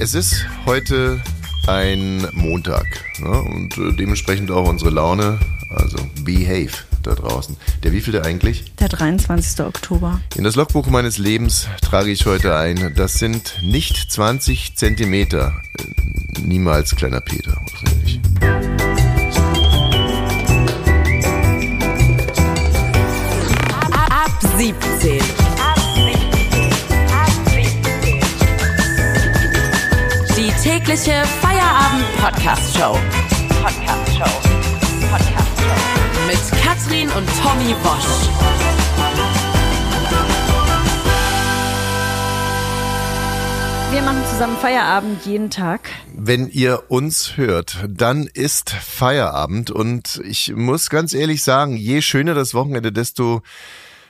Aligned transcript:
Es 0.00 0.14
ist 0.14 0.46
heute 0.64 1.20
ein 1.66 2.28
Montag 2.32 2.86
ne? 3.18 3.42
und 3.42 3.76
äh, 3.78 3.92
dementsprechend 3.92 4.48
auch 4.52 4.68
unsere 4.68 4.90
Laune, 4.90 5.40
also 5.70 5.98
behave 6.22 6.70
da 7.02 7.16
draußen. 7.16 7.56
Der 7.82 7.90
wievielte 7.90 8.24
eigentlich? 8.24 8.72
Der 8.76 8.88
23. 8.88 9.66
Oktober. 9.66 10.20
In 10.36 10.44
das 10.44 10.54
Logbuch 10.54 10.86
meines 10.86 11.18
Lebens 11.18 11.66
trage 11.82 12.12
ich 12.12 12.26
heute 12.26 12.56
ein, 12.56 12.94
das 12.94 13.14
sind 13.14 13.58
nicht 13.60 14.12
20 14.12 14.76
Zentimeter. 14.76 15.60
Äh, 15.76 16.40
niemals 16.42 16.94
kleiner 16.94 17.20
Peter, 17.20 17.60
wahrscheinlich. 17.60 18.20
Ab 23.90 24.30
17. 24.56 25.47
tägliche 30.88 31.22
Feierabend-Podcast-Show. 31.42 32.96
Podcast-Show. 33.62 34.40
Podcast-Show. 35.10 36.26
Mit 36.26 36.62
Katrin 36.62 37.10
und 37.10 37.28
Tommy 37.42 37.74
Bosch. 37.82 38.28
Wir 43.90 44.00
machen 44.00 44.24
zusammen 44.30 44.56
Feierabend 44.56 45.26
jeden 45.26 45.50
Tag. 45.50 45.90
Wenn 46.14 46.48
ihr 46.48 46.84
uns 46.88 47.36
hört, 47.36 47.84
dann 47.86 48.26
ist 48.26 48.70
Feierabend 48.70 49.70
und 49.70 50.22
ich 50.24 50.54
muss 50.56 50.88
ganz 50.88 51.12
ehrlich 51.12 51.42
sagen, 51.42 51.76
je 51.76 52.00
schöner 52.00 52.32
das 52.32 52.54
Wochenende, 52.54 52.92
desto 52.92 53.42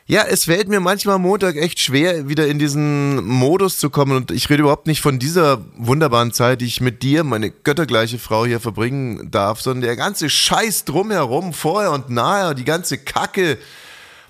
ja, 0.08 0.22
es 0.22 0.46
fällt 0.46 0.68
mir 0.68 0.80
manchmal 0.80 1.18
Montag 1.18 1.56
echt 1.56 1.80
schwer, 1.80 2.30
wieder 2.30 2.46
in 2.46 2.58
diesen 2.58 3.22
Modus 3.26 3.78
zu 3.78 3.90
kommen. 3.90 4.16
Und 4.16 4.30
ich 4.30 4.48
rede 4.48 4.62
überhaupt 4.62 4.86
nicht 4.86 5.02
von 5.02 5.18
dieser 5.18 5.62
wunderbaren 5.76 6.32
Zeit, 6.32 6.62
die 6.62 6.64
ich 6.64 6.80
mit 6.80 7.02
dir, 7.02 7.24
meine 7.24 7.50
göttergleiche 7.50 8.18
Frau, 8.18 8.46
hier 8.46 8.58
verbringen 8.58 9.30
darf, 9.30 9.60
sondern 9.60 9.83
der 9.83 9.96
ganze 9.96 10.30
Scheiß 10.30 10.86
drumherum, 10.86 11.52
vorher 11.52 11.92
und 11.92 12.08
nachher, 12.08 12.55
die 12.55 12.64
ganze 12.64 12.96
Kacke. 12.96 13.58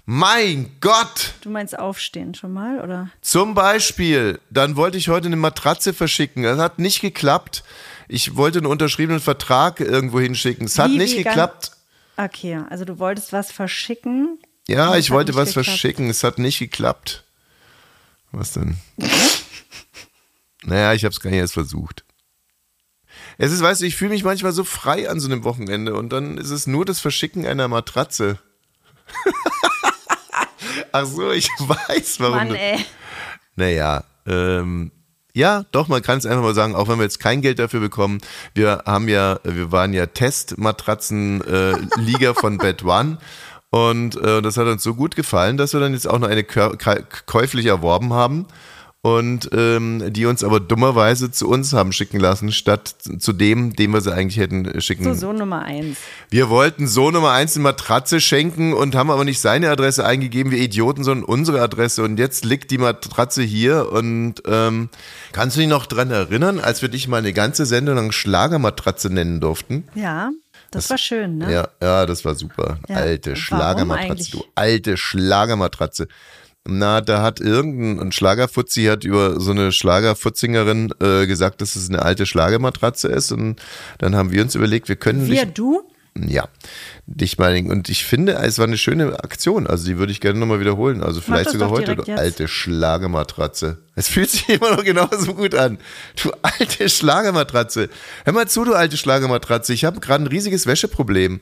Mein 0.04 0.72
Gott! 0.80 1.34
Du 1.42 1.50
meinst 1.50 1.78
aufstehen 1.78 2.34
schon 2.34 2.52
mal, 2.52 2.80
oder? 2.80 3.10
Zum 3.20 3.54
Beispiel, 3.54 4.40
dann 4.50 4.74
wollte 4.74 4.98
ich 4.98 5.08
heute 5.08 5.28
eine 5.28 5.36
Matratze 5.36 5.94
verschicken. 5.94 6.42
Das 6.42 6.58
hat 6.58 6.80
nicht 6.80 7.02
geklappt. 7.02 7.62
Ich 8.08 8.34
wollte 8.34 8.58
einen 8.58 8.66
unterschriebenen 8.66 9.20
Vertrag 9.20 9.78
irgendwo 9.78 10.18
hinschicken. 10.18 10.66
Es 10.66 10.76
hat 10.76 10.90
Wie, 10.90 10.98
nicht 10.98 11.16
geklappt. 11.16 11.70
Okay, 12.16 12.58
also 12.68 12.84
du 12.84 12.98
wolltest 12.98 13.32
was 13.32 13.52
verschicken. 13.52 14.40
Ja, 14.68 14.94
es 14.94 15.06
ich 15.06 15.10
wollte 15.10 15.34
was 15.34 15.48
geklappt. 15.48 15.66
verschicken. 15.66 16.10
Es 16.10 16.22
hat 16.22 16.38
nicht 16.38 16.58
geklappt. 16.58 17.24
Was 18.32 18.52
denn? 18.52 18.76
naja, 20.62 20.92
ich 20.92 21.04
habe 21.04 21.12
es 21.12 21.20
gar 21.20 21.30
nicht 21.30 21.38
erst 21.40 21.54
versucht. 21.54 22.04
Es 23.38 23.50
ist, 23.52 23.62
weißt 23.62 23.80
du, 23.80 23.86
ich 23.86 23.96
fühle 23.96 24.10
mich 24.10 24.24
manchmal 24.24 24.52
so 24.52 24.64
frei 24.64 25.08
an 25.08 25.20
so 25.20 25.28
einem 25.28 25.44
Wochenende 25.44 25.94
und 25.94 26.10
dann 26.10 26.36
ist 26.38 26.50
es 26.50 26.66
nur 26.66 26.84
das 26.84 26.98
Verschicken 27.00 27.46
einer 27.46 27.68
Matratze. 27.68 28.38
Ach 30.92 31.06
so, 31.06 31.30
ich 31.30 31.48
weiß, 31.58 32.20
warum. 32.20 32.36
Mann, 32.36 32.54
ey. 32.54 32.84
Naja, 33.56 34.04
ähm, 34.26 34.92
ja, 35.34 35.64
doch, 35.70 35.88
man 35.88 36.02
kann 36.02 36.18
es 36.18 36.26
einfach 36.26 36.42
mal 36.42 36.54
sagen, 36.54 36.74
auch 36.74 36.88
wenn 36.88 36.98
wir 36.98 37.04
jetzt 37.04 37.20
kein 37.20 37.40
Geld 37.42 37.60
dafür 37.60 37.80
bekommen. 37.80 38.18
Wir 38.54 38.82
haben 38.86 39.08
ja, 39.08 39.38
wir 39.44 39.70
waren 39.70 39.92
ja 39.94 40.06
Testmatratzen-Liga 40.06 42.34
von 42.34 42.58
Bed 42.58 42.82
One. 42.82 43.18
Und 43.70 44.16
äh, 44.16 44.40
das 44.40 44.56
hat 44.56 44.66
uns 44.66 44.82
so 44.82 44.94
gut 44.94 45.14
gefallen, 45.14 45.56
dass 45.56 45.74
wir 45.74 45.80
dann 45.80 45.92
jetzt 45.92 46.08
auch 46.08 46.18
noch 46.18 46.28
eine 46.28 46.44
käuflich 46.44 47.66
erworben 47.66 48.12
haben 48.12 48.46
und 49.00 49.50
ähm, 49.52 50.12
die 50.12 50.26
uns 50.26 50.42
aber 50.42 50.58
dummerweise 50.58 51.30
zu 51.30 51.48
uns 51.48 51.72
haben 51.72 51.92
schicken 51.92 52.18
lassen, 52.18 52.50
statt 52.50 52.96
zu 53.18 53.32
dem, 53.32 53.74
dem 53.74 53.92
wir 53.92 54.00
sie 54.00 54.12
eigentlich 54.12 54.38
hätten 54.38 54.80
schicken 54.80 55.04
So, 55.04 55.14
so 55.14 55.32
Nummer 55.32 55.62
eins. 55.62 55.98
wir 56.30 56.48
wollten 56.48 56.88
so 56.88 57.10
Nummer 57.10 57.30
eins 57.30 57.54
eine 57.54 57.62
Matratze 57.62 58.20
schenken 58.20 58.72
und 58.72 58.96
haben 58.96 59.10
aber 59.10 59.24
nicht 59.24 59.40
seine 59.40 59.70
Adresse 59.70 60.04
eingegeben, 60.04 60.50
wir 60.50 60.58
Idioten, 60.58 61.04
sondern 61.04 61.24
unsere 61.24 61.62
Adresse. 61.62 62.02
Und 62.02 62.18
jetzt 62.18 62.44
liegt 62.44 62.72
die 62.72 62.78
Matratze 62.78 63.42
hier 63.42 63.92
und 63.92 64.42
ähm, 64.46 64.88
kannst 65.32 65.56
du 65.56 65.60
dich 65.60 65.68
noch 65.68 65.86
dran 65.86 66.10
erinnern, 66.10 66.58
als 66.58 66.82
wir 66.82 66.88
dich 66.88 67.06
mal 67.06 67.18
eine 67.18 67.32
ganze 67.32 67.66
Sendung 67.66 67.94
lang 67.94 68.10
Schlagermatratze 68.10 69.10
nennen 69.10 69.40
durften? 69.40 69.84
Ja, 69.94 70.32
das, 70.70 70.90
war 70.90 70.98
schön, 70.98 71.38
ne? 71.38 71.52
Ja, 71.52 71.68
ja, 71.82 72.06
das 72.06 72.24
war 72.24 72.34
super. 72.34 72.78
Ja, 72.88 72.96
Alte 72.96 73.36
Schlagermatratze, 73.36 74.30
du 74.30 74.44
alte 74.54 74.96
Schlagermatratze. 74.96 76.08
Na, 76.66 77.00
da 77.00 77.22
hat 77.22 77.40
irgendein 77.40 78.08
ein 78.08 78.12
Schlagerfutzi 78.12 78.84
hat 78.84 79.04
über 79.04 79.40
so 79.40 79.52
eine 79.52 79.72
Schlagerfutzingerin 79.72 80.92
äh, 81.00 81.26
gesagt, 81.26 81.62
dass 81.62 81.76
es 81.76 81.88
eine 81.88 82.02
alte 82.02 82.26
Schlagermatratze 82.26 83.08
ist 83.08 83.32
und 83.32 83.56
dann 83.96 84.14
haben 84.14 84.32
wir 84.32 84.42
uns 84.42 84.54
überlegt, 84.54 84.88
wir 84.88 84.96
können 84.96 85.26
Wir, 85.26 85.46
nicht 85.46 85.56
du? 85.56 85.88
Ja, 86.26 86.48
dich 87.06 87.38
mal 87.38 87.56
und 87.70 87.88
ich 87.88 88.04
finde, 88.04 88.34
es 88.34 88.58
war 88.58 88.66
eine 88.66 88.78
schöne 88.78 89.22
Aktion. 89.22 89.66
Also 89.66 89.86
die 89.86 89.98
würde 89.98 90.12
ich 90.12 90.20
gerne 90.20 90.38
nochmal 90.38 90.60
wiederholen. 90.60 91.02
Also 91.02 91.20
vielleicht 91.20 91.50
sogar 91.50 91.70
heute, 91.70 91.96
du 91.96 92.02
jetzt. 92.02 92.18
alte 92.18 92.48
Schlagematratze. 92.48 93.78
Es 93.94 94.08
fühlt 94.08 94.30
sich 94.30 94.48
immer 94.48 94.76
noch 94.76 94.84
genauso 94.84 95.34
gut 95.34 95.54
an. 95.54 95.78
Du 96.22 96.30
alte 96.42 96.88
Schlagematratze. 96.88 97.88
Hör 98.24 98.32
mal 98.32 98.48
zu, 98.48 98.64
du 98.64 98.74
alte 98.74 98.96
Schlagematratze. 98.96 99.72
Ich 99.72 99.84
habe 99.84 100.00
gerade 100.00 100.24
ein 100.24 100.28
riesiges 100.28 100.66
Wäscheproblem. 100.66 101.40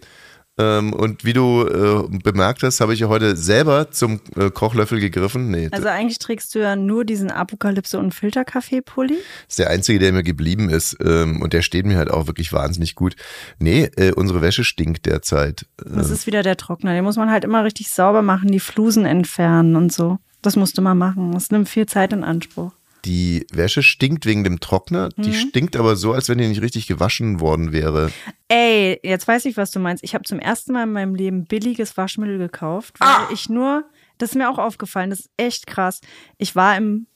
Ähm, 0.59 0.93
und 0.94 1.25
wie 1.25 1.34
du 1.34 1.67
äh, 1.67 2.19
bemerkt 2.22 2.62
hast, 2.62 2.81
habe 2.81 2.94
ich 2.94 3.00
ja 3.00 3.09
heute 3.09 3.37
selber 3.37 3.91
zum 3.91 4.21
äh, 4.37 4.50
Kochlöffel 4.50 5.00
gegriffen. 5.00 5.50
Nee, 5.50 5.69
Also 5.71 5.89
eigentlich 5.89 6.19
trägst 6.19 6.55
du 6.55 6.61
ja 6.61 6.77
nur 6.77 7.05
diesen 7.05 7.31
Apokalypse- 7.31 7.99
und 7.99 8.15
Filterkaffee-Pulli. 8.15 9.15
Das 9.15 9.49
ist 9.50 9.59
der 9.59 9.69
einzige, 9.71 9.99
der 9.99 10.12
mir 10.12 10.22
geblieben 10.22 10.71
ist. 10.71 10.97
Ähm, 11.05 11.43
und 11.43 11.53
der 11.53 11.61
steht 11.62 11.84
mir 11.84 11.99
halt 11.99 12.11
auch 12.11 12.27
wirklich 12.27 12.53
wahnsinnig 12.53 12.95
gut. 12.95 13.16
Nee, 13.59 13.91
äh, 13.97 14.12
unsere 14.12 14.41
Wäsche 14.41 14.65
stinkt 14.65 15.05
derzeit. 15.05 15.66
Das 15.77 16.11
ist 16.11 16.27
wieder 16.27 16.43
der 16.43 16.56
Trockner. 16.56 16.95
Den 16.95 17.05
muss 17.05 17.16
man 17.16 17.31
halt 17.31 17.45
immer 17.45 17.62
richtig 17.65 17.91
sauber 17.91 18.22
machen, 18.22 18.50
die 18.50 18.61
Flusen 18.61 19.05
entfernen 19.05 19.77
und 19.77 19.93
so. 19.93 20.19
Das 20.41 20.56
musst 20.56 20.78
du 20.78 20.83
mal 20.83 20.95
machen. 20.95 21.33
Das 21.33 21.50
nimmt 21.50 21.69
viel 21.69 21.87
Zeit 21.87 22.12
in 22.12 22.25
Anspruch. 22.25 22.72
Die 23.06 23.47
Wäsche 23.53 23.83
stinkt 23.84 24.27
wegen 24.27 24.43
dem 24.44 24.59
Trockner. 24.61 25.11
Die 25.17 25.28
Mhm. 25.31 25.34
stinkt 25.34 25.77
aber 25.77 25.94
so, 25.97 26.12
als 26.12 26.28
wenn 26.28 26.39
die 26.39 26.49
nicht 26.49 26.61
richtig 26.62 26.87
gewaschen 26.89 27.39
worden 27.41 27.72
wäre. 27.72 28.11
Ey, 28.49 28.99
jetzt 29.03 29.28
weiß 29.28 29.44
ich, 29.44 29.56
was 29.56 29.71
du 29.71 29.78
meinst. 29.78 30.03
Ich 30.03 30.15
habe 30.15 30.25
zum 30.25 30.39
ersten 30.41 30.72
Mal 30.72 30.83
in 30.84 30.93
meinem 30.93 31.15
Leben 31.15 31.45
billiges 31.45 31.97
Waschmittel 31.97 32.39
gekauft, 32.39 32.99
weil 33.00 33.33
ich 33.33 33.49
nur, 33.49 33.84
das 34.19 34.31
ist 34.31 34.34
mir 34.37 34.50
auch 34.50 34.59
aufgefallen, 34.59 35.11
das 35.11 35.21
ist 35.21 35.31
echt 35.37 35.66
krass. 35.66 36.00
Ich 36.37 36.56
war 36.56 36.77
im 36.77 37.06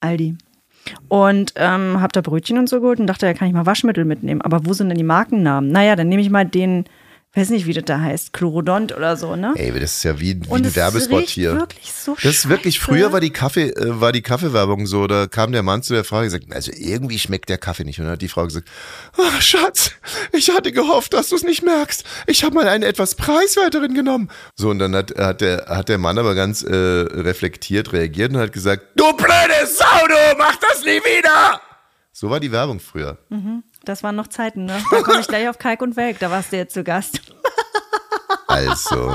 Aldi 0.00 0.36
und 1.08 1.52
ähm, 1.56 2.00
habe 2.00 2.12
da 2.12 2.20
Brötchen 2.20 2.58
und 2.58 2.68
so 2.68 2.80
geholt 2.80 3.00
und 3.00 3.06
dachte, 3.06 3.26
da 3.26 3.34
kann 3.34 3.48
ich 3.48 3.54
mal 3.54 3.66
Waschmittel 3.66 4.04
mitnehmen. 4.04 4.42
Aber 4.42 4.66
wo 4.66 4.72
sind 4.72 4.88
denn 4.88 4.98
die 4.98 5.04
Markennamen? 5.04 5.70
Naja, 5.70 5.96
dann 5.96 6.08
nehme 6.08 6.22
ich 6.22 6.30
mal 6.30 6.44
den, 6.44 6.84
weiß 7.34 7.50
nicht, 7.50 7.66
wie 7.66 7.74
das 7.74 7.84
da 7.84 8.00
heißt, 8.00 8.32
Chlorodont 8.32 8.96
oder 8.96 9.16
so, 9.18 9.36
ne? 9.36 9.52
Ey, 9.56 9.70
das 9.72 9.98
ist 9.98 10.04
ja 10.04 10.18
wie, 10.18 10.40
wie 10.42 10.52
ein 10.52 10.64
es 10.64 10.74
Werbespot 10.74 11.24
hier. 11.28 11.54
wirklich 11.54 11.92
so 11.92 12.14
Das 12.14 12.24
ist 12.24 12.48
wirklich, 12.48 12.76
scheiße. 12.76 12.86
früher 12.86 13.12
war 13.12 13.20
die 13.20 13.30
Kaffee, 13.30 13.68
äh, 13.68 14.00
war 14.00 14.12
die 14.12 14.22
Kaffeewerbung 14.22 14.86
so, 14.86 15.06
da 15.06 15.26
kam 15.26 15.52
der 15.52 15.62
Mann 15.62 15.82
zu 15.82 15.92
der 15.92 16.04
Frau 16.04 16.18
und 16.18 16.24
gesagt, 16.24 16.46
also 16.50 16.72
irgendwie 16.74 17.18
schmeckt 17.18 17.50
der 17.50 17.58
Kaffee 17.58 17.84
nicht. 17.84 17.98
Und 17.98 18.06
dann 18.06 18.12
hat 18.12 18.22
die 18.22 18.28
Frau 18.28 18.44
gesagt, 18.44 18.68
ach 19.18 19.42
Schatz, 19.42 19.90
ich 20.32 20.48
hatte 20.50 20.72
gehofft, 20.72 21.12
dass 21.12 21.28
du 21.28 21.36
es 21.36 21.42
nicht 21.42 21.62
merkst. 21.62 22.04
Ich 22.26 22.42
habe 22.42 22.54
mal 22.54 22.68
eine 22.68 22.86
etwas 22.86 23.14
preiswerteren 23.16 23.92
genommen. 23.94 24.30
So, 24.54 24.70
und 24.70 24.78
dann 24.78 24.94
hat, 24.96 25.14
hat, 25.18 25.42
der, 25.42 25.66
hat 25.68 25.90
der 25.90 25.98
Mann 25.98 26.18
aber 26.18 26.34
ganz 26.34 26.62
äh, 26.62 26.74
reflektiert 26.74 27.92
reagiert 27.92 28.32
und 28.32 28.38
hat 28.38 28.52
gesagt, 28.52 28.82
du 28.96 29.04
blöde 29.14 29.66
Sau, 29.66 30.06
du, 30.08 30.38
mach 30.38 30.56
das 30.56 30.82
nie 30.84 31.00
wieder! 31.00 31.60
So 32.12 32.30
war 32.30 32.40
die 32.40 32.50
Werbung 32.50 32.80
früher. 32.80 33.18
Das 33.86 34.02
waren 34.02 34.16
noch 34.16 34.26
Zeiten, 34.26 34.66
ne? 34.66 34.76
Da 34.90 35.00
komme 35.00 35.20
ich 35.20 35.28
gleich 35.28 35.48
auf 35.48 35.58
Kalk 35.58 35.80
und 35.80 35.96
Welk, 35.96 36.18
da 36.18 36.30
warst 36.30 36.52
du 36.52 36.56
jetzt 36.56 36.74
zu 36.74 36.84
Gast. 36.84 37.20
Also, 38.48 39.12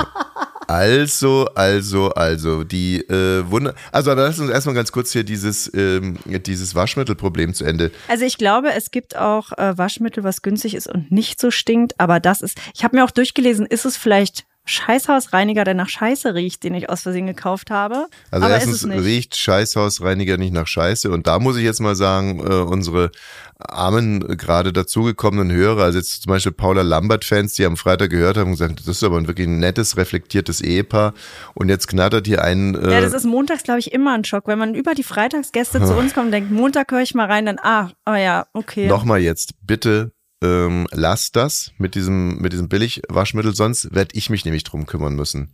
also, 0.67 1.47
also, 1.55 2.09
also, 2.11 2.63
die 2.63 2.99
äh, 2.99 3.49
Wunder. 3.49 3.73
Also, 3.91 4.11
aber 4.11 4.23
lass 4.23 4.39
uns 4.39 4.51
erstmal 4.51 4.75
ganz 4.75 4.91
kurz 4.91 5.11
hier 5.11 5.23
dieses, 5.23 5.71
ähm, 5.73 6.17
dieses 6.25 6.75
Waschmittelproblem 6.75 7.53
zu 7.53 7.63
Ende. 7.63 7.91
Also 8.07 8.25
ich 8.25 8.37
glaube, 8.37 8.71
es 8.73 8.91
gibt 8.91 9.17
auch 9.17 9.51
äh, 9.53 9.77
Waschmittel, 9.77 10.23
was 10.23 10.43
günstig 10.43 10.75
ist 10.75 10.87
und 10.87 11.11
nicht 11.11 11.41
so 11.41 11.49
stinkt, 11.49 11.99
aber 11.99 12.19
das 12.19 12.41
ist, 12.41 12.59
ich 12.75 12.83
habe 12.83 12.97
mir 12.97 13.03
auch 13.03 13.11
durchgelesen, 13.11 13.65
ist 13.65 13.85
es 13.85 13.97
vielleicht 13.97 14.45
Scheißhausreiniger, 14.65 15.63
der 15.63 15.73
nach 15.73 15.89
Scheiße 15.89 16.35
riecht, 16.35 16.63
den 16.63 16.75
ich 16.75 16.89
aus 16.89 17.01
Versehen 17.01 17.27
gekauft 17.27 17.71
habe? 17.71 18.07
Also 18.29 18.45
aber 18.45 18.53
erstens 18.53 18.87
riecht 18.87 19.35
Scheißhausreiniger 19.35 20.37
nicht 20.37 20.53
nach 20.53 20.67
Scheiße 20.67 21.09
und 21.09 21.27
da 21.27 21.39
muss 21.39 21.57
ich 21.57 21.63
jetzt 21.63 21.81
mal 21.81 21.95
sagen, 21.95 22.39
äh, 22.39 22.53
unsere 22.61 23.11
armen, 23.57 24.27
äh, 24.29 24.35
gerade 24.35 24.73
dazugekommenen 24.73 25.51
Hörer, 25.51 25.83
also 25.83 25.97
jetzt 25.97 26.23
zum 26.23 26.29
Beispiel 26.31 26.51
Paula 26.51 26.81
Lambert-Fans, 26.83 27.53
die 27.53 27.65
am 27.65 27.77
Freitag 27.77 28.11
gehört 28.11 28.37
haben 28.37 28.47
und 28.47 28.51
gesagt, 28.51 28.79
das 28.79 28.87
ist 28.87 29.03
aber 29.03 29.17
ein 29.17 29.27
wirklich 29.27 29.47
nettes, 29.47 29.97
reflektiertes 29.97 30.61
Ehepaar 30.61 31.13
und 31.53 31.69
jetzt 31.69 31.87
knattert 31.87 32.27
hier 32.27 32.43
ein... 32.43 32.75
Äh, 32.75 32.91
Ja, 32.91 33.01
das 33.01 33.13
ist 33.13 33.25
montags, 33.25 33.63
glaube 33.63 33.79
ich, 33.79 33.91
immer 33.91 34.13
ein 34.13 34.23
Schock. 34.23 34.47
Wenn 34.47 34.59
man 34.59 34.75
über 34.75 34.93
die 34.93 35.03
Freitagsgäste 35.03 35.83
zu 35.83 35.93
uns 35.97 36.13
kommt 36.13 36.27
und 36.27 36.31
denkt, 36.31 36.51
Montag 36.51 36.91
höre 36.91 37.01
ich 37.01 37.13
mal 37.13 37.27
rein, 37.27 37.45
dann, 37.45 37.59
ah, 37.61 37.89
oh 38.07 38.13
ja, 38.15 38.45
okay. 38.53 38.87
Nochmal 38.87 39.21
jetzt, 39.21 39.53
bitte 39.65 40.11
ähm, 40.41 40.87
lasst 40.91 41.35
das 41.35 41.71
mit 41.77 41.95
diesem, 41.95 42.37
mit 42.39 42.53
diesem 42.53 42.67
Billigwaschmittel, 42.69 43.55
sonst 43.55 43.93
werde 43.93 44.15
ich 44.15 44.29
mich 44.29 44.45
nämlich 44.45 44.63
drum 44.63 44.85
kümmern 44.85 45.15
müssen. 45.15 45.51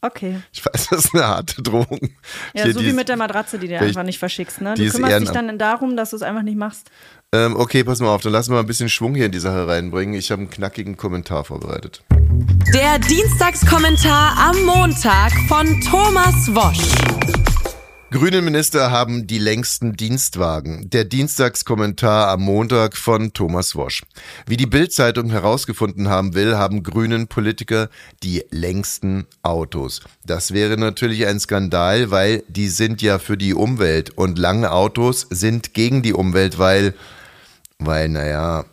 Okay. 0.00 0.40
Ich 0.52 0.64
weiß, 0.64 0.88
das 0.90 1.06
ist 1.06 1.14
eine 1.14 1.26
harte 1.26 1.60
Drohung. 1.62 1.98
Ja, 2.54 2.64
Hier, 2.64 2.72
so 2.72 2.80
wie 2.80 2.86
ist- 2.88 2.94
mit 2.96 3.08
der 3.08 3.16
Matratze, 3.16 3.58
die 3.58 3.66
du 3.66 3.74
ich- 3.74 3.80
einfach 3.80 4.04
nicht 4.04 4.18
verschickst. 4.20 4.60
Ne? 4.60 4.74
die 4.74 4.86
Du 4.86 4.92
kümmerst 4.92 5.20
dich 5.22 5.30
dann 5.30 5.58
darum, 5.58 5.96
dass 5.96 6.10
du 6.10 6.16
es 6.16 6.22
einfach 6.22 6.42
nicht 6.42 6.56
machst. 6.56 6.90
Ähm, 7.32 7.56
okay, 7.56 7.82
pass 7.84 7.98
mal 8.00 8.08
auf, 8.08 8.22
dann 8.22 8.32
lassen 8.32 8.50
wir 8.50 8.54
mal 8.54 8.60
ein 8.60 8.66
bisschen 8.66 8.88
Schwung 8.88 9.14
hier 9.14 9.26
in 9.26 9.32
die 9.32 9.38
Sache 9.40 9.66
reinbringen. 9.66 10.14
Ich 10.14 10.30
habe 10.30 10.40
einen 10.42 10.50
knackigen 10.50 10.96
Kommentar 10.96 11.44
vorbereitet. 11.44 12.04
Der 12.72 12.98
Dienstagskommentar 13.00 14.36
am 14.38 14.64
Montag 14.64 15.32
von 15.48 15.80
Thomas 15.82 16.46
Wosch. 16.54 17.37
Grüne 18.10 18.40
Minister 18.40 18.90
haben 18.90 19.26
die 19.26 19.38
längsten 19.38 19.92
Dienstwagen. 19.92 20.88
Der 20.88 21.04
Dienstagskommentar 21.04 22.28
am 22.28 22.40
Montag 22.40 22.96
von 22.96 23.34
Thomas 23.34 23.76
Wosch. 23.76 24.02
Wie 24.46 24.56
die 24.56 24.64
Bild-Zeitung 24.64 25.28
herausgefunden 25.28 26.08
haben 26.08 26.34
will, 26.34 26.56
haben 26.56 26.82
grünen 26.82 27.28
Politiker 27.28 27.90
die 28.22 28.46
längsten 28.50 29.26
Autos. 29.42 30.00
Das 30.24 30.54
wäre 30.54 30.78
natürlich 30.78 31.26
ein 31.26 31.38
Skandal, 31.38 32.10
weil 32.10 32.44
die 32.48 32.68
sind 32.68 33.02
ja 33.02 33.18
für 33.18 33.36
die 33.36 33.52
Umwelt 33.52 34.16
und 34.16 34.38
lange 34.38 34.72
Autos 34.72 35.26
sind 35.28 35.74
gegen 35.74 36.00
die 36.00 36.14
Umwelt, 36.14 36.58
weil, 36.58 36.94
weil, 37.78 38.08
naja, 38.08 38.64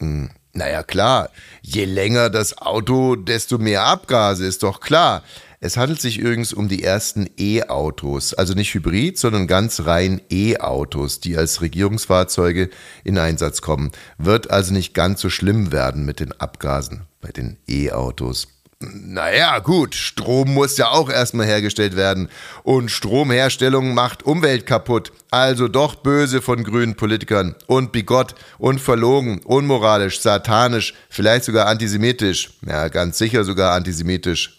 hm, 0.00 0.30
naja 0.52 0.82
klar, 0.82 1.30
je 1.62 1.84
länger 1.84 2.28
das 2.28 2.58
Auto, 2.58 3.14
desto 3.14 3.58
mehr 3.58 3.84
Abgase, 3.84 4.44
ist 4.44 4.64
doch 4.64 4.80
klar. 4.80 5.22
Es 5.60 5.76
handelt 5.76 6.00
sich 6.00 6.18
übrigens 6.18 6.52
um 6.52 6.68
die 6.68 6.84
ersten 6.84 7.28
E-Autos, 7.36 8.32
also 8.32 8.54
nicht 8.54 8.72
Hybrid, 8.74 9.18
sondern 9.18 9.48
ganz 9.48 9.80
rein 9.86 10.20
E-Autos, 10.30 11.18
die 11.18 11.36
als 11.36 11.60
Regierungsfahrzeuge 11.60 12.70
in 13.02 13.18
Einsatz 13.18 13.60
kommen. 13.60 13.90
Wird 14.18 14.50
also 14.50 14.72
nicht 14.72 14.94
ganz 14.94 15.20
so 15.20 15.30
schlimm 15.30 15.72
werden 15.72 16.04
mit 16.04 16.20
den 16.20 16.32
Abgasen 16.32 17.06
bei 17.20 17.32
den 17.32 17.56
E-Autos. 17.66 18.46
Naja, 18.80 19.58
gut, 19.58 19.96
Strom 19.96 20.54
muss 20.54 20.76
ja 20.76 20.90
auch 20.90 21.10
erstmal 21.10 21.46
hergestellt 21.46 21.96
werden. 21.96 22.28
Und 22.62 22.92
Stromherstellung 22.92 23.92
macht 23.92 24.22
Umwelt 24.22 24.66
kaputt. 24.66 25.10
Also 25.32 25.66
doch 25.66 25.96
böse 25.96 26.40
von 26.40 26.62
grünen 26.62 26.94
Politikern. 26.94 27.56
Und 27.66 27.90
bigott 27.90 28.36
und 28.58 28.80
verlogen, 28.80 29.40
unmoralisch, 29.40 30.20
satanisch, 30.20 30.94
vielleicht 31.08 31.44
sogar 31.44 31.66
antisemitisch. 31.66 32.50
Ja, 32.64 32.86
ganz 32.86 33.18
sicher 33.18 33.42
sogar 33.42 33.74
antisemitisch. 33.74 34.57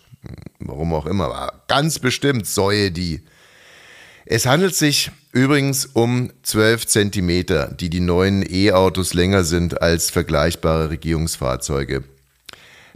Warum 0.60 0.94
auch 0.94 1.06
immer, 1.06 1.26
aber 1.26 1.64
ganz 1.68 2.00
bestimmt 2.00 2.46
säue 2.46 2.92
die. 2.92 3.22
Es 4.26 4.46
handelt 4.46 4.76
sich 4.76 5.12
übrigens 5.32 5.86
um 5.86 6.32
12 6.44 6.88
Zentimeter, 6.88 7.68
die 7.68 7.90
die 7.90 8.00
neuen 8.00 8.46
E-Autos 8.48 9.14
länger 9.14 9.44
sind 9.44 9.82
als 9.82 10.10
vergleichbare 10.10 10.90
Regierungsfahrzeuge. 10.90 12.04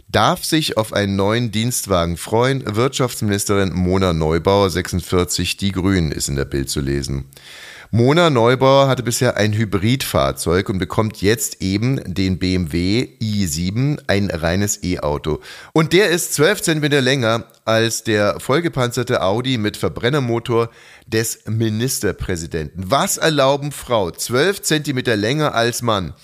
Darf 0.08 0.44
sich 0.44 0.76
auf 0.76 0.92
einen 0.92 1.16
neuen 1.16 1.50
Dienstwagen 1.50 2.16
freuen? 2.16 2.76
Wirtschaftsministerin 2.76 3.72
Mona 3.72 4.12
Neubauer, 4.12 4.70
46, 4.70 5.56
die 5.56 5.72
Grünen, 5.72 6.12
ist 6.12 6.28
in 6.28 6.36
der 6.36 6.44
Bild 6.44 6.70
zu 6.70 6.80
lesen. 6.80 7.24
Mona 7.96 8.28
Neubauer 8.28 8.88
hatte 8.88 9.04
bisher 9.04 9.36
ein 9.36 9.52
Hybridfahrzeug 9.52 10.68
und 10.68 10.78
bekommt 10.78 11.22
jetzt 11.22 11.62
eben 11.62 12.00
den 12.12 12.40
BMW 12.40 13.06
i7, 13.22 14.00
ein 14.08 14.30
reines 14.30 14.82
E-Auto. 14.82 15.38
Und 15.72 15.92
der 15.92 16.08
ist 16.08 16.34
12 16.34 16.62
Zentimeter 16.62 17.00
länger 17.00 17.44
als 17.64 18.02
der 18.02 18.40
vollgepanzerte 18.40 19.22
Audi 19.22 19.58
mit 19.58 19.76
Verbrennermotor 19.76 20.70
des 21.06 21.44
Ministerpräsidenten. 21.46 22.82
Was 22.84 23.16
erlauben 23.16 23.70
Frau? 23.70 24.10
12 24.10 24.62
Zentimeter 24.62 25.16
länger 25.16 25.54
als 25.54 25.80
Mann. 25.80 26.14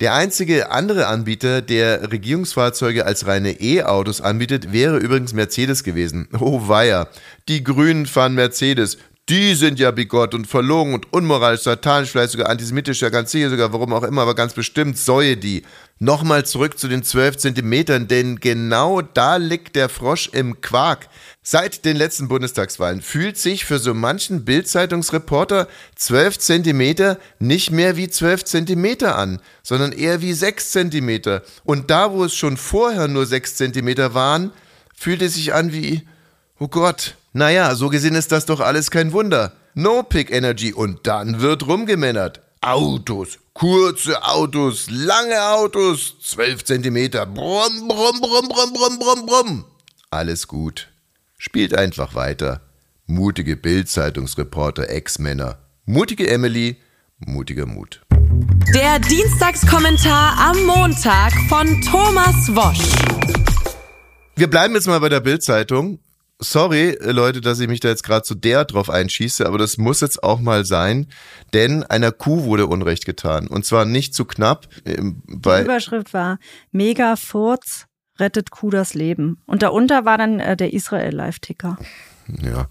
Der 0.00 0.14
einzige 0.14 0.70
andere 0.70 1.06
Anbieter, 1.06 1.60
der 1.60 2.10
Regierungsfahrzeuge 2.10 3.04
als 3.04 3.26
reine 3.26 3.60
E-Autos 3.60 4.22
anbietet, 4.22 4.72
wäre 4.72 4.96
übrigens 4.96 5.34
Mercedes 5.34 5.84
gewesen. 5.84 6.28
Oh 6.40 6.66
weia, 6.68 7.08
die 7.46 7.62
Grünen 7.62 8.06
fahren 8.06 8.32
Mercedes. 8.32 8.96
Die 9.28 9.54
sind 9.54 9.78
ja 9.78 9.92
bigott 9.92 10.34
und 10.34 10.46
verlogen 10.46 10.92
und 10.92 11.12
unmoralisch, 11.12 11.60
satanisch, 11.60 12.10
vielleicht 12.10 12.32
sogar 12.32 12.48
antisemitisch, 12.48 13.00
ja 13.00 13.10
ganz 13.10 13.30
sicher 13.30 13.48
sogar, 13.48 13.72
warum 13.72 13.92
auch 13.92 14.02
immer, 14.02 14.22
aber 14.22 14.34
ganz 14.34 14.54
bestimmt 14.54 14.98
säue 14.98 15.36
die. 15.36 15.62
Nochmal 16.00 16.44
zurück 16.46 16.78
zu 16.78 16.88
den 16.88 17.04
12 17.04 17.36
Zentimetern, 17.36 18.08
denn 18.08 18.40
genau 18.40 19.02
da 19.02 19.36
liegt 19.36 19.76
der 19.76 19.88
Frosch 19.88 20.30
im 20.32 20.60
Quark. 20.62 21.08
Seit 21.42 21.84
den 21.84 21.96
letzten 21.96 22.26
Bundestagswahlen 22.26 23.02
fühlt 23.02 23.38
sich 23.38 23.64
für 23.64 23.78
so 23.78 23.94
manchen 23.94 24.44
Bildzeitungsreporter 24.44 25.68
12 25.94 26.38
Zentimeter 26.38 27.18
nicht 27.38 27.70
mehr 27.70 27.96
wie 27.96 28.08
12 28.08 28.44
Zentimeter 28.44 29.16
an, 29.16 29.40
sondern 29.62 29.92
eher 29.92 30.22
wie 30.22 30.32
6 30.32 30.72
Zentimeter. 30.72 31.42
Und 31.62 31.90
da, 31.90 32.12
wo 32.12 32.24
es 32.24 32.34
schon 32.34 32.56
vorher 32.56 33.06
nur 33.06 33.26
6 33.26 33.54
Zentimeter 33.54 34.12
waren, 34.14 34.50
fühlt 34.96 35.22
es 35.22 35.34
sich 35.34 35.54
an 35.54 35.72
wie, 35.72 36.02
oh 36.60 36.68
Gott, 36.68 37.16
naja, 37.32 37.74
so 37.74 37.88
gesehen 37.88 38.14
ist 38.14 38.30
das 38.30 38.46
doch 38.46 38.60
alles 38.60 38.90
kein 38.90 39.12
Wunder. 39.12 39.52
No 39.74 40.02
Pick 40.02 40.30
Energy 40.30 40.72
und 40.72 41.06
dann 41.06 41.40
wird 41.40 41.66
rumgemännert. 41.66 42.40
Autos, 42.60 43.38
kurze 43.54 44.22
Autos, 44.22 44.88
lange 44.90 45.42
Autos, 45.42 46.16
12 46.22 46.64
Zentimeter, 46.64 47.24
brumm, 47.24 47.88
brumm, 47.88 48.20
brumm, 48.20 48.48
brumm, 48.48 48.72
brumm, 48.72 48.98
brumm, 48.98 49.26
brumm. 49.26 49.64
Alles 50.10 50.46
gut. 50.46 50.88
Spielt 51.38 51.74
einfach 51.74 52.14
weiter. 52.14 52.60
Mutige 53.06 53.56
Bild-Zeitungsreporter, 53.56 54.90
Ex-Männer. 54.90 55.58
Mutige 55.86 56.28
Emily, 56.28 56.76
mutiger 57.18 57.64
Mut. 57.64 58.02
Der 58.74 58.98
Dienstagskommentar 58.98 60.36
am 60.38 60.64
Montag 60.66 61.32
von 61.48 61.80
Thomas 61.80 62.54
Wosch. 62.54 63.34
Wir 64.36 64.50
bleiben 64.50 64.74
jetzt 64.74 64.86
mal 64.86 65.00
bei 65.00 65.08
der 65.08 65.20
Bild-Zeitung. 65.20 65.98
Sorry, 66.42 66.96
Leute, 67.00 67.40
dass 67.40 67.60
ich 67.60 67.68
mich 67.68 67.80
da 67.80 67.88
jetzt 67.88 68.02
gerade 68.02 68.22
zu 68.22 68.34
der 68.34 68.64
drauf 68.64 68.88
einschieße, 68.88 69.46
aber 69.46 69.58
das 69.58 69.76
muss 69.76 70.00
jetzt 70.00 70.22
auch 70.22 70.40
mal 70.40 70.64
sein, 70.64 71.06
denn 71.52 71.84
einer 71.84 72.12
Kuh 72.12 72.44
wurde 72.44 72.66
Unrecht 72.66 73.04
getan. 73.04 73.46
Und 73.46 73.66
zwar 73.66 73.84
nicht 73.84 74.14
zu 74.14 74.24
knapp, 74.24 74.68
ähm, 74.86 75.22
Die 75.26 75.62
Überschrift 75.62 76.14
war 76.14 76.38
Mega 76.72 77.16
Furz 77.16 77.86
rettet 78.20 78.50
Kuh 78.50 78.70
das 78.70 78.94
Leben. 78.94 79.38
Und 79.46 79.62
darunter 79.62 80.04
war 80.04 80.18
dann 80.18 80.38
äh, 80.38 80.56
der 80.56 80.72
Israel-Live-Ticker. 80.72 81.78
Ja. 82.42 82.68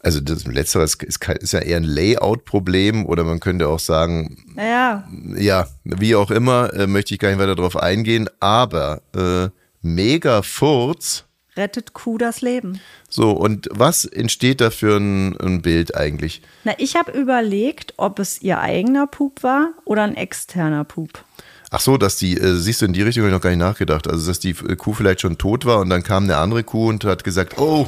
Also 0.00 0.20
das 0.20 0.46
Letztere 0.46 0.84
ist, 0.84 1.02
ist, 1.02 1.26
ist 1.28 1.52
ja 1.52 1.58
eher 1.58 1.76
ein 1.76 1.84
Layout-Problem 1.84 3.04
oder 3.04 3.24
man 3.24 3.40
könnte 3.40 3.68
auch 3.68 3.80
sagen, 3.80 4.38
Naja, 4.54 5.06
ja, 5.36 5.66
wie 5.82 6.14
auch 6.14 6.30
immer, 6.30 6.72
äh, 6.72 6.86
möchte 6.86 7.14
ich 7.14 7.20
gar 7.20 7.30
nicht 7.30 7.40
weiter 7.40 7.56
darauf 7.56 7.76
eingehen, 7.76 8.30
aber 8.38 9.02
äh, 9.14 9.48
mega 9.82 10.42
Furz. 10.42 11.24
Rettet 11.58 11.92
Kuh 11.92 12.16
das 12.16 12.40
Leben. 12.40 12.80
So, 13.10 13.32
und 13.32 13.68
was 13.70 14.04
entsteht 14.06 14.62
da 14.62 14.70
für 14.70 14.96
ein, 14.96 15.36
ein 15.38 15.60
Bild 15.60 15.94
eigentlich? 15.94 16.40
Na, 16.64 16.72
ich 16.78 16.96
habe 16.96 17.12
überlegt, 17.12 17.94
ob 17.98 18.18
es 18.18 18.40
ihr 18.40 18.60
eigener 18.60 19.06
Pup 19.06 19.42
war 19.42 19.72
oder 19.84 20.04
ein 20.04 20.16
externer 20.16 20.84
Pup. 20.84 21.24
Ach 21.70 21.80
so, 21.80 21.98
dass 21.98 22.16
die, 22.16 22.38
äh, 22.38 22.54
siehst 22.54 22.80
du, 22.80 22.86
in 22.86 22.94
die 22.94 23.02
Richtung 23.02 23.24
habe 23.24 23.28
ich 23.28 23.34
noch 23.34 23.42
gar 23.42 23.50
nicht 23.50 23.58
nachgedacht. 23.58 24.08
Also, 24.08 24.26
dass 24.26 24.40
die 24.40 24.50
äh, 24.50 24.76
Kuh 24.76 24.94
vielleicht 24.94 25.20
schon 25.20 25.36
tot 25.36 25.66
war 25.66 25.80
und 25.80 25.90
dann 25.90 26.02
kam 26.02 26.24
eine 26.24 26.38
andere 26.38 26.64
Kuh 26.64 26.88
und 26.88 27.04
hat 27.04 27.24
gesagt, 27.24 27.58
oh, 27.58 27.86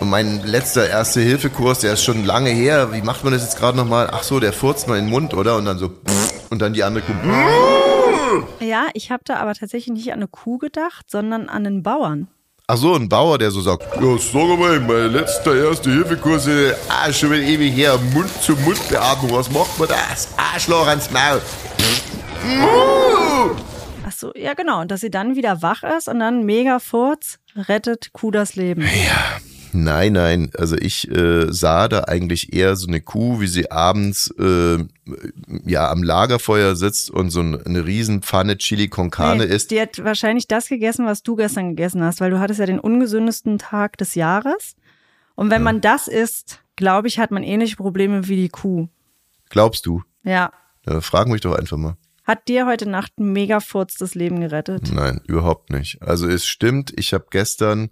mein 0.00 0.42
letzter 0.46 0.88
Erste-Hilfe-Kurs, 0.88 1.80
der 1.80 1.92
ist 1.92 2.04
schon 2.04 2.24
lange 2.24 2.50
her. 2.50 2.92
Wie 2.92 3.02
macht 3.02 3.24
man 3.24 3.34
das 3.34 3.42
jetzt 3.42 3.58
gerade 3.58 3.76
nochmal? 3.76 4.08
Ach 4.10 4.22
so, 4.22 4.40
der 4.40 4.54
furzt 4.54 4.88
mal 4.88 4.98
in 4.98 5.06
den 5.06 5.10
Mund, 5.10 5.34
oder? 5.34 5.58
Und 5.58 5.66
dann 5.66 5.78
so, 5.78 5.90
und 6.48 6.62
dann 6.62 6.72
die 6.72 6.84
andere 6.84 7.04
Kuh. 7.04 7.12
Ja, 8.60 8.86
ich 8.94 9.10
habe 9.10 9.22
da 9.24 9.36
aber 9.36 9.54
tatsächlich 9.54 9.94
nicht 9.94 10.12
an 10.12 10.20
eine 10.20 10.28
Kuh 10.28 10.58
gedacht, 10.58 11.10
sondern 11.10 11.48
an 11.48 11.66
einen 11.66 11.82
Bauern. 11.82 12.28
Ach 12.70 12.76
so, 12.76 12.94
ein 12.94 13.08
Bauer, 13.08 13.38
der 13.38 13.50
so 13.50 13.62
sagt, 13.62 13.82
ja, 13.96 14.18
sag 14.18 14.58
mal, 14.58 14.78
mein 14.78 15.10
letzter 15.10 15.56
Erste-Hilfe-Kurs, 15.56 16.46
ah, 16.90 17.10
schon 17.10 17.30
wieder 17.30 17.42
ewig 17.42 17.74
her, 17.74 17.98
Mund-zu-Mund-Beatmung, 18.12 19.32
was 19.32 19.50
macht 19.50 19.78
man 19.78 19.88
das? 19.88 20.28
Arschloch 20.36 20.86
ans 20.86 21.10
Maul. 21.10 21.40
Ach 24.06 24.12
so, 24.12 24.34
ja 24.34 24.52
genau. 24.52 24.82
Und 24.82 24.90
dass 24.90 25.00
sie 25.00 25.10
dann 25.10 25.34
wieder 25.34 25.62
wach 25.62 25.82
ist 25.82 26.08
und 26.08 26.18
dann 26.18 26.44
mega 26.44 26.78
Furz 26.78 27.38
rettet 27.56 28.12
Kuh 28.12 28.30
das 28.30 28.54
Leben. 28.54 28.86
Nein, 29.72 30.12
nein. 30.14 30.50
Also 30.56 30.76
ich 30.76 31.10
äh, 31.10 31.52
sah 31.52 31.88
da 31.88 32.04
eigentlich 32.04 32.52
eher 32.52 32.74
so 32.76 32.86
eine 32.86 33.00
Kuh, 33.00 33.40
wie 33.40 33.46
sie 33.46 33.70
abends 33.70 34.32
äh, 34.38 34.78
ja 35.66 35.90
am 35.90 36.02
Lagerfeuer 36.02 36.74
sitzt 36.76 37.10
und 37.10 37.30
so 37.30 37.40
ein- 37.40 37.60
eine 37.64 37.84
riesen 37.84 38.22
Pfanne 38.22 38.56
Chili 38.58 38.88
con 38.88 39.10
Carne 39.10 39.46
Nee, 39.46 39.54
isst. 39.54 39.70
Die 39.70 39.80
hat 39.80 40.02
wahrscheinlich 40.04 40.48
das 40.48 40.68
gegessen, 40.68 41.06
was 41.06 41.22
du 41.22 41.36
gestern 41.36 41.70
gegessen 41.76 42.02
hast, 42.02 42.20
weil 42.20 42.30
du 42.30 42.38
hattest 42.38 42.60
ja 42.60 42.66
den 42.66 42.78
ungesündesten 42.80 43.58
Tag 43.58 43.98
des 43.98 44.14
Jahres. 44.14 44.74
Und 45.34 45.50
wenn 45.50 45.62
man 45.62 45.80
das 45.80 46.08
isst, 46.08 46.60
glaube 46.76 47.08
ich, 47.08 47.18
hat 47.18 47.30
man 47.30 47.42
ähnliche 47.42 47.76
Probleme 47.76 48.26
wie 48.28 48.36
die 48.36 48.48
Kuh. 48.48 48.88
Glaubst 49.50 49.86
du? 49.86 50.02
Ja. 50.24 50.52
Ja, 50.86 51.00
frag 51.00 51.28
mich 51.28 51.40
doch 51.42 51.54
einfach 51.54 51.76
mal. 51.76 51.96
Hat 52.28 52.46
dir 52.46 52.66
heute 52.66 52.86
Nacht 52.86 53.12
mega 53.16 53.58
Furz 53.58 53.94
das 53.94 54.14
Leben 54.14 54.42
gerettet? 54.42 54.92
Nein, 54.92 55.22
überhaupt 55.26 55.70
nicht. 55.70 56.02
Also 56.02 56.28
es 56.28 56.44
stimmt, 56.44 56.92
ich 56.94 57.14
habe 57.14 57.24
gestern, 57.30 57.88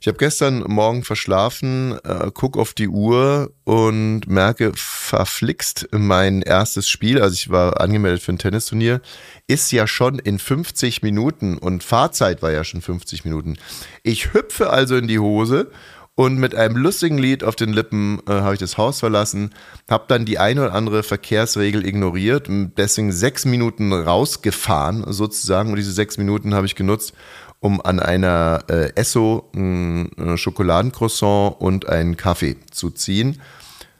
ich 0.00 0.08
habe 0.08 0.16
gestern 0.16 0.60
Morgen 0.60 1.04
verschlafen, 1.04 1.98
äh, 2.02 2.30
guck 2.32 2.56
auf 2.56 2.72
die 2.72 2.88
Uhr 2.88 3.52
und 3.64 4.28
merke 4.28 4.72
verflixt 4.74 5.88
mein 5.92 6.40
erstes 6.40 6.88
Spiel, 6.88 7.20
also 7.20 7.34
ich 7.34 7.50
war 7.50 7.78
angemeldet 7.78 8.22
für 8.22 8.32
ein 8.32 8.38
Tennisturnier, 8.38 9.02
ist 9.46 9.70
ja 9.72 9.86
schon 9.86 10.18
in 10.20 10.38
50 10.38 11.02
Minuten 11.02 11.58
und 11.58 11.84
Fahrzeit 11.84 12.40
war 12.40 12.52
ja 12.52 12.64
schon 12.64 12.80
50 12.80 13.26
Minuten. 13.26 13.58
Ich 14.02 14.32
hüpfe 14.32 14.70
also 14.70 14.96
in 14.96 15.06
die 15.06 15.18
Hose 15.18 15.70
und 16.16 16.38
mit 16.38 16.54
einem 16.54 16.76
lustigen 16.76 17.18
Lied 17.18 17.44
auf 17.44 17.56
den 17.56 17.74
Lippen 17.74 18.20
äh, 18.26 18.32
habe 18.32 18.54
ich 18.54 18.58
das 18.58 18.78
Haus 18.78 19.00
verlassen, 19.00 19.50
habe 19.88 20.06
dann 20.08 20.24
die 20.24 20.38
eine 20.38 20.62
oder 20.62 20.72
andere 20.72 21.02
Verkehrsregel 21.02 21.86
ignoriert, 21.86 22.48
deswegen 22.48 23.12
sechs 23.12 23.44
Minuten 23.44 23.92
rausgefahren 23.92 25.04
sozusagen. 25.12 25.70
Und 25.70 25.76
diese 25.76 25.92
sechs 25.92 26.16
Minuten 26.16 26.54
habe 26.54 26.64
ich 26.64 26.74
genutzt, 26.74 27.12
um 27.60 27.82
an 27.82 28.00
einer 28.00 28.64
äh, 28.70 28.92
Esso 28.94 29.50
ein 29.54 30.10
äh, 30.16 30.38
Schokoladencroissant 30.38 31.60
und 31.60 31.86
einen 31.86 32.16
Kaffee 32.16 32.56
zu 32.70 32.90
ziehen. 32.90 33.42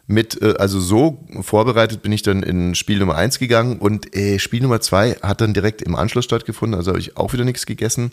Mit, 0.06 0.40
äh, 0.40 0.54
also 0.58 0.80
so 0.80 1.18
vorbereitet 1.42 2.00
bin 2.00 2.12
ich 2.12 2.22
dann 2.22 2.42
in 2.42 2.74
Spiel 2.74 2.98
Nummer 2.98 3.16
eins 3.16 3.38
gegangen 3.38 3.78
und 3.78 4.16
äh, 4.16 4.38
Spiel 4.38 4.62
Nummer 4.62 4.80
zwei 4.80 5.12
hat 5.22 5.42
dann 5.42 5.52
direkt 5.52 5.82
im 5.82 5.96
Anschluss 5.96 6.24
stattgefunden, 6.24 6.78
also 6.78 6.92
habe 6.92 7.00
ich 7.00 7.18
auch 7.18 7.34
wieder 7.34 7.44
nichts 7.44 7.66
gegessen. 7.66 8.12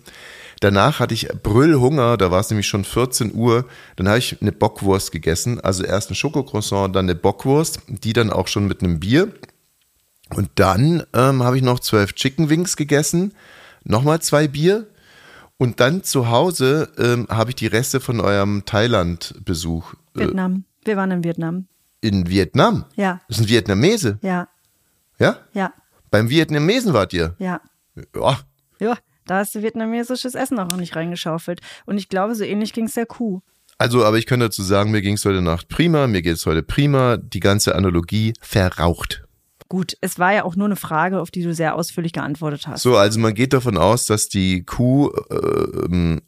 Danach 0.64 1.02
hatte 1.02 1.14
ich 1.14 1.28
Brüllhunger, 1.28 2.16
da 2.16 2.32
war 2.32 2.40
es 2.40 2.50
nämlich 2.50 2.68
schon 2.68 2.86
14 2.86 3.34
Uhr. 3.34 3.66
Dann 3.98 4.08
habe 4.08 4.20
ich 4.20 4.42
eine 4.42 4.54
Bockwurst 4.54 5.12
gegessen. 5.12 5.60
Also 5.60 5.84
erst 5.84 6.10
ein 6.10 6.16
Schokocroissant, 6.16 6.96
dann 6.96 7.04
eine 7.04 7.16
Bockwurst, 7.16 7.82
die 7.88 8.14
dann 8.14 8.30
auch 8.30 8.48
schon 8.48 8.66
mit 8.66 8.82
einem 8.82 9.02
Bier. 9.02 9.34
Und 10.30 10.52
dann 10.56 11.04
ähm, 11.14 11.44
habe 11.44 11.58
ich 11.58 11.64
noch 11.64 11.82
zwölf 11.82 12.14
Chicken 12.14 12.50
Wings 12.50 12.78
gegessen, 12.78 13.34
nochmal 13.84 14.22
zwei 14.22 14.48
Bier. 14.48 14.88
Und 15.58 15.82
dann 15.82 16.02
zu 16.02 16.30
Hause 16.30 16.88
ähm, 16.98 17.28
habe 17.30 17.52
ich 17.52 17.56
die 17.56 17.68
Reste 17.68 18.00
von 18.00 18.22
eurem 18.22 18.64
Thailand-Besuch. 18.64 19.96
Äh, 20.16 20.20
Vietnam. 20.22 20.64
Wir 20.86 20.96
waren 20.96 21.12
in 21.12 21.26
Vietnam. 21.26 21.68
In 22.00 22.30
Vietnam? 22.30 22.86
Ja. 22.96 23.20
Das 23.28 23.38
ist 23.38 23.44
ein 23.44 23.50
Vietnamese? 23.50 24.18
Ja. 24.22 24.48
Ja? 25.20 25.40
Ja. 25.54 25.74
Beim 26.10 26.30
Vietnamesen 26.30 26.94
wart 26.94 27.12
ihr? 27.12 27.36
Ja. 27.38 27.60
Ja. 28.16 28.40
Ja. 28.80 28.98
Da 29.26 29.38
hast 29.38 29.56
du 29.56 29.62
vietnamesisches 29.62 30.36
Essen 30.36 30.60
auch 30.60 30.70
noch 30.70 30.78
nicht 30.78 30.96
reingeschaufelt. 30.96 31.62
Und 31.86 31.98
ich 31.98 32.10
glaube, 32.10 32.36
so 32.36 32.44
ähnlich 32.44 32.74
ging 32.74 32.86
es 32.86 32.94
der 32.94 33.06
Kuh. 33.06 33.42
Also, 33.78 34.06
aber 34.06 34.18
ich 34.18 34.26
könnte 34.26 34.46
dazu 34.46 34.64
sagen, 34.64 34.92
mir 34.92 35.02
ging 35.02 35.16
es 35.16 35.26
heute 35.26 35.42
Nacht 35.42 35.68
prima, 35.68 36.08
mir 36.08 36.22
geht 36.22 36.36
es 36.36 36.46
heute 36.46 36.64
prima, 36.64 37.18
die 37.18 37.40
ganze 37.40 37.76
Analogie 37.76 38.34
verraucht. 38.40 39.23
Gut, 39.74 39.98
es 40.02 40.20
war 40.20 40.32
ja 40.32 40.44
auch 40.44 40.56
nur 40.56 40.68
eine 40.68 40.76
Frage, 40.76 41.20
auf 41.20 41.32
die 41.32 41.42
du 41.42 41.52
sehr 41.52 41.74
ausführlich 41.74 42.14
geantwortet 42.14 42.68
hast. 42.68 42.84
So, 42.84 42.96
also 42.96 43.20
man 43.20 43.34
geht 43.34 43.54
davon 43.54 43.76
aus, 43.76 44.06
dass 44.06 44.30
die 44.30 44.64
Kuh, 44.64 45.10
äh, 45.32 46.22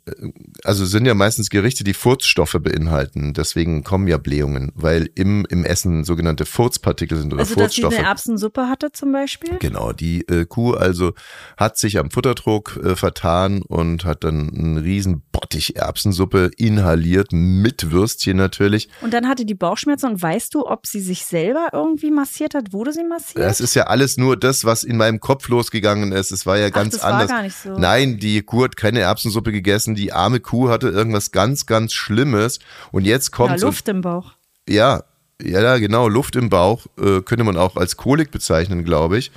also 0.63 0.83
sind 0.83 1.05
ja 1.05 1.13
meistens 1.13 1.51
Gerichte, 1.51 1.83
die 1.83 1.93
Furzstoffe 1.93 2.57
beinhalten. 2.59 3.35
Deswegen 3.35 3.83
kommen 3.83 4.07
ja 4.07 4.17
Blähungen, 4.17 4.71
weil 4.73 5.11
im, 5.13 5.45
im 5.51 5.63
Essen 5.63 6.05
sogenannte 6.05 6.47
Furzpartikel 6.47 7.19
sind 7.19 7.33
oder 7.33 7.41
also, 7.41 7.53
Furzstoffe. 7.53 7.89
dass 7.89 7.93
sie 7.93 7.99
eine 7.99 8.07
Erbsensuppe 8.07 8.67
hatte 8.67 8.91
zum 8.91 9.11
Beispiel? 9.11 9.59
Genau, 9.59 9.93
die 9.93 10.27
äh, 10.27 10.45
Kuh 10.45 10.73
also 10.73 11.13
hat 11.55 11.77
sich 11.77 11.99
am 11.99 12.09
Futterdruck 12.09 12.79
äh, 12.83 12.95
vertan 12.95 13.61
und 13.61 14.05
hat 14.05 14.23
dann 14.23 14.49
einen 14.49 14.77
riesen 14.77 15.21
Bottich 15.31 15.75
Erbsensuppe 15.75 16.49
inhaliert, 16.57 17.31
mit 17.31 17.91
Würstchen 17.91 18.37
natürlich. 18.37 18.89
Und 19.01 19.13
dann 19.13 19.27
hatte 19.27 19.45
die 19.45 19.53
Bauchschmerzen 19.53 20.07
und 20.07 20.19
weißt 20.19 20.51
du, 20.55 20.65
ob 20.65 20.87
sie 20.87 20.99
sich 20.99 21.27
selber 21.27 21.67
irgendwie 21.73 22.09
massiert 22.09 22.55
hat? 22.55 22.73
Wurde 22.73 22.91
sie 22.91 23.03
massiert? 23.03 23.34
Das 23.35 23.59
ist 23.59 23.75
ja 23.75 23.87
alles 23.87 24.15
nur 24.15 24.37
das, 24.37 24.63
was 24.63 24.85
in 24.85 24.95
meinem 24.95 25.19
Kopf 25.19 25.49
losgegangen 25.49 26.13
ist. 26.13 26.31
Es 26.31 26.45
war 26.45 26.57
ja 26.57 26.69
ganz 26.69 26.95
Ach, 26.95 26.99
das 26.99 27.03
anders. 27.03 27.29
War 27.29 27.35
gar 27.35 27.43
nicht 27.43 27.57
so. 27.57 27.77
Nein, 27.77 28.17
die 28.17 28.41
Kuh 28.41 28.63
hat 28.63 28.77
keine 28.77 29.01
Erbsensuppe 29.01 29.51
gegessen. 29.51 29.93
Die 29.93 30.13
arme 30.13 30.39
Kuh 30.39 30.69
hatte 30.69 30.87
irgendwas 30.87 31.31
ganz, 31.31 31.65
ganz 31.65 31.91
Schlimmes. 31.91 32.59
Und 32.93 33.05
jetzt 33.05 33.31
kommt 33.31 33.59
ja, 33.59 33.67
Luft 33.67 33.89
im 33.89 33.99
Bauch. 33.99 34.31
Ja, 34.69 35.03
ja, 35.41 35.77
genau. 35.77 36.07
Luft 36.07 36.37
im 36.37 36.49
Bauch 36.49 36.85
äh, 36.97 37.21
könnte 37.21 37.43
man 37.43 37.57
auch 37.57 37.75
als 37.75 37.97
Kolik 37.97 38.31
bezeichnen, 38.31 38.85
glaube 38.85 39.17
ich. 39.17 39.33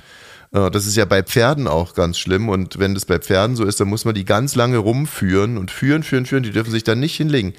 Äh, 0.53 0.71
das 0.71 0.85
ist 0.85 0.95
ja 0.95 1.03
bei 1.03 1.21
Pferden 1.21 1.67
auch 1.67 1.93
ganz 1.93 2.17
schlimm. 2.17 2.47
Und 2.47 2.79
wenn 2.79 2.93
das 2.93 3.03
bei 3.03 3.19
Pferden 3.19 3.57
so 3.57 3.65
ist, 3.65 3.81
dann 3.81 3.89
muss 3.89 4.05
man 4.05 4.15
die 4.15 4.23
ganz 4.23 4.55
lange 4.55 4.77
rumführen 4.77 5.57
und 5.57 5.71
führen, 5.71 6.03
führen, 6.03 6.25
führen. 6.25 6.43
Die 6.43 6.51
dürfen 6.51 6.71
sich 6.71 6.85
dann 6.85 7.01
nicht 7.01 7.17
hinlegen. 7.17 7.53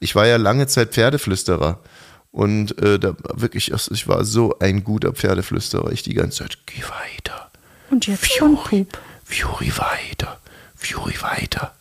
Ich 0.00 0.16
war 0.16 0.26
ja 0.26 0.36
lange 0.36 0.66
Zeit 0.66 0.92
Pferdeflüsterer. 0.94 1.78
Und 2.30 2.78
äh, 2.82 2.98
da 2.98 3.14
wirklich, 3.34 3.72
ich 3.72 4.08
war 4.08 4.24
so 4.24 4.58
ein 4.58 4.84
guter 4.84 5.12
Pferdeflüsterer. 5.12 5.90
Ich 5.92 6.02
die 6.02 6.14
ganze 6.14 6.38
Zeit, 6.38 6.58
geh 6.66 6.82
weiter. 6.82 7.50
Und 7.90 8.06
jetzt 8.06 8.30
schon 8.30 8.56
Pup. 8.56 8.98
Fury 9.24 9.72
weiter. 9.76 10.38
Fury 10.74 11.14
weiter. 11.20 11.74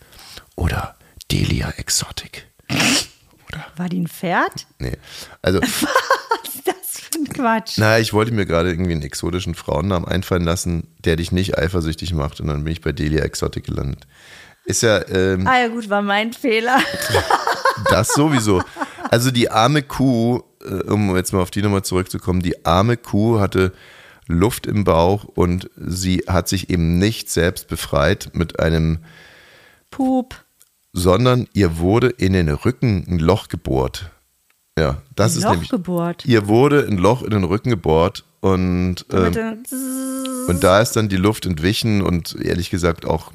Oder 0.56 0.96
Delia 1.32 1.70
Exotic. 1.78 2.48
Oder? 2.70 3.66
War 3.76 3.90
die 3.90 4.02
ein 4.02 4.08
Pferd? 4.08 4.66
Nee. 4.80 4.98
Also. 5.42 5.62
Was 5.62 6.56
ist 6.56 6.68
das 6.68 6.76
für 7.02 7.20
ein 7.20 7.28
Quatsch? 7.28 7.78
Naja, 7.78 8.00
ich 8.00 8.14
wollte 8.14 8.32
mir 8.32 8.46
gerade 8.46 8.70
irgendwie 8.70 8.94
einen 8.94 9.02
exotischen 9.02 9.56
Frauennamen 9.56 10.08
einfallen 10.08 10.44
lassen, 10.44 10.88
der 11.00 11.16
dich 11.16 11.32
nicht 11.32 11.58
eifersüchtig 11.58 12.14
macht. 12.14 12.40
Und 12.40 12.48
dann 12.48 12.64
bin 12.64 12.74
ich 12.74 12.82
bei 12.82 12.92
Delia 12.92 13.24
Exotic 13.24 13.66
gelandet. 13.66 14.08
Ist 14.66 14.82
ja. 14.82 15.08
Ähm, 15.10 15.46
ah 15.48 15.60
ja, 15.60 15.68
gut, 15.68 15.90
war 15.90 16.02
mein 16.02 16.34
Fehler. 16.34 16.80
das 17.90 18.10
sowieso. 18.14 18.64
Also 19.16 19.32
die 19.32 19.50
arme 19.50 19.82
Kuh, 19.82 20.44
um 20.88 21.16
jetzt 21.16 21.32
mal 21.32 21.42
auf 21.42 21.50
die 21.50 21.62
Nummer 21.62 21.84
zurückzukommen, 21.84 22.42
die 22.42 22.66
arme 22.66 22.98
Kuh 22.98 23.40
hatte 23.40 23.72
Luft 24.28 24.68
im 24.68 24.84
Bauch 24.84 25.24
und 25.24 25.70
sie 25.78 26.26
hat 26.28 26.50
sich 26.50 26.70
eben 26.70 27.00
nicht 27.00 27.32
selbst 27.32 27.70
befreit 27.70 28.32
mit 28.34 28.60
einem 28.60 29.06
Pup, 29.90 30.44
sondern 30.92 31.48
ihr 31.54 31.78
wurde 31.78 32.10
in 32.10 32.34
den 32.34 32.50
Rücken 32.50 33.06
ein 33.08 33.20
Loch 33.20 33.48
gebohrt. 33.48 34.12
Ja, 34.78 35.02
das 35.16 35.36
ein 35.36 35.38
ist 35.38 35.44
Loch 35.46 35.52
nämlich. 35.52 35.70
gebohrt. 35.70 36.26
Ihr 36.26 36.50
wurde 36.50 36.86
ein 36.86 36.98
Loch 36.98 37.24
in 37.24 37.30
den 37.30 37.46
Rücken 37.46 37.70
gebohrt 37.70 38.26
und 38.42 39.06
ähm, 39.14 39.64
und 40.50 40.62
da 40.62 40.82
ist 40.82 40.98
dann 40.98 41.08
die 41.08 41.16
Luft 41.16 41.46
entwichen 41.46 42.02
und 42.02 42.36
ehrlich 42.36 42.70
gesagt 42.70 43.06
auch 43.06 43.32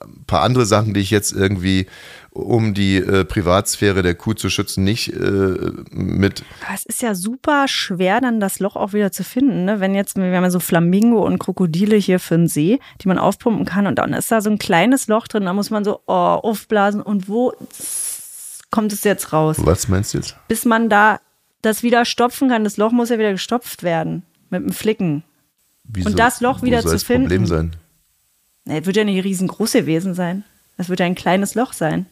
ein 0.00 0.24
paar 0.26 0.42
andere 0.42 0.66
Sachen, 0.66 0.94
die 0.94 1.00
ich 1.00 1.10
jetzt 1.10 1.30
irgendwie 1.30 1.86
um 2.36 2.74
die 2.74 2.96
äh, 2.96 3.24
Privatsphäre 3.24 4.02
der 4.02 4.14
Kuh 4.14 4.34
zu 4.34 4.50
schützen, 4.50 4.84
nicht 4.84 5.12
äh, 5.12 5.72
mit. 5.90 6.44
Es 6.72 6.84
ist 6.84 7.02
ja 7.02 7.14
super 7.14 7.66
schwer, 7.68 8.20
dann 8.20 8.40
das 8.40 8.58
Loch 8.58 8.76
auch 8.76 8.92
wieder 8.92 9.10
zu 9.10 9.24
finden. 9.24 9.64
Ne? 9.64 9.80
Wenn 9.80 9.94
jetzt, 9.94 10.16
wir 10.16 10.24
haben 10.24 10.44
ja 10.44 10.50
so 10.50 10.60
Flamingo 10.60 11.24
und 11.24 11.38
Krokodile 11.38 11.96
hier 11.96 12.20
für 12.20 12.36
den 12.36 12.48
See, 12.48 12.78
die 13.02 13.08
man 13.08 13.18
aufpumpen 13.18 13.64
kann 13.64 13.86
und 13.86 13.96
dann 13.98 14.12
ist 14.12 14.30
da 14.30 14.40
so 14.40 14.50
ein 14.50 14.58
kleines 14.58 15.06
Loch 15.08 15.28
drin, 15.28 15.44
da 15.44 15.52
muss 15.52 15.70
man 15.70 15.84
so 15.84 16.00
oh, 16.06 16.12
aufblasen 16.12 17.00
und 17.00 17.28
wo 17.28 17.52
kommt 18.70 18.92
es 18.92 19.04
jetzt 19.04 19.32
raus? 19.32 19.56
Was 19.60 19.88
meinst 19.88 20.12
du 20.12 20.18
jetzt? 20.18 20.36
Bis 20.48 20.64
man 20.64 20.90
da 20.90 21.20
das 21.62 21.82
wieder 21.82 22.04
stopfen 22.04 22.48
kann. 22.48 22.64
Das 22.64 22.76
Loch 22.76 22.92
muss 22.92 23.08
ja 23.08 23.18
wieder 23.18 23.32
gestopft 23.32 23.82
werden 23.82 24.22
mit 24.50 24.62
dem 24.62 24.72
Flicken. 24.72 25.24
Wieso? 25.84 26.10
Und 26.10 26.18
das 26.18 26.40
Loch 26.40 26.62
wieder 26.62 26.82
zu 26.82 26.98
finden. 26.98 27.24
Das 27.24 27.32
Problem 27.32 27.46
sein. 27.46 27.76
Es 28.66 28.86
wird 28.86 28.96
ja 28.96 29.04
nicht 29.04 29.24
riesengroß 29.24 29.72
gewesen 29.72 30.14
sein. 30.14 30.44
Es 30.76 30.88
wird 30.88 31.00
ja 31.00 31.06
ein 31.06 31.14
kleines 31.14 31.54
Loch 31.54 31.72
sein. 31.72 32.06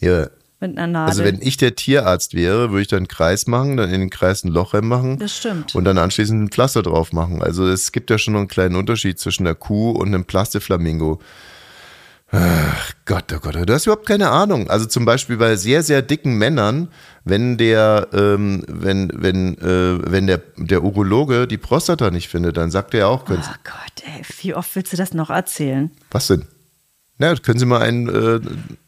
Ja. 0.00 0.28
Mit 0.60 0.76
einer 0.76 0.88
Nadel. 0.88 1.08
Also 1.08 1.24
wenn 1.24 1.40
ich 1.40 1.56
der 1.56 1.76
Tierarzt 1.76 2.34
wäre, 2.34 2.70
würde 2.70 2.82
ich 2.82 2.88
dann 2.88 2.98
einen 2.98 3.08
Kreis 3.08 3.46
machen, 3.46 3.76
dann 3.76 3.90
in 3.90 4.00
den 4.00 4.10
Kreis 4.10 4.42
ein 4.42 4.48
Loch 4.48 4.74
reinmachen. 4.74 5.18
Das 5.18 5.36
stimmt. 5.36 5.74
Und 5.74 5.84
dann 5.84 5.98
anschließend 5.98 6.42
ein 6.42 6.48
Pflaster 6.48 6.82
drauf 6.82 7.12
machen. 7.12 7.42
Also 7.42 7.66
es 7.68 7.92
gibt 7.92 8.10
ja 8.10 8.18
schon 8.18 8.32
noch 8.32 8.40
einen 8.40 8.48
kleinen 8.48 8.74
Unterschied 8.74 9.20
zwischen 9.20 9.46
einer 9.46 9.54
Kuh 9.54 9.92
und 9.92 10.08
einem 10.08 10.24
Plastiflamingo. 10.24 11.20
Ach 12.30 12.92
Gott, 13.06 13.32
oh 13.32 13.38
Gott, 13.40 13.54
du 13.54 13.72
hast 13.72 13.86
überhaupt 13.86 14.06
keine 14.06 14.30
Ahnung. 14.30 14.68
Also 14.68 14.84
zum 14.84 15.06
Beispiel 15.06 15.38
bei 15.38 15.56
sehr, 15.56 15.82
sehr 15.82 16.02
dicken 16.02 16.36
Männern, 16.36 16.88
wenn 17.24 17.56
der, 17.56 18.08
ähm, 18.12 18.64
wenn, 18.68 19.10
wenn, 19.14 19.56
äh, 19.58 19.98
wenn 20.10 20.26
der, 20.26 20.42
der 20.56 20.82
Urologe 20.82 21.46
die 21.46 21.56
Prostata 21.56 22.10
nicht 22.10 22.28
findet, 22.28 22.58
dann 22.58 22.70
sagt 22.70 22.92
er 22.94 23.08
auch, 23.08 23.24
können 23.24 23.42
oh 23.42 23.54
Gott, 23.64 24.04
ey, 24.04 24.22
wie 24.42 24.54
oft 24.54 24.74
willst 24.76 24.92
du 24.92 24.98
das 24.98 25.14
noch 25.14 25.30
erzählen? 25.30 25.90
Was 26.10 26.26
denn? 26.26 26.44
Na, 27.18 27.34
können 27.34 27.58
Sie 27.58 27.66
mal 27.66 27.82
einen, 27.82 28.08
äh, 28.08 28.40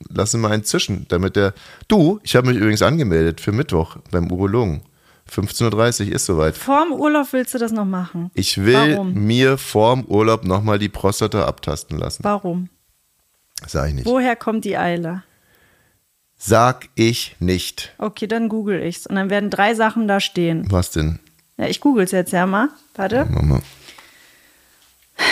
lassen 0.09 0.33
Sie 0.33 0.39
mal 0.39 0.53
einen 0.53 0.65
zischen, 0.65 1.07
damit 1.09 1.37
der. 1.37 1.53
Du, 1.89 2.21
ich 2.23 2.37
habe 2.37 2.49
mich 2.49 2.57
übrigens 2.57 2.83
angemeldet 2.83 3.41
für 3.41 3.53
Mittwoch 3.53 3.97
beim 4.11 4.31
Urologen. 4.31 4.83
15.30 5.31 6.09
Uhr 6.09 6.15
ist 6.15 6.27
soweit. 6.27 6.57
Vorm 6.57 6.93
Urlaub 6.93 7.33
willst 7.33 7.55
du 7.55 7.59
das 7.59 7.73
noch 7.73 7.85
machen? 7.85 8.31
Ich 8.35 8.59
will 8.65 8.97
Warum? 8.97 9.15
mir 9.15 9.59
vorm 9.59 10.05
Urlaub 10.05 10.45
nochmal 10.45 10.79
die 10.79 10.89
Prostata 10.89 11.45
abtasten 11.45 11.99
lassen. 11.99 12.25
Warum? 12.25 12.69
Sag 13.67 13.89
ich 13.89 13.95
nicht. 13.95 14.07
Woher 14.07 14.35
kommt 14.37 14.65
die 14.65 14.77
Eile? 14.77 15.23
Sag 16.37 16.89
ich 16.95 17.37
nicht. 17.39 17.95
Okay, 17.99 18.27
dann 18.27 18.49
google 18.49 18.83
ich's. 18.83 19.07
Und 19.07 19.17
dann 19.17 19.29
werden 19.31 19.51
drei 19.51 19.75
Sachen 19.75 20.09
da 20.09 20.21
stehen. 20.21 20.67
Was 20.71 20.91
denn? 20.91 21.19
Ja, 21.59 21.67
ich 21.67 21.81
google's 21.81 22.13
jetzt 22.13 22.33
ja 22.33 22.47
mal. 22.47 22.71
Warte. 22.95 23.27
Mama. 23.27 23.61
Was 25.17 25.25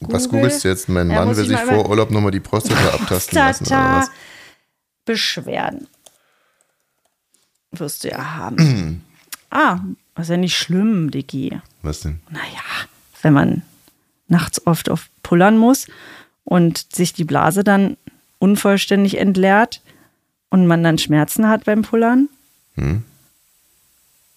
Google. 0.00 0.28
googelst 0.28 0.64
du 0.64 0.68
jetzt? 0.68 0.88
Mein 0.88 1.10
Ja, 1.10 1.24
Mann 1.24 1.36
will 1.36 1.44
ich 1.44 1.48
sich 1.50 1.60
vor 1.60 1.88
Urlaub 1.88 2.10
nochmal 2.10 2.30
die 2.32 2.40
Prostata 2.40 2.88
abtasten 2.94 3.36
lassen. 3.38 3.66
Oder 3.66 3.96
was? 4.00 4.10
Beschwerden. 5.04 5.86
Wirst 7.72 8.04
du 8.04 8.08
ja 8.10 8.36
haben. 8.36 9.02
ah, 9.50 9.80
ist 10.18 10.30
ja 10.30 10.36
nicht 10.36 10.56
schlimm, 10.56 11.10
Diggi. 11.10 11.58
was 11.82 12.00
denn? 12.00 12.20
Naja, 12.30 12.62
wenn 13.22 13.32
man 13.34 13.62
nachts 14.28 14.66
oft 14.66 14.88
auf 14.88 15.08
pullern 15.22 15.58
muss 15.58 15.86
und 16.44 16.94
sich 16.94 17.12
die 17.12 17.24
Blase 17.24 17.64
dann 17.64 17.96
unvollständig 18.38 19.18
entleert 19.18 19.82
und 20.50 20.66
man 20.66 20.82
dann 20.82 20.98
Schmerzen 20.98 21.48
hat 21.48 21.64
beim 21.64 21.82
Pullern. 21.82 22.28
Hm. 22.74 23.02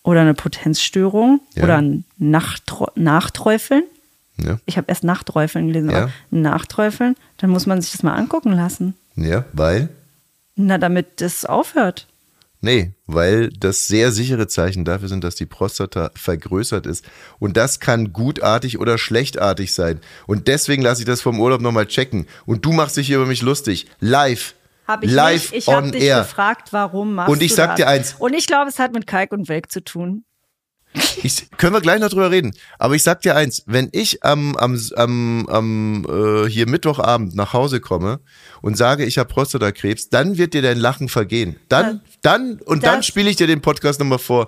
Oder 0.03 0.21
eine 0.21 0.33
Potenzstörung 0.33 1.41
Ja. 1.55 1.63
oder 1.63 1.77
ein 1.77 2.03
Nachtro- 2.19 2.91
Nachträufeln. 2.95 3.83
Ja. 4.43 4.59
Ich 4.65 4.77
habe 4.77 4.85
erst 4.89 5.03
Nachträufeln 5.03 5.67
gelesen, 5.67 5.89
Ja. 5.89 5.97
aber 6.03 6.11
Nachträufeln, 6.31 7.15
dann 7.37 7.49
muss 7.49 7.65
man 7.65 7.81
sich 7.81 7.91
das 7.91 8.03
mal 8.03 8.13
angucken 8.15 8.51
lassen. 8.53 8.95
Ja, 9.15 9.45
weil? 9.53 9.89
Na, 10.55 10.77
damit 10.77 11.21
das 11.21 11.45
aufhört. 11.45 12.07
Nee, 12.61 12.91
weil 13.07 13.49
das 13.51 13.87
sehr 13.87 14.11
sichere 14.11 14.47
Zeichen 14.47 14.83
dafür 14.83 15.07
sind, 15.07 15.23
dass 15.23 15.35
die 15.35 15.45
Prostata 15.45 16.11
vergrößert 16.15 16.85
ist. 16.85 17.05
Und 17.39 17.55
das 17.55 17.79
kann 17.79 18.11
gutartig 18.11 18.79
oder 18.79 18.97
schlechtartig 18.97 19.73
sein. 19.73 20.01
Und 20.27 20.49
deswegen 20.49 20.81
lasse 20.83 21.01
ich 21.01 21.05
das 21.05 21.21
vom 21.21 21.39
Urlaub 21.39 21.61
nochmal 21.61 21.85
checken. 21.87 22.27
Und 22.45 22.65
du 22.65 22.73
machst 22.73 22.97
dich 22.97 23.07
hier 23.07 23.15
über 23.17 23.27
mich 23.27 23.41
lustig. 23.41 23.87
Live. 24.01 24.55
Hab 24.85 25.03
ich 25.05 25.11
Live 25.11 25.51
nicht. 25.53 25.67
Ich 25.67 25.73
habe 25.73 25.89
dich 25.91 26.03
air. 26.03 26.19
gefragt, 26.19 26.73
warum 26.73 27.15
machst 27.15 27.31
Und 27.31 27.41
ich 27.41 27.51
du 27.51 27.55
sag 27.55 27.67
das? 27.69 27.75
dir 27.77 27.87
eins. 27.87 28.15
Und 28.19 28.33
ich 28.33 28.45
glaube, 28.45 28.69
es 28.69 28.77
hat 28.77 28.91
mit 28.91 29.07
Kalk 29.07 29.31
und 29.31 29.47
Welk 29.47 29.71
zu 29.71 29.81
tun. 29.81 30.25
Ich, 31.21 31.51
können 31.57 31.73
wir 31.73 31.81
gleich 31.81 31.99
noch 31.99 32.09
drüber 32.09 32.31
reden. 32.31 32.55
Aber 32.79 32.95
ich 32.95 33.03
sag 33.03 33.21
dir 33.21 33.35
eins, 33.35 33.63
wenn 33.67 33.89
ich 33.91 34.23
am, 34.23 34.55
am, 34.57 34.79
am, 34.95 35.47
am 35.47 36.05
äh, 36.09 36.49
hier 36.49 36.67
Mittwochabend 36.67 37.35
nach 37.35 37.53
Hause 37.53 37.79
komme 37.79 38.19
und 38.61 38.75
sage, 38.77 39.05
ich 39.05 39.17
habe 39.17 39.29
Prostatakrebs, 39.29 40.09
dann 40.09 40.37
wird 40.37 40.53
dir 40.53 40.61
dein 40.61 40.79
Lachen 40.79 41.07
vergehen. 41.09 41.57
Dann, 41.69 42.01
dann, 42.21 42.59
und 42.65 42.83
dann 42.83 42.97
das- 42.97 43.05
spiele 43.05 43.29
ich 43.29 43.35
dir 43.35 43.47
den 43.47 43.61
Podcast 43.61 43.99
nochmal 43.99 44.19
vor. 44.19 44.47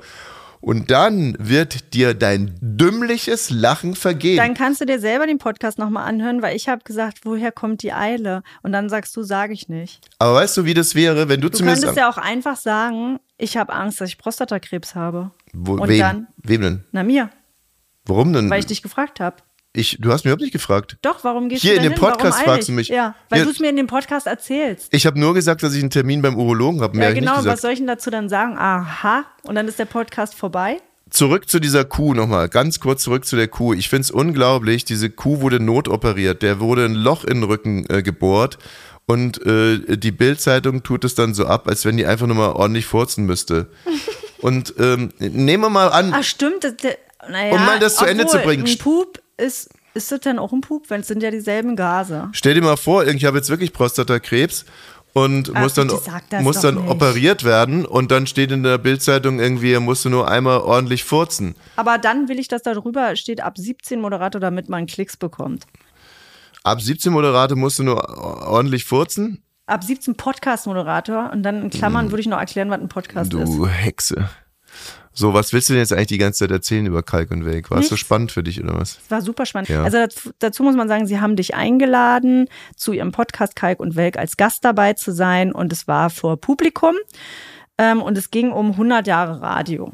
Und 0.64 0.92
dann 0.92 1.36
wird 1.40 1.92
dir 1.96 2.14
dein 2.14 2.56
dümmliches 2.62 3.50
Lachen 3.50 3.96
vergehen. 3.96 4.38
Dann 4.38 4.54
kannst 4.54 4.80
du 4.80 4.86
dir 4.86 5.00
selber 5.00 5.26
den 5.26 5.40
Podcast 5.40 5.80
nochmal 5.80 6.08
anhören, 6.08 6.44
weil 6.44 6.56
ich 6.56 6.70
habe 6.70 6.84
gesagt, 6.84 7.22
woher 7.24 7.52
kommt 7.52 7.82
die 7.82 7.94
Eile? 7.94 8.44
Und 8.62 8.72
dann 8.72 8.88
sagst 8.88 9.16
du, 9.18 9.24
sage 9.24 9.54
ich 9.54 9.70
nicht. 9.70 10.02
Aber 10.20 10.36
weißt 10.36 10.58
du, 10.58 10.66
wie 10.66 10.76
das 10.76 10.94
wäre, 10.94 11.30
wenn 11.30 11.42
du, 11.42 11.50
Du 11.50 11.58
zu 11.58 11.64
mir 11.64 11.74
könntest 11.74 11.98
ja 11.98 12.08
auch 12.08 12.18
einfach 12.20 12.58
sagen, 12.58 13.20
ich 13.40 13.58
habe 13.58 13.74
Angst, 13.74 14.02
dass 14.02 14.10
ich 14.10 14.20
Prostatakrebs 14.20 14.94
habe. 14.94 15.32
Wo, 15.54 15.74
und 15.74 15.88
wem, 15.90 16.00
dann, 16.00 16.28
wem 16.38 16.62
denn? 16.62 16.84
na 16.92 17.04
mir, 17.04 17.30
Warum 18.06 18.34
denn? 18.34 18.50
weil 18.50 18.60
ich 18.60 18.66
dich 18.66 18.82
gefragt 18.82 19.20
habe. 19.20 19.38
ich, 19.74 19.98
du 20.02 20.12
hast 20.12 20.24
mich 20.24 20.30
überhaupt 20.32 20.42
nicht 20.42 20.52
gefragt. 20.54 20.98
Doch, 21.02 21.24
warum 21.24 21.48
gehst 21.50 21.62
Hier 21.62 21.72
du 21.72 21.78
in 21.78 21.84
denn 21.84 21.92
dem 21.94 22.00
Podcast 22.00 22.42
fragst 22.42 22.68
du 22.68 22.74
mich. 22.74 22.88
Ja, 22.90 23.16
weil 23.30 23.40
Ja. 23.40 23.46
du 23.46 23.52
es 23.52 23.60
mir 23.60 23.70
in 23.70 23.76
dem 23.78 23.88
Podcast 23.88 24.28
erzählst. 24.28 24.88
Ich 24.94 25.06
habe 25.06 25.20
nur 25.20 25.34
gesagt, 25.34 25.64
dass 25.64 25.74
ich 25.74 25.82
einen 25.82 25.90
Termin 25.92 26.22
beim 26.22 26.36
Urologen 26.38 26.82
habe. 26.82 26.98
Ja, 27.00 27.12
genau, 27.14 27.44
was 27.46 27.62
soll 27.62 27.72
ich 27.72 27.78
denn 27.80 27.88
dazu 27.88 28.10
dann 28.10 28.28
sagen? 28.30 28.58
Aha, 28.58 29.26
und 29.44 29.56
dann 29.56 29.68
ist 29.68 29.80
der 29.80 29.86
Podcast 29.86 30.36
vorbei? 30.36 30.78
Zurück 31.10 31.50
zu 31.50 31.60
dieser 31.60 31.84
Kuh 31.84 32.14
nochmal, 32.14 32.48
ganz 32.48 32.80
kurz 32.80 33.04
zurück 33.04 33.26
zu 33.26 33.36
der 33.36 33.50
Kuh. 33.50 33.74
Ich 33.74 33.90
find's 33.90 34.12
unglaublich, 34.12 34.86
diese 34.86 35.10
Kuh 35.10 35.42
wurde 35.42 35.60
notoperiert, 35.60 36.42
der 36.42 36.60
wurde 36.62 36.86
ein 36.86 36.96
Loch 36.96 37.24
in 37.26 37.42
den 37.42 37.44
Rücken 37.44 37.86
äh, 37.90 38.02
gebohrt 38.02 38.58
und 39.08 39.46
äh, 39.46 39.98
die 39.98 40.12
Bildzeitung 40.12 40.84
tut 40.84 41.04
es 41.04 41.14
dann 41.16 41.34
so 41.34 41.46
ab, 41.48 41.68
als 41.68 41.84
wenn 41.84 41.98
die 41.98 42.06
einfach 42.06 42.28
nur 42.28 42.38
mal 42.38 42.52
ordentlich 42.54 42.86
furzen 42.86 43.26
müsste. 43.26 43.70
Und 44.42 44.74
ähm, 44.80 45.12
nehmen 45.20 45.64
wir 45.64 45.70
mal 45.70 45.90
an, 45.90 46.14
Ach, 46.16 46.24
stimmt. 46.24 46.64
Das, 46.64 46.74
naja, 47.30 47.54
Um 47.54 47.66
mal 47.66 47.80
das 47.80 47.96
zu 47.96 48.06
Ende 48.06 48.26
zu 48.26 48.40
bringen. 48.40 48.66
Ein 48.66 48.78
Pup 48.78 49.22
ist, 49.38 49.70
ist 49.94 50.12
das 50.12 50.20
denn 50.22 50.40
auch 50.40 50.52
ein 50.52 50.62
Pup? 50.62 50.90
Weil 50.90 51.02
es 51.02 51.08
sind 51.08 51.22
ja 51.24 51.32
dieselben 51.32 51.76
Gase. 51.76 52.30
stell 52.34 52.56
dir 52.56 52.62
mal 52.62 52.78
vor, 52.78 53.06
ich 53.06 53.26
habe 53.26 53.38
jetzt 53.38 53.50
wirklich 53.50 53.74
Prostatakrebs 53.74 54.66
und 55.14 55.52
Ach, 55.54 55.62
muss 55.62 55.74
dann, 55.74 55.92
muss 56.42 56.62
dann 56.62 56.76
nicht. 56.76 56.90
operiert 56.90 57.44
werden 57.44 57.86
und 57.86 58.12
dann 58.12 58.28
steht 58.28 58.52
in 58.52 58.64
der 58.64 58.78
Bildzeitung 58.78 59.40
irgendwie, 59.40 59.74
er 59.74 59.80
musste 59.82 60.10
nur 60.10 60.28
einmal 60.30 60.60
ordentlich 60.62 61.04
furzen. 61.04 61.56
Aber 61.76 61.98
dann 61.98 62.30
will 62.30 62.40
ich, 62.40 62.48
dass 62.48 62.62
da 62.64 62.74
drüber 62.74 63.16
steht, 63.16 63.42
ab 63.42 63.58
17 63.58 64.00
Moderator, 64.00 64.40
damit 64.40 64.70
man 64.70 64.86
Klicks 64.88 65.18
bekommt. 65.18 65.66
Ab 66.64 66.82
17 66.82 67.12
Moderate 67.12 67.56
musste 67.56 67.84
nur 67.84 68.08
ordentlich 68.48 68.86
furzen. 68.86 69.44
Ab 69.72 69.86
17 69.86 70.16
Podcast-Moderator 70.16 71.32
und 71.32 71.44
dann 71.44 71.64
in 71.64 71.70
Klammern 71.70 72.12
würde 72.12 72.20
ich 72.20 72.28
noch 72.28 72.40
erklären, 72.40 72.70
was 72.70 72.82
ein 72.82 72.90
Podcast 72.90 73.34
ist. 73.34 73.50
Mhm. 73.50 73.58
Du 73.58 73.68
Hexe. 73.68 74.30
So, 75.14 75.34
was 75.34 75.52
willst 75.54 75.70
du 75.70 75.74
denn 75.74 75.82
jetzt 75.82 75.94
eigentlich 75.94 76.08
die 76.08 76.18
ganze 76.18 76.40
Zeit 76.40 76.52
erzählen 76.52 76.86
über 76.86 77.04
Kalk 77.04 77.32
und 77.32 77.46
Welk? 77.46 77.72
War 77.72 77.80
es 77.80 77.90
so 77.90 77.96
spannend 77.96 78.32
für 78.32 78.44
dich 78.44 78.62
oder 78.62 78.78
was? 78.78 78.98
Das 78.98 79.12
war 79.12 79.22
super 79.22 79.46
spannend. 79.46 79.70
Ja. 79.70 79.84
Also 79.84 79.98
dazu, 79.98 80.32
dazu 80.40 80.64
muss 80.64 80.76
man 80.76 80.88
sagen, 80.88 81.06
sie 81.08 81.20
haben 81.20 81.36
dich 81.36 81.56
eingeladen, 81.56 82.48
zu 82.76 82.94
ihrem 82.94 83.12
Podcast 83.12 83.56
Kalk 83.56 83.80
und 83.80 83.96
Welk 83.96 84.18
als 84.18 84.38
Gast 84.38 84.64
dabei 84.64 84.94
zu 84.94 85.12
sein 85.12 85.52
und 85.52 85.72
es 85.72 85.88
war 85.88 86.10
vor 86.10 86.36
Publikum 86.36 86.96
ähm, 87.78 88.02
und 88.02 88.18
es 88.18 88.32
ging 88.32 88.52
um 88.52 88.72
100 88.72 89.08
Jahre 89.08 89.42
Radio. 89.42 89.94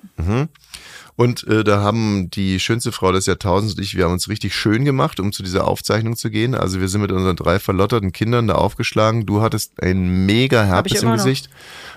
Und 1.17 1.45
äh, 1.47 1.63
da 1.63 1.81
haben 1.81 2.29
die 2.29 2.59
schönste 2.59 2.91
Frau 2.91 3.12
des 3.12 3.25
Jahrtausends 3.25 3.74
und 3.75 3.81
ich, 3.81 3.97
wir 3.97 4.05
haben 4.05 4.13
uns 4.13 4.29
richtig 4.29 4.53
schön 4.55 4.86
gemacht, 4.86 5.19
um 5.19 5.33
zu 5.33 5.41
dieser 5.41 5.67
Aufzeichnung 5.67 6.15
zu 6.15 6.29
gehen. 6.29 6.53
Also 6.53 6.79
wir 6.79 6.88
sind 6.88 7.01
mit 7.01 7.12
unseren 7.12 7.36
drei 7.36 7.57
verlotterten 7.57 8.12
Kindern 8.12 8.47
da 8.47 8.53
aufgeschlagen. 8.53 9.25
Du 9.25 9.41
hattest 9.41 9.82
ein 9.82 10.27
mega 10.27 10.63
Herpes 10.63 11.01
im 11.01 11.10
noch. 11.10 11.15
Gesicht. 11.15 11.49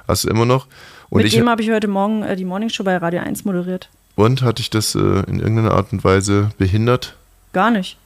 Hast 0.09 0.25
du 0.25 0.29
immer 0.29 0.47
noch. 0.47 0.67
Und 1.11 1.23
Mit 1.23 1.33
dem 1.35 1.51
habe 1.51 1.61
ich 1.61 1.71
heute 1.71 1.87
Morgen 1.87 2.23
äh, 2.23 2.35
die 2.35 2.47
Morningshow 2.47 2.83
bei 2.83 2.97
Radio 2.97 3.21
1 3.21 3.45
moderiert. 3.45 3.91
und 4.17 4.41
hatte 4.41 4.63
ich 4.63 4.71
das 4.71 4.95
äh, 4.95 4.99
in 4.99 5.39
irgendeiner 5.39 5.73
Art 5.73 5.93
und 5.93 6.03
Weise 6.03 6.51
behindert? 6.57 7.15
Gar 7.53 7.73
nicht. 7.73 7.99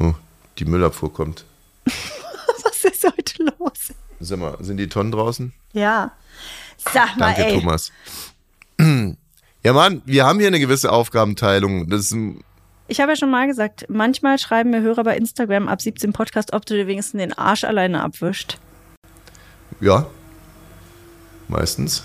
Oh, 0.00 0.14
die 0.58 0.64
Müllabfuhr 0.64 1.12
kommt. 1.12 1.44
Was 1.84 2.84
ist 2.84 3.04
heute 3.04 3.42
los? 3.58 3.92
Sag 4.20 4.38
mal, 4.38 4.56
sind 4.60 4.78
die 4.78 4.88
Tonnen 4.88 5.12
draußen? 5.12 5.52
Ja. 5.74 6.12
Sag 6.78 7.18
mal, 7.18 7.34
Danke, 7.34 7.44
ey. 7.46 7.58
Thomas. 7.60 7.92
Ja, 9.64 9.72
Mann, 9.72 10.02
wir 10.04 10.26
haben 10.26 10.40
hier 10.40 10.48
eine 10.48 10.58
gewisse 10.58 10.90
Aufgabenteilung. 10.90 11.88
Das 11.88 12.12
Ich 12.88 13.00
habe 13.00 13.12
ja 13.12 13.16
schon 13.16 13.30
mal 13.30 13.46
gesagt, 13.46 13.86
manchmal 13.88 14.38
schreiben 14.38 14.70
mir 14.70 14.82
Hörer 14.82 15.04
bei 15.04 15.16
Instagram 15.16 15.68
ab 15.68 15.80
17 15.80 16.12
Podcast, 16.12 16.52
ob 16.52 16.66
du 16.66 16.74
dir 16.74 16.88
wenigstens 16.88 17.20
den 17.20 17.32
Arsch 17.32 17.62
alleine 17.62 18.02
abwischt. 18.02 18.58
Ja. 19.80 20.06
Meistens. 21.46 22.02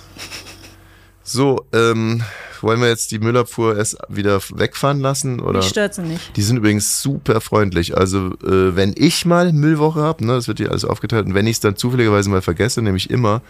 So, 1.23 1.65
ähm, 1.73 2.23
wollen 2.61 2.79
wir 2.79 2.89
jetzt 2.89 3.11
die 3.11 3.19
Müllabfuhr 3.19 3.75
erst 3.75 3.97
wieder 4.07 4.39
wegfahren 4.53 4.99
lassen? 4.99 5.39
Oder? 5.39 5.59
Mich 5.59 5.69
stört 5.69 5.95
sie 5.95 6.03
nicht. 6.03 6.37
Die 6.37 6.41
sind 6.43 6.57
übrigens 6.57 7.01
super 7.01 7.41
freundlich. 7.41 7.97
Also, 7.97 8.33
äh, 8.43 8.75
wenn 8.75 8.93
ich 8.95 9.25
mal 9.25 9.51
Müllwoche 9.51 10.01
habe, 10.01 10.25
ne, 10.25 10.33
das 10.33 10.47
wird 10.47 10.59
hier 10.59 10.69
alles 10.69 10.85
aufgeteilt, 10.85 11.25
und 11.25 11.33
wenn 11.33 11.47
ich 11.47 11.57
es 11.57 11.59
dann 11.59 11.75
zufälligerweise 11.75 12.29
mal 12.29 12.41
vergesse, 12.41 12.81
nämlich 12.81 13.09
immer, 13.09 13.41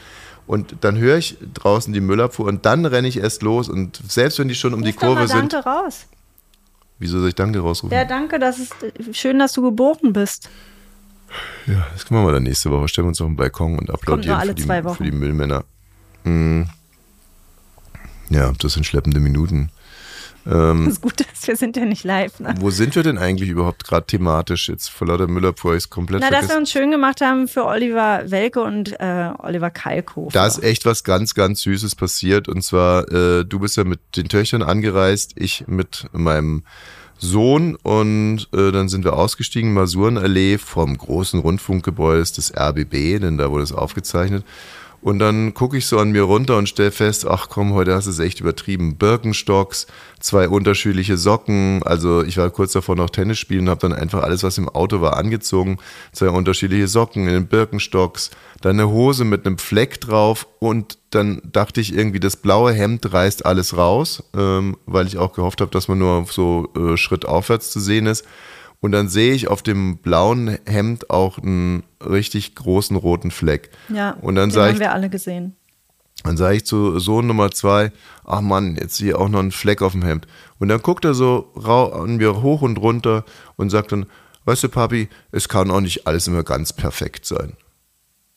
und 0.48 0.78
dann 0.82 0.98
höre 0.98 1.18
ich 1.18 1.38
draußen 1.54 1.94
die 1.94 2.02
Müllabfuhr 2.02 2.48
und 2.48 2.66
dann 2.66 2.86
renne 2.86 3.08
ich 3.08 3.18
erst 3.18 3.44
los 3.44 3.70
und 3.70 4.02
selbst 4.08 4.40
wenn 4.40 4.48
die 4.48 4.56
schon 4.56 4.74
um 4.74 4.82
die 4.82 4.90
Ruf 4.90 4.96
doch 4.96 5.02
Kurve 5.02 5.20
mal 5.22 5.28
sind, 5.28 5.54
Danke 5.54 5.70
raus. 5.70 6.08
wieso 7.00 7.20
soll 7.20 7.30
ich 7.30 7.36
Danke 7.36 7.60
rausrufen? 7.60 7.96
Ja, 7.96 8.06
danke, 8.06 8.40
das 8.40 8.58
ist 8.60 8.74
schön, 9.12 9.38
dass 9.40 9.54
du 9.54 9.62
geboren 9.62 10.14
bist. 10.14 10.50
Ja, 11.68 11.86
das 11.94 12.06
können 12.06 12.22
wir 12.22 12.26
mal 12.26 12.34
dann 12.34 12.44
nächste 12.44 12.72
Woche. 12.72 12.88
Stellen 12.88 13.06
wir 13.06 13.10
uns 13.10 13.20
auf 13.22 13.28
den 13.28 13.36
Balkon 13.36 13.78
und 13.78 13.90
applaudieren 13.90 14.38
alle 14.38 14.52
für, 14.52 14.56
die, 14.56 14.64
zwei 14.64 14.84
Wochen. 14.86 14.96
für 14.96 15.04
die 15.04 15.12
Müllmänner. 15.12 15.66
Hm. 16.24 16.70
Ja, 18.30 18.54
das 18.60 18.74
sind 18.74 18.86
schleppende 18.86 19.20
Minuten. 19.20 19.70
Ähm, 20.50 20.86
Das 20.88 21.02
Gute 21.02 21.26
ist, 21.34 21.48
wir 21.48 21.56
sind 21.56 21.76
ja 21.76 21.86
nicht 21.86 22.04
live. 22.04 22.40
Ne? 22.40 22.56
wo 22.60 22.70
sind 22.70 22.96
wir 22.96 23.04
denn 23.04 23.18
eigentlich 23.18 23.50
überhaupt 23.50 23.84
gerade 23.86 24.06
thematisch 24.08 24.70
jetzt 24.70 24.90
vor 24.90 25.08
lauter 25.08 25.28
Müller, 25.28 25.52
bevor 25.54 25.74
ich 25.74 25.84
es 25.84 25.90
komplett 25.90 26.22
Na, 26.22 26.30
dass 26.30 26.36
wir 26.36 26.40
vergessen? 26.48 26.60
uns 26.60 26.72
schön 26.72 26.92
gemacht 26.92 27.22
haben 27.22 27.48
für 27.48 27.66
Oliver 27.66 28.24
Welke 28.28 28.62
und 28.62 29.00
äh, 29.00 29.30
Oliver 29.40 29.70
Kalkofe. 29.70 30.32
Da 30.34 30.48
ist 30.48 30.64
echt 30.64 30.86
was 30.86 31.04
ganz, 31.04 31.34
ganz 31.34 31.62
Süßes 31.62 31.96
passiert. 31.96 32.48
Und 32.48 32.64
zwar, 32.64 33.12
äh, 33.12 33.44
du 33.46 33.60
bist 33.60 33.78
ja 33.78 33.84
mit 33.84 34.00
den 34.16 34.30
Töchtern 34.30 34.64
angereist, 34.64 35.34
ich 35.36 35.66
mit 35.68 36.08
meinem 36.14 36.64
Sohn 37.20 37.76
und 37.76 38.48
äh, 38.54 38.72
dann 38.72 38.90
sind 38.90 39.04
wir 39.04 39.14
ausgestiegen, 39.14 39.74
Masurenallee 39.74 40.60
vom 40.60 40.96
großen 40.96 41.40
Rundfunkgebäude 41.40 42.22
des 42.22 42.54
RBB, 42.56 43.20
denn 43.20 43.38
da 43.40 43.50
wurde 43.50 43.64
es 43.64 43.72
aufgezeichnet. 43.72 44.44
Und 45.02 45.20
dann 45.20 45.54
gucke 45.54 45.78
ich 45.78 45.86
so 45.86 46.00
an 46.00 46.12
mir 46.12 46.24
runter 46.24 46.58
und 46.58 46.68
stell 46.68 46.92
fest, 46.92 47.28
ach 47.28 47.50
komm, 47.50 47.74
heute 47.74 47.94
hast 47.94 48.08
du 48.08 48.12
es 48.12 48.20
echt 48.20 48.40
übertrieben. 48.40 48.98
Birkenstocks, 48.98 49.86
zwei 50.20 50.50
unterschiedliche 50.50 51.18
Socken, 51.18 51.84
also 51.84 52.24
ich 52.24 52.38
war 52.38 52.50
kurz 52.50 52.72
davor 52.72 52.96
noch 52.96 53.12
Tennis 53.12 53.38
spielen 53.38 53.62
und 53.62 53.70
habe 53.70 53.82
dann 53.82 53.94
einfach 53.94 54.24
alles, 54.24 54.44
was 54.44 54.58
im 54.58 54.68
Auto 54.68 55.00
war, 55.00 55.16
angezogen. 55.16 55.78
Zwei 56.14 56.30
unterschiedliche 56.30 56.88
Socken 56.88 57.28
in 57.28 57.34
den 57.34 57.48
Birkenstocks, 57.48 58.32
dann 58.62 58.80
eine 58.80 58.90
Hose 58.90 59.24
mit 59.24 59.46
einem 59.46 59.60
Fleck 59.60 60.02
drauf 60.02 60.48
und 60.60 60.98
dann 61.12 61.42
dachte 61.46 61.80
ich 61.80 61.96
irgendwie, 61.96 62.20
das 62.20 62.36
blaue 62.36 62.74
Hemd 62.74 63.14
reißt 63.14 63.46
alles 63.46 63.78
raus, 63.78 64.24
ähm, 64.36 64.78
weil 64.88 65.06
ich 65.06 65.20
auch 65.20 65.34
gehofft 65.34 65.62
habe, 65.62 65.72
dass 65.72 65.88
man 65.88 66.00
nur 66.00 66.26
so 66.30 66.70
äh, 66.76 66.98
Schritt 66.98 67.26
aufwärts 67.26 67.72
zu 67.72 67.80
sehen 67.80 68.08
ist. 68.08 68.26
Und 68.88 68.94
dann 68.94 69.10
sehe 69.10 69.34
ich 69.34 69.50
auf 69.50 69.62
dem 69.62 69.98
blauen 69.98 70.60
Hemd 70.66 71.10
auch 71.10 71.40
einen 71.40 71.84
richtig 72.00 72.56
großen 72.56 72.96
roten 72.96 73.32
Fleck. 73.32 73.70
ja, 73.90 74.12
und 74.22 74.36
dann 74.36 74.50
den 74.50 74.62
haben 74.62 74.74
ich, 74.76 74.80
wir 74.80 74.94
alle 74.94 75.10
gesehen. 75.10 75.58
dann 76.24 76.38
sage 76.38 76.56
ich 76.56 76.66
zu 76.66 76.98
Sohn 76.98 77.28
Nummer 77.28 77.52
zwei, 77.52 77.92
ach 78.24 78.40
Mann, 78.40 78.78
jetzt 78.78 78.96
hier 78.96 79.20
auch 79.20 79.28
noch 79.28 79.42
ein 79.42 79.52
Fleck 79.52 79.82
auf 79.82 79.92
dem 79.92 80.06
Hemd. 80.06 80.26
Und 80.58 80.70
dann 80.70 80.82
guckt 80.82 81.04
er 81.04 81.16
so 81.16 81.52
an 81.66 82.16
mir 82.16 82.42
hoch 82.42 82.62
und 82.62 82.78
runter 82.78 83.26
und 83.58 83.72
sagt 83.72 83.92
dann, 83.92 84.06
weißt 84.46 84.64
du 84.64 84.70
Papi, 84.70 85.10
es 85.34 85.50
kann 85.50 85.70
auch 85.70 85.82
nicht 85.82 86.08
alles 86.08 86.26
immer 86.30 86.44
ganz 86.44 86.72
perfekt 86.72 87.26
sein. 87.26 87.58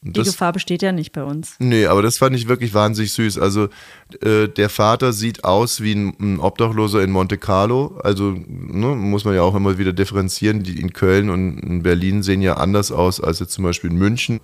Die 0.03 0.25
Gefahr 0.25 0.53
besteht 0.53 0.83
ja 0.83 0.91
nicht 0.91 1.13
bei 1.13 1.23
uns. 1.23 1.55
Nee, 1.61 1.87
aber 1.87 2.03
das 2.03 2.19
fand 2.19 2.35
ich 2.35 2.49
wirklich 2.49 2.75
wahnsinnig 2.75 3.13
süß. 3.13 3.39
Also 3.39 3.69
äh, 4.23 4.49
der 4.49 4.69
Vater 4.69 5.13
sieht 5.13 5.45
aus 5.45 5.81
wie 5.81 5.95
ein, 5.95 6.15
ein, 6.21 6.41
Obdachloser 6.41 7.03
in 7.03 7.11
Monte 7.11 7.39
Carlo. 7.39 7.99
Also 8.03 8.35
ne, 8.47 8.95
muss 8.95 9.25
man 9.25 9.35
ja 9.35 9.43
auch 9.43 9.55
immer 9.55 9.79
wieder 9.79 9.93
differenzieren. 9.93 10.63
Die 10.63 10.81
in 10.81 10.93
Köln 10.93 11.31
und 11.31 11.59
in 11.59 11.83
Berlin 11.83 12.23
sehen 12.23 12.43
ja 12.43 12.55
anders 12.55 12.93
aus 12.93 13.21
als 13.21 13.41
jetzt 13.41 13.53
zum 13.53 13.65
Beispiel 13.65 13.91
in 13.91 13.97
München. 13.97 14.41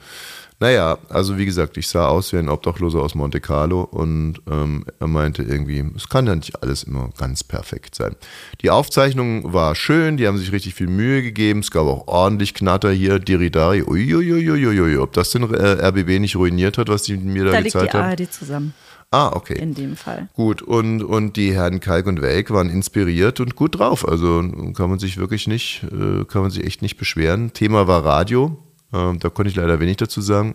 Naja, 0.58 0.96
also 1.10 1.36
wie 1.36 1.44
gesagt, 1.44 1.76
ich 1.76 1.86
sah 1.86 2.08
aus 2.08 2.32
wie 2.32 2.38
ein 2.38 2.48
Obdachloser 2.48 3.02
aus 3.02 3.14
Monte 3.14 3.42
Carlo 3.42 3.82
und 3.82 4.40
ähm, 4.50 4.86
er 4.98 5.06
meinte 5.06 5.42
irgendwie, 5.42 5.84
es 5.94 6.08
kann 6.08 6.26
ja 6.26 6.34
nicht 6.34 6.62
alles 6.62 6.84
immer 6.84 7.10
ganz 7.18 7.44
perfekt 7.44 7.94
sein. 7.94 8.16
Die 8.62 8.70
Aufzeichnung 8.70 9.52
war 9.52 9.74
schön, 9.74 10.16
die 10.16 10.26
haben 10.26 10.38
sich 10.38 10.52
richtig 10.52 10.74
viel 10.74 10.86
Mühe 10.86 11.20
gegeben, 11.22 11.60
es 11.60 11.70
gab 11.70 11.82
auch 11.82 12.06
ordentlich 12.06 12.54
Knatter 12.54 12.90
hier, 12.90 13.18
Diridari, 13.18 13.82
uiuiuiuiui, 13.82 14.96
ob 14.96 15.12
das 15.12 15.30
den 15.30 15.42
äh, 15.52 15.86
RBB 15.88 16.20
nicht 16.20 16.36
ruiniert 16.36 16.78
hat, 16.78 16.88
was 16.88 17.02
die 17.02 17.18
mir 17.18 17.44
da, 17.44 17.52
da 17.52 17.60
gezeigt 17.60 17.92
haben. 17.92 18.02
Da 18.02 18.08
liegt 18.08 18.20
die 18.20 18.22
ARD 18.24 18.32
zusammen. 18.32 18.74
Ah, 19.10 19.30
okay. 19.32 19.58
In 19.58 19.74
dem 19.74 19.96
Fall. 19.96 20.28
Gut, 20.34 20.62
und, 20.62 21.02
und 21.02 21.36
die 21.36 21.54
Herren 21.54 21.80
Kalk 21.80 22.06
und 22.06 22.20
Welk 22.22 22.50
waren 22.50 22.68
inspiriert 22.70 23.40
und 23.40 23.54
gut 23.54 23.78
drauf. 23.78 24.06
Also 24.06 24.42
kann 24.74 24.90
man 24.90 24.98
sich 24.98 25.16
wirklich 25.16 25.46
nicht, 25.46 25.84
äh, 25.84 26.24
kann 26.24 26.42
man 26.42 26.50
sich 26.50 26.64
echt 26.64 26.82
nicht 26.82 26.96
beschweren. 26.96 27.52
Thema 27.52 27.86
war 27.86 28.04
Radio. 28.04 28.62
Ähm, 28.92 29.18
da 29.18 29.28
konnte 29.28 29.50
ich 29.50 29.56
leider 29.56 29.80
wenig 29.80 29.96
dazu 29.96 30.20
sagen. 30.20 30.54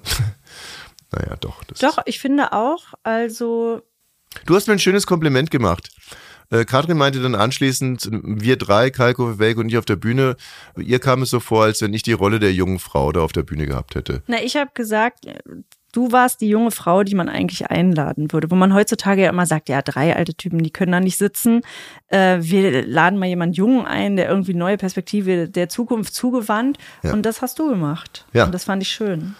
naja, 1.11 1.35
doch. 1.39 1.63
doch, 1.63 1.99
ich 2.05 2.19
finde 2.19 2.53
auch, 2.53 2.93
also. 3.03 3.81
Du 4.45 4.55
hast 4.55 4.67
mir 4.67 4.73
ein 4.73 4.79
schönes 4.79 5.07
Kompliment 5.07 5.51
gemacht. 5.51 5.89
Äh, 6.49 6.65
Katrin 6.65 6.97
meinte 6.97 7.21
dann 7.21 7.35
anschließend, 7.35 8.09
wir 8.11 8.57
drei, 8.57 8.89
Kalko, 8.89 9.39
Welk 9.39 9.57
und 9.57 9.69
ich 9.69 9.77
auf 9.77 9.85
der 9.85 9.95
Bühne, 9.95 10.35
ihr 10.77 10.99
kam 10.99 11.21
es 11.21 11.29
so 11.29 11.39
vor, 11.39 11.63
als 11.63 11.81
wenn 11.81 11.93
ich 11.93 12.03
die 12.03 12.11
Rolle 12.11 12.39
der 12.39 12.53
jungen 12.53 12.79
Frau 12.79 13.11
da 13.11 13.21
auf 13.21 13.31
der 13.31 13.43
Bühne 13.43 13.65
gehabt 13.65 13.95
hätte. 13.95 14.21
Na, 14.27 14.41
ich 14.43 14.57
habe 14.57 14.71
gesagt, 14.73 15.25
du 15.91 16.11
warst 16.11 16.41
die 16.41 16.49
junge 16.49 16.71
Frau, 16.71 17.03
die 17.03 17.15
man 17.15 17.29
eigentlich 17.29 17.69
einladen 17.69 18.31
würde, 18.31 18.51
wo 18.51 18.55
man 18.55 18.73
heutzutage 18.73 19.23
ja 19.23 19.29
immer 19.29 19.45
sagt, 19.45 19.69
ja, 19.69 19.81
drei 19.81 20.15
alte 20.15 20.33
Typen, 20.33 20.59
die 20.59 20.71
können 20.71 20.91
da 20.91 20.99
nicht 20.99 21.17
sitzen. 21.17 21.61
Äh, 22.07 22.37
wir 22.41 22.85
laden 22.85 23.19
mal 23.19 23.27
jemanden 23.27 23.53
Jungen 23.53 23.85
ein, 23.85 24.15
der 24.15 24.29
irgendwie 24.29 24.53
neue 24.53 24.77
Perspektive 24.77 25.49
der 25.49 25.69
Zukunft 25.69 26.13
zugewandt. 26.13 26.77
Ja. 27.03 27.13
Und 27.13 27.25
das 27.25 27.41
hast 27.41 27.59
du 27.59 27.69
gemacht. 27.69 28.25
Ja. 28.33 28.45
Und 28.45 28.53
das 28.53 28.63
fand 28.63 28.81
ich 28.81 28.89
schön. 28.89 29.35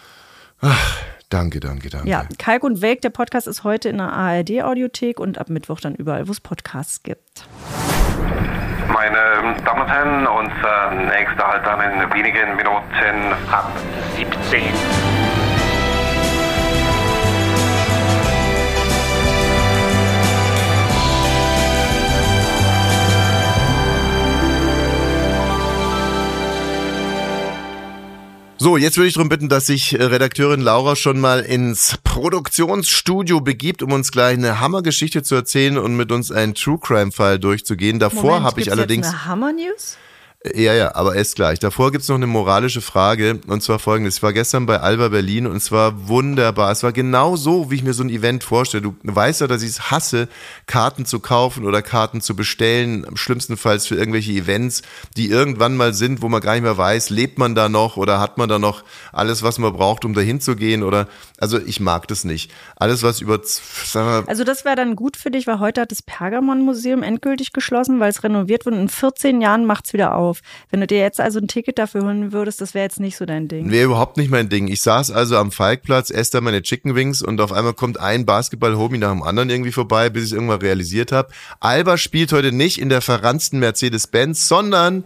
Ach, 0.61 0.97
danke, 1.29 1.59
danke, 1.59 1.89
danke. 1.89 2.07
Ja, 2.07 2.25
Kalk 2.37 2.63
und 2.63 2.81
Welk, 2.81 3.01
der 3.01 3.09
Podcast 3.09 3.47
ist 3.47 3.63
heute 3.63 3.89
in 3.89 3.97
der 3.97 4.13
ARD-Audiothek 4.13 5.19
und 5.19 5.37
ab 5.37 5.49
Mittwoch 5.49 5.79
dann 5.79 5.95
überall, 5.95 6.27
wo 6.27 6.31
es 6.31 6.39
Podcasts 6.39 7.01
gibt. 7.03 7.47
Meine 8.93 9.55
Damen 9.65 9.81
und 9.81 9.87
Herren, 9.87 10.27
unser 10.27 10.91
nächster 10.91 11.47
Halt 11.47 11.65
dann 11.65 11.79
in 11.79 12.13
wenigen 12.13 12.55
Minuten 12.57 13.33
ab 13.49 13.71
17. 14.17 15.20
So, 28.63 28.77
jetzt 28.77 28.97
würde 28.97 29.07
ich 29.07 29.15
darum 29.15 29.27
bitten, 29.27 29.49
dass 29.49 29.65
sich 29.65 29.99
äh, 29.99 30.03
Redakteurin 30.03 30.61
Laura 30.61 30.95
schon 30.95 31.19
mal 31.19 31.39
ins 31.39 31.97
Produktionsstudio 32.03 33.41
begibt, 33.41 33.81
um 33.81 33.91
uns 33.91 34.11
gleich 34.11 34.37
eine 34.37 34.59
Hammergeschichte 34.59 35.23
zu 35.23 35.33
erzählen 35.33 35.79
und 35.79 35.97
mit 35.97 36.11
uns 36.11 36.31
einen 36.31 36.53
True 36.53 36.77
Crime 36.79 37.11
Fall 37.11 37.39
durchzugehen. 37.39 37.97
Davor 37.97 38.43
habe 38.43 38.61
ich 38.61 38.71
allerdings 38.71 39.07
eine 39.07 39.25
Hammer 39.25 39.51
News. 39.51 39.97
Ja, 40.43 40.73
ja, 40.73 40.95
aber 40.95 41.13
erst 41.13 41.35
gleich. 41.35 41.59
Davor 41.59 41.91
gibt's 41.91 42.07
noch 42.07 42.15
eine 42.15 42.25
moralische 42.25 42.81
Frage 42.81 43.39
und 43.45 43.61
zwar 43.61 43.77
folgendes. 43.77 44.17
Ich 44.17 44.23
war 44.23 44.33
gestern 44.33 44.65
bei 44.65 44.79
Alba 44.79 45.09
Berlin 45.09 45.45
und 45.45 45.57
es 45.57 45.71
war 45.71 46.07
wunderbar. 46.07 46.71
Es 46.71 46.81
war 46.81 46.91
genau 46.91 47.35
so, 47.35 47.69
wie 47.69 47.75
ich 47.75 47.83
mir 47.83 47.93
so 47.93 48.01
ein 48.01 48.09
Event 48.09 48.43
vorstelle. 48.43 48.81
Du 48.81 48.95
weißt 49.03 49.41
ja, 49.41 49.47
dass 49.47 49.61
ich 49.61 49.69
es 49.69 49.91
hasse, 49.91 50.27
Karten 50.65 51.05
zu 51.05 51.19
kaufen 51.19 51.63
oder 51.63 51.83
Karten 51.83 52.21
zu 52.21 52.35
bestellen, 52.35 53.05
schlimmstenfalls 53.13 53.85
für 53.85 53.93
irgendwelche 53.93 54.31
Events, 54.31 54.81
die 55.15 55.29
irgendwann 55.29 55.77
mal 55.77 55.93
sind, 55.93 56.23
wo 56.23 56.27
man 56.27 56.41
gar 56.41 56.53
nicht 56.53 56.63
mehr 56.63 56.75
weiß, 56.75 57.11
lebt 57.11 57.37
man 57.37 57.53
da 57.53 57.69
noch 57.69 57.95
oder 57.97 58.19
hat 58.19 58.39
man 58.39 58.49
da 58.49 58.57
noch 58.57 58.83
alles, 59.13 59.43
was 59.43 59.59
man 59.59 59.71
braucht, 59.73 60.05
um 60.05 60.15
dahin 60.15 60.41
zu 60.41 60.55
gehen 60.55 60.81
oder, 60.81 61.07
also 61.37 61.59
ich 61.59 61.79
mag 61.79 62.07
das 62.07 62.23
nicht. 62.23 62.51
Alles, 62.77 63.03
was 63.03 63.21
über, 63.21 63.39
Also 64.25 64.43
das 64.43 64.65
wäre 64.65 64.75
dann 64.75 64.95
gut 64.95 65.17
für 65.17 65.29
dich, 65.29 65.45
weil 65.45 65.59
heute 65.59 65.81
hat 65.81 65.91
das 65.91 66.01
Pergamon-Museum 66.01 67.03
endgültig 67.03 67.53
geschlossen, 67.53 67.99
weil 67.99 68.09
es 68.09 68.23
renoviert 68.23 68.65
wurde 68.65 68.77
und 68.77 68.81
in 68.81 68.89
14 68.89 69.39
Jahren 69.39 69.65
macht's 69.65 69.93
wieder 69.93 70.15
auf 70.15 70.30
auf. 70.31 70.41
Wenn 70.69 70.79
du 70.79 70.87
dir 70.87 70.99
jetzt 70.99 71.19
also 71.19 71.39
ein 71.39 71.47
Ticket 71.47 71.77
dafür 71.77 72.03
holen 72.03 72.31
würdest, 72.31 72.61
das 72.61 72.73
wäre 72.73 72.83
jetzt 72.83 72.99
nicht 72.99 73.17
so 73.17 73.25
dein 73.25 73.47
Ding. 73.47 73.69
Wäre 73.69 73.85
überhaupt 73.85 74.17
nicht 74.17 74.31
mein 74.31 74.49
Ding. 74.49 74.67
Ich 74.67 74.81
saß 74.81 75.11
also 75.11 75.37
am 75.37 75.51
Falkplatz, 75.51 76.09
esse 76.09 76.31
da 76.31 76.41
meine 76.41 76.61
Chicken 76.61 76.95
Wings 76.95 77.21
und 77.21 77.39
auf 77.41 77.51
einmal 77.51 77.73
kommt 77.73 77.99
ein 77.99 78.25
Basketball-Homie 78.25 78.97
nach 78.97 79.11
dem 79.11 79.23
anderen 79.23 79.49
irgendwie 79.49 79.71
vorbei, 79.71 80.09
bis 80.09 80.23
ich 80.23 80.29
es 80.29 80.33
irgendwann 80.33 80.61
realisiert 80.61 81.11
habe. 81.11 81.29
Alba 81.59 81.97
spielt 81.97 82.31
heute 82.33 82.51
nicht 82.51 82.79
in 82.79 82.89
der 82.89 83.01
verranzten 83.01 83.59
Mercedes-Benz, 83.59 84.47
sondern 84.47 85.03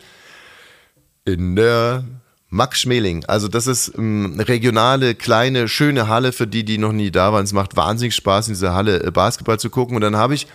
in 1.26 1.56
der 1.56 2.06
Max 2.50 2.80
Schmeling. 2.80 3.26
Also 3.26 3.48
das 3.48 3.68
ist 3.68 3.94
ähm, 3.98 4.40
regionale, 4.40 5.16
kleine, 5.16 5.68
schöne 5.68 6.08
Halle 6.08 6.32
für 6.32 6.48
die, 6.48 6.64
die 6.64 6.78
noch 6.78 6.94
nie 6.94 7.12
da 7.12 7.34
waren. 7.34 7.44
Es 7.44 7.54
macht 7.54 7.76
wahnsinnig 7.76 8.16
Spaß, 8.16 8.48
in 8.48 8.54
dieser 8.54 8.74
Halle 8.74 9.04
äh, 9.04 9.12
Basketball 9.12 9.60
zu 9.60 9.70
gucken. 9.70 9.96
Und 9.96 10.02
dann 10.02 10.16
habe 10.16 10.36
ich 10.36 10.48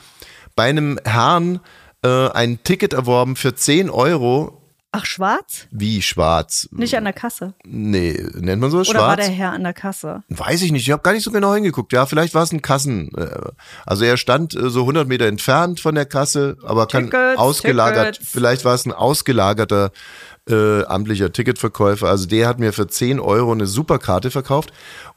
bei 0.57 0.69
einem 0.69 0.99
Herrn 1.05 1.61
äh, 2.03 2.29
ein 2.31 2.63
Ticket 2.63 2.93
erworben 2.93 3.37
für 3.37 3.55
10 3.55 3.91
Euro 3.91 4.60
Ach, 4.93 5.07
schwarz? 5.07 5.69
Wie 5.71 6.03
schwarz? 6.03 6.69
Nicht 6.73 6.97
an 6.97 7.05
der 7.05 7.13
Kasse. 7.13 7.55
Nee, 7.65 8.21
nennt 8.35 8.61
man 8.61 8.73
so 8.73 8.79
Oder 8.79 8.85
schwarz? 8.87 8.97
Oder 8.97 9.07
war 9.07 9.17
der 9.17 9.29
Herr 9.29 9.53
an 9.53 9.63
der 9.63 9.73
Kasse? 9.73 10.25
Weiß 10.29 10.63
ich 10.63 10.73
nicht, 10.73 10.83
ich 10.83 10.91
habe 10.91 11.03
gar 11.03 11.13
nicht 11.13 11.23
so 11.23 11.31
genau 11.31 11.55
hingeguckt. 11.55 11.93
Ja, 11.93 12.07
vielleicht 12.07 12.35
war 12.35 12.43
es 12.43 12.51
ein 12.51 12.61
Kassen. 12.61 13.13
Äh, 13.17 13.29
also 13.87 14.05
er 14.05 14.17
stand 14.17 14.57
äh, 14.57 14.69
so 14.69 14.81
100 14.81 15.07
Meter 15.07 15.27
entfernt 15.27 15.79
von 15.79 15.95
der 15.95 16.07
Kasse, 16.07 16.57
aber 16.65 16.89
kann 16.89 17.05
Tickets, 17.05 17.39
ausgelagert, 17.39 18.15
Tickets. 18.17 18.33
vielleicht 18.33 18.65
war 18.65 18.75
es 18.75 18.85
ein 18.85 18.93
ausgelagerter 18.93 19.93
äh, 20.49 20.85
amtlicher 20.85 21.33
Ticketverkäufer. 21.33 22.09
Also 22.09 22.27
der 22.27 22.49
hat 22.49 22.59
mir 22.59 22.73
für 22.73 22.89
10 22.89 23.21
Euro 23.21 23.53
eine 23.53 23.69
super 23.69 24.01
Karte 24.01 24.33
verkauft. 24.33 24.73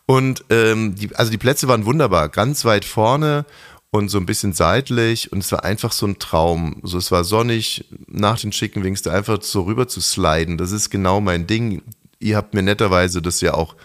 Und 0.05 0.43
ähm, 0.49 0.95
die, 0.95 1.15
also 1.15 1.31
die 1.31 1.37
Plätze 1.37 1.67
waren 1.67 1.85
wunderbar, 1.85 2.29
ganz 2.29 2.65
weit 2.65 2.85
vorne 2.85 3.45
und 3.93 4.09
so 4.09 4.17
ein 4.17 4.25
bisschen 4.25 4.53
seitlich 4.53 5.31
und 5.31 5.43
es 5.43 5.51
war 5.51 5.63
einfach 5.63 5.91
so 5.91 6.07
ein 6.07 6.17
Traum. 6.17 6.81
So, 6.81 6.97
es 6.97 7.11
war 7.11 7.23
sonnig, 7.23 7.85
nach 8.07 8.39
den 8.39 8.49
Chicken 8.49 8.83
Wings 8.83 9.03
da 9.03 9.11
einfach 9.11 9.39
so 9.43 9.61
rüber 9.61 9.87
zu 9.87 10.01
sliden. 10.01 10.57
Das 10.57 10.71
ist 10.71 10.89
genau 10.89 11.21
mein 11.21 11.45
Ding. 11.45 11.83
Ihr 12.17 12.35
habt 12.35 12.55
mir 12.55 12.63
netterweise 12.63 13.21
das 13.21 13.39
ja 13.41 13.53
auch 13.53 13.75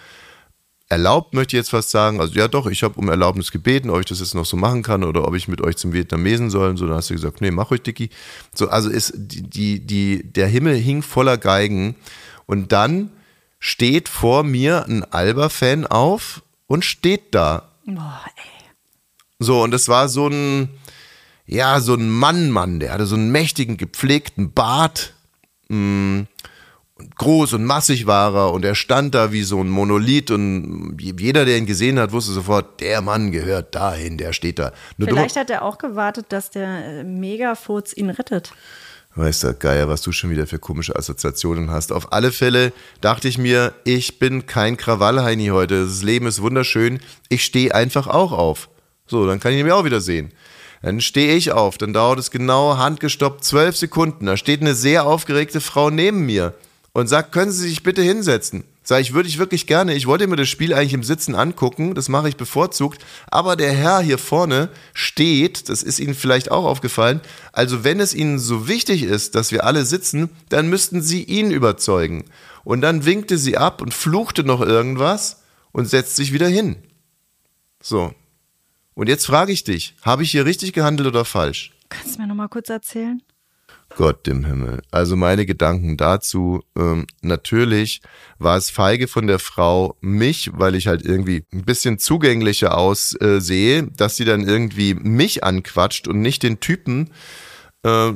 erlaubt, 0.88 1.34
möchte 1.34 1.56
ich 1.56 1.60
jetzt 1.60 1.68
fast 1.68 1.90
sagen. 1.90 2.22
Also 2.22 2.32
ja 2.38 2.48
doch, 2.48 2.66
ich 2.68 2.82
habe 2.84 2.98
um 2.98 3.10
Erlaubnis 3.10 3.50
gebeten, 3.50 3.90
ob 3.90 4.00
ich 4.00 4.06
das 4.06 4.20
jetzt 4.20 4.34
noch 4.34 4.46
so 4.46 4.56
machen 4.56 4.82
kann 4.82 5.04
oder 5.04 5.28
ob 5.28 5.34
ich 5.34 5.46
mit 5.46 5.60
euch 5.60 5.76
zum 5.76 5.92
Vietnamesen 5.92 6.48
soll. 6.48 6.74
So, 6.78 6.86
dann 6.86 6.96
hast 6.96 7.10
du 7.10 7.14
gesagt, 7.14 7.42
nee, 7.42 7.50
mach 7.50 7.70
euch 7.70 7.82
Dicky. 7.82 8.08
So, 8.54 8.70
also 8.70 8.88
ist 8.88 9.12
die, 9.14 9.42
die, 9.42 9.86
die, 9.86 10.22
der 10.32 10.46
Himmel 10.46 10.76
hing 10.76 11.02
voller 11.02 11.36
Geigen 11.36 11.96
und 12.46 12.72
dann 12.72 13.10
steht 13.60 14.08
vor 14.08 14.42
mir 14.42 14.86
ein 14.86 15.04
Alba-Fan 15.04 15.86
auf 15.86 16.40
und 16.66 16.86
steht 16.86 17.34
da. 17.34 17.68
Boah, 17.84 18.22
ey. 18.36 18.47
So, 19.38 19.62
und 19.62 19.72
es 19.72 19.88
war 19.88 20.08
so 20.08 20.28
ein, 20.28 20.68
ja, 21.46 21.80
so 21.80 21.94
ein 21.94 22.10
Mann-Mann, 22.10 22.80
der 22.80 22.92
hatte 22.92 23.06
so 23.06 23.14
einen 23.14 23.30
mächtigen, 23.30 23.76
gepflegten 23.76 24.52
Bart. 24.52 25.14
Mh, 25.68 25.76
mm, 25.76 26.26
groß 27.16 27.52
und 27.52 27.64
massig 27.64 28.06
war 28.06 28.34
er 28.34 28.52
und 28.52 28.64
er 28.64 28.74
stand 28.74 29.14
da 29.14 29.32
wie 29.32 29.42
so 29.42 29.62
ein 29.62 29.68
Monolith 29.68 30.30
und 30.30 30.96
jeder, 31.00 31.44
der 31.44 31.56
ihn 31.58 31.66
gesehen 31.66 31.98
hat, 31.98 32.12
wusste 32.12 32.32
sofort, 32.32 32.80
der 32.80 33.00
Mann 33.02 33.30
gehört 33.30 33.74
dahin, 33.74 34.18
der 34.18 34.32
steht 34.32 34.58
da. 34.58 34.72
Nur 34.96 35.08
Vielleicht 35.08 35.36
hat 35.36 35.50
er 35.50 35.62
auch 35.62 35.78
gewartet, 35.78 36.26
dass 36.30 36.50
der 36.50 36.84
äh, 36.84 37.04
Megafurz 37.04 37.92
ihn 37.92 38.10
rettet. 38.10 38.52
Weißt 39.14 39.44
du, 39.44 39.54
Geier, 39.54 39.88
was 39.88 40.02
du 40.02 40.12
schon 40.12 40.30
wieder 40.30 40.46
für 40.46 40.58
komische 40.58 40.94
Assoziationen 40.94 41.70
hast. 41.70 41.92
Auf 41.92 42.12
alle 42.12 42.30
Fälle 42.30 42.72
dachte 43.00 43.26
ich 43.26 43.38
mir, 43.38 43.74
ich 43.84 44.18
bin 44.18 44.46
kein 44.46 44.76
Krawallheini 44.76 45.48
heute. 45.48 45.84
Das 45.84 46.02
Leben 46.02 46.26
ist 46.26 46.42
wunderschön. 46.42 47.00
Ich 47.28 47.44
stehe 47.44 47.74
einfach 47.74 48.06
auch 48.06 48.32
auf. 48.32 48.68
So, 49.08 49.26
dann 49.26 49.40
kann 49.40 49.52
ich 49.52 49.64
mir 49.64 49.74
auch 49.74 49.84
wieder 49.84 50.00
sehen. 50.00 50.32
Dann 50.82 51.00
stehe 51.00 51.34
ich 51.34 51.50
auf, 51.50 51.76
dann 51.76 51.92
dauert 51.92 52.20
es 52.20 52.30
genau 52.30 52.76
handgestoppt 52.76 53.42
zwölf 53.42 53.76
Sekunden. 53.76 54.26
Da 54.26 54.36
steht 54.36 54.60
eine 54.60 54.74
sehr 54.74 55.06
aufgeregte 55.06 55.60
Frau 55.60 55.90
neben 55.90 56.24
mir 56.24 56.54
und 56.92 57.08
sagt, 57.08 57.32
können 57.32 57.50
Sie 57.50 57.68
sich 57.68 57.82
bitte 57.82 58.02
hinsetzen? 58.02 58.64
Sag 58.84 59.02
ich, 59.02 59.12
würde 59.12 59.28
ich 59.28 59.38
wirklich 59.38 59.66
gerne. 59.66 59.94
Ich 59.94 60.06
wollte 60.06 60.26
mir 60.26 60.36
das 60.36 60.48
Spiel 60.48 60.72
eigentlich 60.72 60.94
im 60.94 61.02
Sitzen 61.02 61.34
angucken, 61.34 61.94
das 61.94 62.08
mache 62.08 62.28
ich 62.28 62.36
bevorzugt. 62.36 63.04
Aber 63.30 63.54
der 63.54 63.72
Herr 63.72 64.00
hier 64.00 64.18
vorne 64.18 64.70
steht, 64.94 65.68
das 65.68 65.82
ist 65.82 65.98
Ihnen 65.98 66.14
vielleicht 66.14 66.50
auch 66.50 66.64
aufgefallen. 66.64 67.20
Also 67.52 67.84
wenn 67.84 68.00
es 68.00 68.14
Ihnen 68.14 68.38
so 68.38 68.66
wichtig 68.66 69.02
ist, 69.02 69.34
dass 69.34 69.52
wir 69.52 69.64
alle 69.64 69.84
sitzen, 69.84 70.30
dann 70.48 70.70
müssten 70.70 71.02
Sie 71.02 71.22
ihn 71.22 71.50
überzeugen. 71.50 72.24
Und 72.64 72.80
dann 72.82 73.04
winkte 73.04 73.38
sie 73.38 73.56
ab 73.56 73.82
und 73.82 73.94
fluchte 73.94 74.44
noch 74.44 74.60
irgendwas 74.60 75.42
und 75.72 75.88
setzt 75.88 76.16
sich 76.16 76.32
wieder 76.32 76.48
hin. 76.48 76.76
So, 77.82 78.12
und 78.98 79.08
jetzt 79.08 79.26
frage 79.26 79.52
ich 79.52 79.62
dich, 79.62 79.94
habe 80.02 80.24
ich 80.24 80.32
hier 80.32 80.44
richtig 80.44 80.72
gehandelt 80.72 81.06
oder 81.06 81.24
falsch? 81.24 81.70
Kannst 81.88 82.16
du 82.16 82.22
mir 82.22 82.26
noch 82.26 82.34
mal 82.34 82.48
kurz 82.48 82.68
erzählen? 82.68 83.22
Gott 83.94 84.26
im 84.26 84.44
Himmel. 84.44 84.82
Also 84.90 85.14
meine 85.14 85.46
Gedanken 85.46 85.96
dazu. 85.96 86.64
Ähm, 86.76 87.06
natürlich 87.22 88.02
war 88.40 88.56
es 88.56 88.70
feige 88.70 89.06
von 89.06 89.28
der 89.28 89.38
Frau, 89.38 89.96
mich, 90.00 90.50
weil 90.52 90.74
ich 90.74 90.88
halt 90.88 91.04
irgendwie 91.04 91.44
ein 91.52 91.62
bisschen 91.62 92.00
zugänglicher 92.00 92.76
aussehe, 92.76 93.84
dass 93.84 94.16
sie 94.16 94.24
dann 94.24 94.42
irgendwie 94.42 94.94
mich 94.94 95.44
anquatscht 95.44 96.08
und 96.08 96.20
nicht 96.20 96.42
den 96.42 96.58
Typen. 96.58 97.10
Äh, 97.84 98.14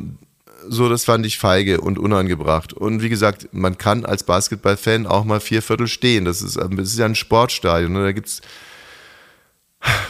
so, 0.68 0.88
das 0.88 1.04
fand 1.04 1.24
ich 1.26 1.38
feige 1.38 1.80
und 1.80 1.96
unangebracht. 1.96 2.72
Und 2.72 3.02
wie 3.02 3.08
gesagt, 3.08 3.50
man 3.52 3.78
kann 3.78 4.04
als 4.04 4.24
Basketballfan 4.24 5.06
auch 5.06 5.22
mal 5.22 5.38
vier 5.38 5.62
Viertel 5.62 5.86
stehen. 5.86 6.24
Das 6.24 6.42
ist, 6.42 6.56
das 6.56 6.88
ist 6.88 6.98
ja 6.98 7.04
ein 7.04 7.14
Sportstadion. 7.14 7.92
Ne? 7.92 8.02
Da 8.02 8.10
gibt's 8.10 8.42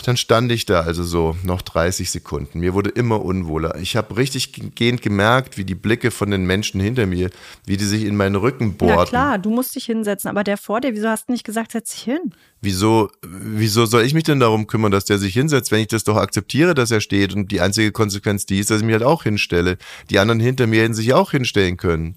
dann 0.02 0.16
stand 0.16 0.50
ich 0.52 0.66
da 0.66 0.80
also 0.80 1.04
so 1.04 1.36
noch 1.42 1.62
30 1.62 2.10
Sekunden. 2.10 2.60
Mir 2.60 2.74
wurde 2.74 2.90
immer 2.90 3.24
unwohler. 3.24 3.76
Ich 3.76 3.96
habe 3.96 4.16
richtig 4.16 4.74
gehend 4.74 5.02
gemerkt, 5.02 5.58
wie 5.58 5.64
die 5.64 5.74
Blicke 5.74 6.10
von 6.10 6.30
den 6.30 6.44
Menschen 6.44 6.80
hinter 6.80 7.06
mir, 7.06 7.30
wie 7.64 7.76
die 7.76 7.84
sich 7.84 8.04
in 8.04 8.16
meinen 8.16 8.36
Rücken 8.36 8.74
bohrten. 8.74 8.98
Ja 8.98 9.04
klar, 9.04 9.38
du 9.38 9.50
musst 9.50 9.74
dich 9.74 9.84
hinsetzen, 9.84 10.28
aber 10.28 10.44
der 10.44 10.56
vor 10.56 10.80
dir, 10.80 10.94
wieso 10.94 11.08
hast 11.08 11.28
du 11.28 11.32
nicht 11.32 11.44
gesagt, 11.44 11.72
setz 11.72 11.92
dich 11.92 12.02
hin? 12.02 12.34
Wieso, 12.60 13.10
wieso 13.22 13.86
soll 13.86 14.02
ich 14.02 14.14
mich 14.14 14.24
denn 14.24 14.40
darum 14.40 14.66
kümmern, 14.66 14.92
dass 14.92 15.04
der 15.04 15.18
sich 15.18 15.34
hinsetzt, 15.34 15.70
wenn 15.70 15.80
ich 15.80 15.88
das 15.88 16.04
doch 16.04 16.16
akzeptiere, 16.16 16.74
dass 16.74 16.90
er 16.90 17.00
steht 17.00 17.34
und 17.34 17.50
die 17.50 17.60
einzige 17.60 17.92
Konsequenz 17.92 18.46
die 18.46 18.58
ist, 18.58 18.70
dass 18.70 18.80
ich 18.80 18.84
mich 18.84 18.94
halt 18.94 19.04
auch 19.04 19.22
hinstelle. 19.22 19.78
Die 20.10 20.18
anderen 20.18 20.40
hinter 20.40 20.66
mir 20.66 20.82
hätten 20.82 20.94
sich 20.94 21.14
auch 21.14 21.30
hinstellen 21.30 21.76
können. 21.76 22.16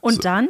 Und 0.00 0.14
so. 0.14 0.20
dann? 0.20 0.48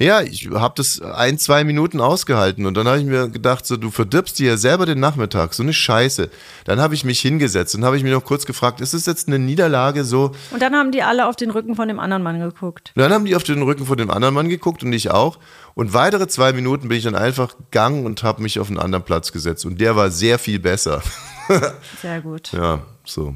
Ja, 0.00 0.22
ich 0.22 0.48
habe 0.50 0.72
das 0.78 1.02
ein, 1.02 1.36
zwei 1.36 1.62
Minuten 1.62 2.00
ausgehalten 2.00 2.64
und 2.64 2.74
dann 2.74 2.88
habe 2.88 2.98
ich 2.98 3.04
mir 3.04 3.28
gedacht, 3.28 3.66
so 3.66 3.76
du 3.76 3.90
verdirbst 3.90 4.38
dir 4.38 4.52
ja 4.52 4.56
selber 4.56 4.86
den 4.86 4.98
Nachmittag, 4.98 5.52
so 5.52 5.62
eine 5.62 5.74
Scheiße. 5.74 6.30
Dann 6.64 6.80
habe 6.80 6.94
ich 6.94 7.04
mich 7.04 7.20
hingesetzt 7.20 7.74
und 7.74 7.84
habe 7.84 7.98
ich 7.98 8.02
mich 8.02 8.10
noch 8.10 8.24
kurz 8.24 8.46
gefragt, 8.46 8.80
ist 8.80 8.94
es 8.94 9.04
jetzt 9.04 9.28
eine 9.28 9.38
Niederlage 9.38 10.04
so? 10.04 10.32
Und 10.52 10.62
dann 10.62 10.74
haben 10.74 10.90
die 10.90 11.02
alle 11.02 11.28
auf 11.28 11.36
den 11.36 11.50
Rücken 11.50 11.76
von 11.76 11.86
dem 11.86 12.00
anderen 12.00 12.22
Mann 12.22 12.40
geguckt. 12.40 12.92
dann 12.94 13.12
haben 13.12 13.26
die 13.26 13.36
auf 13.36 13.42
den 13.42 13.60
Rücken 13.60 13.84
von 13.84 13.98
dem 13.98 14.10
anderen 14.10 14.32
Mann 14.32 14.48
geguckt 14.48 14.82
und 14.82 14.92
ich 14.94 15.10
auch. 15.10 15.38
Und 15.74 15.92
weitere 15.92 16.28
zwei 16.28 16.54
Minuten 16.54 16.88
bin 16.88 16.96
ich 16.96 17.04
dann 17.04 17.14
einfach 17.14 17.58
gegangen 17.58 18.06
und 18.06 18.22
habe 18.22 18.40
mich 18.40 18.58
auf 18.58 18.68
einen 18.68 18.78
anderen 18.78 19.04
Platz 19.04 19.32
gesetzt 19.32 19.66
und 19.66 19.82
der 19.82 19.96
war 19.96 20.10
sehr 20.10 20.38
viel 20.38 20.58
besser. 20.58 21.02
Sehr 22.00 22.20
gut. 22.20 22.52
Ja, 22.52 22.82
so. 23.04 23.34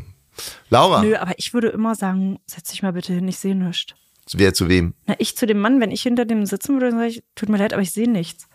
Laura. 0.70 1.02
Nö, 1.02 1.16
aber 1.16 1.32
ich 1.36 1.52
würde 1.52 1.68
immer 1.68 1.96
sagen, 1.96 2.38
setz 2.46 2.70
dich 2.70 2.82
mal 2.82 2.92
bitte 2.92 3.12
hin, 3.12 3.26
ich 3.26 3.38
sehe 3.38 3.56
nichts. 3.56 3.94
Wer 4.32 4.54
zu 4.54 4.68
wem? 4.68 4.94
Na, 5.06 5.14
ich 5.18 5.36
zu 5.36 5.46
dem 5.46 5.60
Mann, 5.60 5.80
wenn 5.80 5.90
ich 5.90 6.02
hinter 6.02 6.24
dem 6.24 6.46
sitzen 6.46 6.74
würde, 6.74 6.90
dann 6.90 6.98
sage 6.98 7.10
ich, 7.10 7.22
tut 7.34 7.48
mir 7.48 7.58
leid, 7.58 7.72
aber 7.72 7.82
ich 7.82 7.92
sehe 7.92 8.10
nichts. 8.10 8.48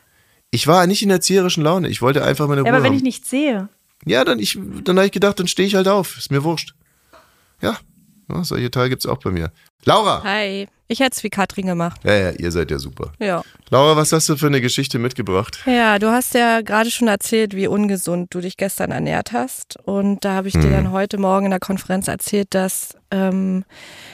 Ich 0.51 0.65
war 0.65 0.87
nicht 0.87 1.03
in 1.03 1.09
erzieherischen 1.09 1.63
Laune. 1.63 1.89
Ich 1.89 2.01
wollte 2.01 2.23
einfach 2.23 2.47
meine 2.47 2.61
Ruhe 2.61 2.67
ja, 2.67 2.73
aber 2.73 2.83
wenn 2.83 2.91
haben. 2.91 2.97
ich 2.97 3.03
nichts 3.03 3.29
sehe. 3.29 3.69
Ja, 4.05 4.25
dann, 4.25 4.39
ich, 4.39 4.57
dann 4.83 4.97
habe 4.97 5.05
ich 5.05 5.11
gedacht, 5.11 5.39
dann 5.39 5.47
stehe 5.47 5.67
ich 5.67 5.75
halt 5.75 5.87
auf. 5.87 6.17
Ist 6.17 6.31
mir 6.31 6.43
wurscht. 6.43 6.73
Ja, 7.61 7.77
ja 8.29 8.43
solche 8.43 8.71
Teile 8.71 8.89
gibt 8.89 9.03
es 9.03 9.09
auch 9.09 9.19
bei 9.19 9.29
mir. 9.29 9.51
Laura! 9.85 10.23
Hi. 10.23 10.67
Ich 10.91 11.01
hätte 11.01 11.15
es 11.15 11.23
wie 11.23 11.29
Katrin 11.29 11.67
gemacht. 11.67 12.01
Ja, 12.03 12.13
ja, 12.15 12.29
ihr 12.31 12.51
seid 12.51 12.71
ja 12.71 12.79
super. 12.79 13.11
Ja. 13.19 13.43
Laura, 13.69 13.95
was 13.95 14.11
hast 14.11 14.27
du 14.27 14.35
für 14.35 14.47
eine 14.47 14.59
Geschichte 14.59 14.97
mitgebracht? 14.97 15.59
Ja, 15.67 15.99
du 15.99 16.09
hast 16.11 16.33
ja 16.33 16.61
gerade 16.61 16.89
schon 16.89 17.07
erzählt, 17.07 17.55
wie 17.55 17.67
ungesund 17.67 18.33
du 18.33 18.41
dich 18.41 18.57
gestern 18.57 18.89
ernährt 18.89 19.31
hast. 19.31 19.77
Und 19.85 20.25
da 20.25 20.33
habe 20.33 20.47
ich 20.47 20.55
dir 20.55 20.63
Hm. 20.63 20.71
dann 20.71 20.91
heute 20.91 21.19
Morgen 21.19 21.45
in 21.45 21.51
der 21.51 21.59
Konferenz 21.59 22.07
erzählt, 22.07 22.55
dass 22.55 22.95
ähm, 23.11 23.65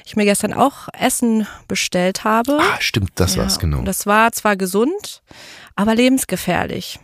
ich 0.06 0.18
mir 0.18 0.26
gestern 0.26 0.52
auch 0.54 0.90
Essen 1.00 1.48
bestellt 1.70 2.26
habe. 2.26 2.60
Ah, 2.60 2.82
stimmt, 2.82 3.12
das 3.16 3.36
Ja, 3.36 3.44
war's 3.44 3.58
genau. 3.58 3.80
und 3.80 3.86
Das 3.86 4.06
war 4.06 4.34
zwar 4.34 4.58
gesund, 4.58 5.22
aber 5.78 5.96
lebensgefährlich. 5.96 7.00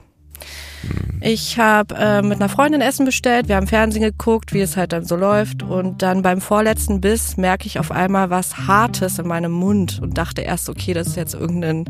Ich 1.23 1.59
habe 1.59 1.93
äh, 1.95 2.21
mit 2.23 2.39
einer 2.39 2.49
Freundin 2.49 2.81
Essen 2.81 3.05
bestellt, 3.05 3.47
wir 3.47 3.55
haben 3.55 3.67
Fernsehen 3.67 4.01
geguckt, 4.01 4.53
wie 4.53 4.61
es 4.61 4.75
halt 4.75 4.91
dann 4.91 5.05
so 5.05 5.15
läuft 5.15 5.61
und 5.61 6.01
dann 6.01 6.23
beim 6.23 6.41
vorletzten 6.41 6.99
Biss 6.99 7.37
merke 7.37 7.67
ich 7.67 7.77
auf 7.77 7.91
einmal 7.91 8.31
was 8.31 8.67
Hartes 8.67 9.19
in 9.19 9.27
meinem 9.27 9.51
Mund 9.51 9.99
und 10.01 10.17
dachte 10.17 10.41
erst, 10.41 10.67
okay, 10.67 10.93
das 10.93 11.07
ist 11.07 11.17
jetzt 11.17 11.35
irgendein 11.35 11.85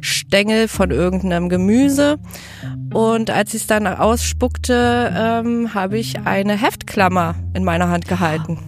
Stängel 0.00 0.68
von 0.68 0.92
irgendeinem 0.92 1.48
Gemüse 1.48 2.18
und 2.94 3.30
als 3.30 3.54
ich 3.54 3.62
es 3.62 3.66
dann 3.66 3.88
ausspuckte, 3.88 5.12
ähm, 5.16 5.74
habe 5.74 5.98
ich 5.98 6.20
eine 6.24 6.56
Heftklammer 6.56 7.34
in 7.54 7.64
meiner 7.64 7.88
Hand 7.88 8.06
gehalten. 8.06 8.58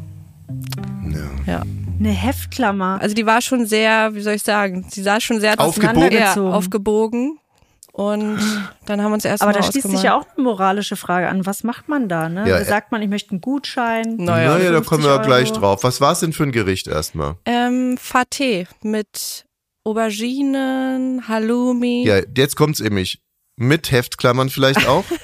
ja. 1.46 1.52
Ja. 1.52 1.62
Eine 1.98 2.10
Heftklammer. 2.10 2.98
Also 3.00 3.14
die 3.14 3.26
war 3.26 3.40
schon 3.42 3.64
sehr, 3.64 4.14
wie 4.14 4.22
soll 4.22 4.34
ich 4.34 4.42
sagen, 4.42 4.86
sie 4.88 5.02
sah 5.02 5.20
schon 5.20 5.38
sehr 5.38 5.60
Aufgebogen? 5.60 6.10
Ja, 6.10 6.34
aufgebogen. 6.34 7.38
Und 7.92 8.40
dann 8.86 9.02
haben 9.02 9.10
wir 9.10 9.14
uns 9.14 9.26
erst 9.26 9.42
Aber 9.42 9.52
mal 9.52 9.58
da 9.58 9.64
schließt 9.64 9.90
sich 9.90 10.02
ja 10.02 10.16
auch 10.16 10.24
eine 10.34 10.44
moralische 10.44 10.96
Frage 10.96 11.28
an. 11.28 11.44
Was 11.44 11.62
macht 11.62 11.88
man 11.88 12.08
da? 12.08 12.30
Ne? 12.30 12.48
Ja, 12.48 12.56
da 12.56 12.60
äh, 12.60 12.64
sagt 12.64 12.90
man, 12.90 13.02
ich 13.02 13.08
möchte 13.08 13.32
einen 13.32 13.42
Gutschein. 13.42 14.16
Naja, 14.16 14.56
naja, 14.56 14.72
da 14.72 14.80
kommen 14.80 15.04
wir 15.04 15.10
50 15.10 15.26
gleich 15.26 15.50
Euro. 15.50 15.60
drauf. 15.60 15.84
Was 15.84 16.00
war 16.00 16.12
es 16.12 16.20
denn 16.20 16.32
für 16.32 16.44
ein 16.44 16.52
Gericht 16.52 16.86
erstmal? 16.86 17.36
Ähm, 17.44 17.98
Faté 17.98 18.66
mit 18.82 19.44
Auberginen, 19.84 21.28
Halloumi. 21.28 22.04
Ja, 22.06 22.20
jetzt 22.34 22.56
kommt's 22.56 22.80
nämlich. 22.80 23.20
Mit 23.56 23.92
Heftklammern 23.92 24.48
vielleicht 24.48 24.88
auch? 24.88 25.04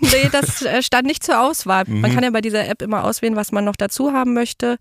Nee, 0.00 0.28
das 0.30 0.60
äh, 0.60 0.82
stand 0.82 1.06
nicht 1.06 1.24
zur 1.24 1.40
Auswahl. 1.40 1.84
Mhm. 1.86 2.02
Man 2.02 2.14
kann 2.14 2.22
ja 2.22 2.30
bei 2.30 2.42
dieser 2.42 2.68
App 2.68 2.82
immer 2.82 3.04
auswählen, 3.04 3.36
was 3.36 3.52
man 3.52 3.64
noch 3.64 3.76
dazu 3.76 4.12
haben 4.12 4.34
möchte. 4.34 4.76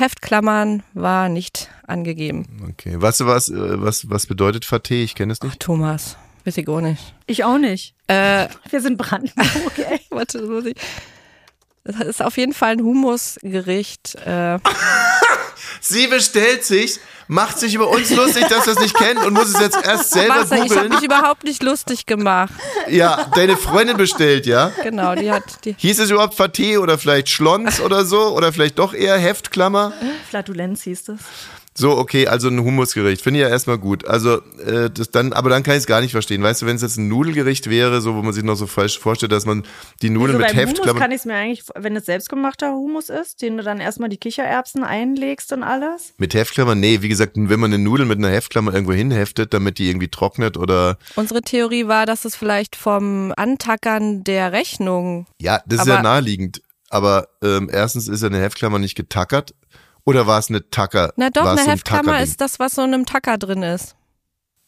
Heftklammern 0.00 0.82
war 0.94 1.28
nicht 1.28 1.70
angegeben. 1.86 2.46
Okay. 2.70 3.00
Weißt 3.00 3.20
du 3.20 3.26
was, 3.26 3.48
äh, 3.48 3.54
was, 3.82 4.08
was 4.10 4.26
bedeutet 4.26 4.64
Faté? 4.64 5.02
Ich 5.02 5.14
kenne 5.14 5.32
es 5.32 5.40
Ach, 5.40 5.46
nicht. 5.46 5.60
Thomas, 5.60 6.16
weiß 6.44 6.56
ich 6.58 6.68
auch 6.68 6.80
nicht. 6.80 7.14
Ich 7.26 7.44
auch 7.44 7.58
nicht. 7.58 7.94
Äh, 8.06 8.48
Wir 8.70 8.80
sind 8.80 8.96
Brandenburg, 8.98 9.78
ey. 9.78 10.00
warte, 10.10 10.38
das 10.38 10.48
muss 10.48 10.64
ich. 10.66 10.76
Das 11.84 12.00
ist 12.00 12.22
auf 12.22 12.36
jeden 12.36 12.52
Fall 12.52 12.72
ein 12.72 12.80
Humusgericht. 12.82 14.14
Äh, 14.26 14.58
Sie 15.80 16.06
bestellt 16.06 16.64
sich, 16.64 17.00
macht 17.28 17.58
sich 17.58 17.74
über 17.74 17.88
uns 17.88 18.10
lustig, 18.10 18.46
dass 18.48 18.66
wir 18.66 18.72
es 18.72 18.80
nicht 18.80 18.94
kennen 18.94 19.18
und 19.24 19.34
muss 19.34 19.54
es 19.54 19.60
jetzt 19.60 19.78
erst 19.84 20.10
selber 20.10 20.40
Wasser, 20.42 20.56
ich 20.56 20.62
habe 20.62 20.68
googeln. 20.68 20.88
mich 20.88 21.02
überhaupt 21.02 21.44
nicht 21.44 21.62
lustig 21.62 22.06
gemacht. 22.06 22.52
Ja, 22.88 23.26
deine 23.34 23.56
Freundin 23.56 23.96
bestellt, 23.96 24.46
ja? 24.46 24.72
Genau, 24.82 25.14
die 25.14 25.30
hat 25.30 25.64
die. 25.64 25.74
Hieß 25.76 26.00
es 26.00 26.10
überhaupt 26.10 26.38
Faté 26.38 26.78
oder 26.78 26.98
vielleicht 26.98 27.28
Schlons 27.28 27.80
oder 27.80 28.04
so? 28.04 28.28
Oder 28.34 28.52
vielleicht 28.52 28.78
doch 28.78 28.94
eher 28.94 29.18
Heftklammer? 29.18 29.92
Flatulenz 30.30 30.82
hieß 30.82 31.04
das. 31.04 31.18
So, 31.78 31.96
okay, 31.96 32.26
also 32.26 32.48
ein 32.48 32.58
Humusgericht. 32.58 33.22
Finde 33.22 33.38
ich 33.38 33.44
ja 33.44 33.48
erstmal 33.48 33.78
gut. 33.78 34.04
Also, 34.06 34.42
äh, 34.66 34.90
das 34.90 35.10
dann, 35.10 35.32
aber 35.32 35.48
dann 35.48 35.62
kann 35.62 35.74
ich 35.74 35.80
es 35.80 35.86
gar 35.86 36.00
nicht 36.00 36.10
verstehen. 36.10 36.42
Weißt 36.42 36.62
du, 36.62 36.66
wenn 36.66 36.74
es 36.74 36.82
jetzt 36.82 36.96
ein 36.96 37.06
Nudelgericht 37.06 37.70
wäre, 37.70 38.00
so 38.00 38.16
wo 38.16 38.22
man 38.22 38.32
sich 38.32 38.42
noch 38.42 38.56
so 38.56 38.66
falsch 38.66 38.98
vorstellt, 38.98 39.30
dass 39.30 39.46
man 39.46 39.62
die 40.02 40.10
Nudeln 40.10 40.42
Also 40.42 40.46
mit 40.46 40.56
Hummus 40.56 40.70
Heftklammer. 40.76 40.98
kann 41.00 41.12
ich 41.12 41.18
es 41.18 41.24
mir 41.24 41.34
eigentlich, 41.34 41.64
wenn 41.76 41.94
es 41.94 42.06
selbstgemachter 42.06 42.72
Humus 42.72 43.08
ist, 43.10 43.42
den 43.42 43.56
du 43.58 43.62
dann 43.62 43.78
erstmal 43.78 44.08
die 44.08 44.16
Kichererbsen 44.16 44.82
einlegst 44.82 45.52
und 45.52 45.62
alles. 45.62 46.14
Mit 46.18 46.34
Heftklammer? 46.34 46.74
Nee, 46.74 47.00
wie 47.02 47.08
gesagt, 47.08 47.34
wenn 47.36 47.60
man 47.60 47.72
eine 47.72 47.82
Nudel 47.82 48.06
mit 48.06 48.18
einer 48.18 48.30
Heftklammer 48.30 48.74
irgendwo 48.74 48.92
hinheftet, 48.92 49.54
damit 49.54 49.78
die 49.78 49.88
irgendwie 49.88 50.08
trocknet 50.08 50.56
oder. 50.56 50.98
Unsere 51.14 51.42
Theorie 51.42 51.86
war, 51.86 52.06
dass 52.06 52.24
es 52.24 52.34
vielleicht 52.34 52.74
vom 52.74 53.32
Antackern 53.36 54.24
der 54.24 54.52
Rechnung. 54.52 55.26
Ja, 55.40 55.62
das 55.66 55.82
ist 55.82 55.86
ja 55.86 56.02
naheliegend. 56.02 56.60
Aber 56.90 57.28
ähm, 57.42 57.68
erstens 57.70 58.08
ist 58.08 58.22
ja 58.22 58.28
eine 58.28 58.40
Heftklammer 58.40 58.78
nicht 58.78 58.94
getackert. 58.94 59.54
Oder 60.08 60.26
war 60.26 60.38
es 60.38 60.48
eine 60.48 60.68
Tacker? 60.70 61.12
Na 61.16 61.28
doch, 61.28 61.44
eine 61.46 61.60
Heftklammer 61.70 62.22
ist 62.22 62.40
das, 62.40 62.58
was 62.58 62.74
so 62.76 62.82
in 62.82 62.94
einem 62.94 63.04
Tacker 63.04 63.36
drin 63.36 63.62
ist. 63.62 63.94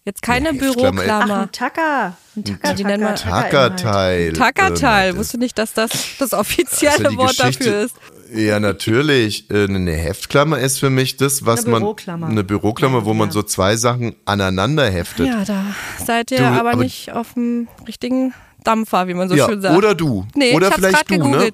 Jetzt 0.04 0.20
keine 0.22 0.50
ey. 0.50 0.54
Ach, 0.56 0.60
Büroklammer. 0.60 1.40
ein 1.42 1.52
Tacker. 1.52 2.16
Ein 2.36 2.44
Tacker, 2.44 2.74
Die 2.74 2.84
nennt 2.84 3.02
man 3.02 3.16
Tackerteil. 3.16 4.32
Tackerteil. 4.34 5.10
Ähm, 5.10 5.16
Wusste 5.16 5.38
nicht, 5.38 5.56
dass 5.58 5.72
das 5.72 5.90
das 6.18 6.32
offizielle 6.34 7.04
ja 7.04 7.08
die 7.10 7.16
Wort 7.16 7.36
Geschichte. 7.38 7.64
dafür 7.64 7.80
ist. 7.84 7.94
Ja, 8.34 8.60
natürlich. 8.60 9.50
Äh, 9.50 9.64
Eine 9.64 9.92
Heftklammer 9.92 10.58
ist 10.58 10.78
für 10.78 10.90
mich 10.90 11.16
das, 11.16 11.46
was 11.46 11.60
Eine 11.60 11.70
man. 11.70 11.80
Büroklammer. 11.82 12.26
Eine 12.28 12.44
Büroklammer, 12.44 13.04
wo 13.06 13.14
man 13.14 13.28
Ja. 13.28 13.32
so 13.32 13.42
zwei 13.42 13.76
Sachen 13.76 14.14
aneinander 14.26 14.88
heftet. 14.90 15.26
Ja, 15.26 15.44
da 15.44 15.64
seid 16.04 16.30
ihr 16.32 16.38
Du, 16.38 16.44
aber, 16.44 16.72
aber- 16.72 16.82
nicht 16.84 17.12
auf 17.12 17.32
dem 17.34 17.68
richtigen 17.88 18.34
Dampfer, 18.62 19.08
wie 19.08 19.14
man 19.14 19.28
so 19.30 19.34
Ja, 19.36 19.46
schön 19.48 19.60
sagt. 19.62 19.76
oder 19.76 19.94
du. 19.94 20.26
nee, 20.34 20.54
oder 20.54 20.66
ich 20.68 20.72
hab's 20.74 20.84
vielleicht 20.84 21.10
du, 21.10 21.28
ne? 21.28 21.50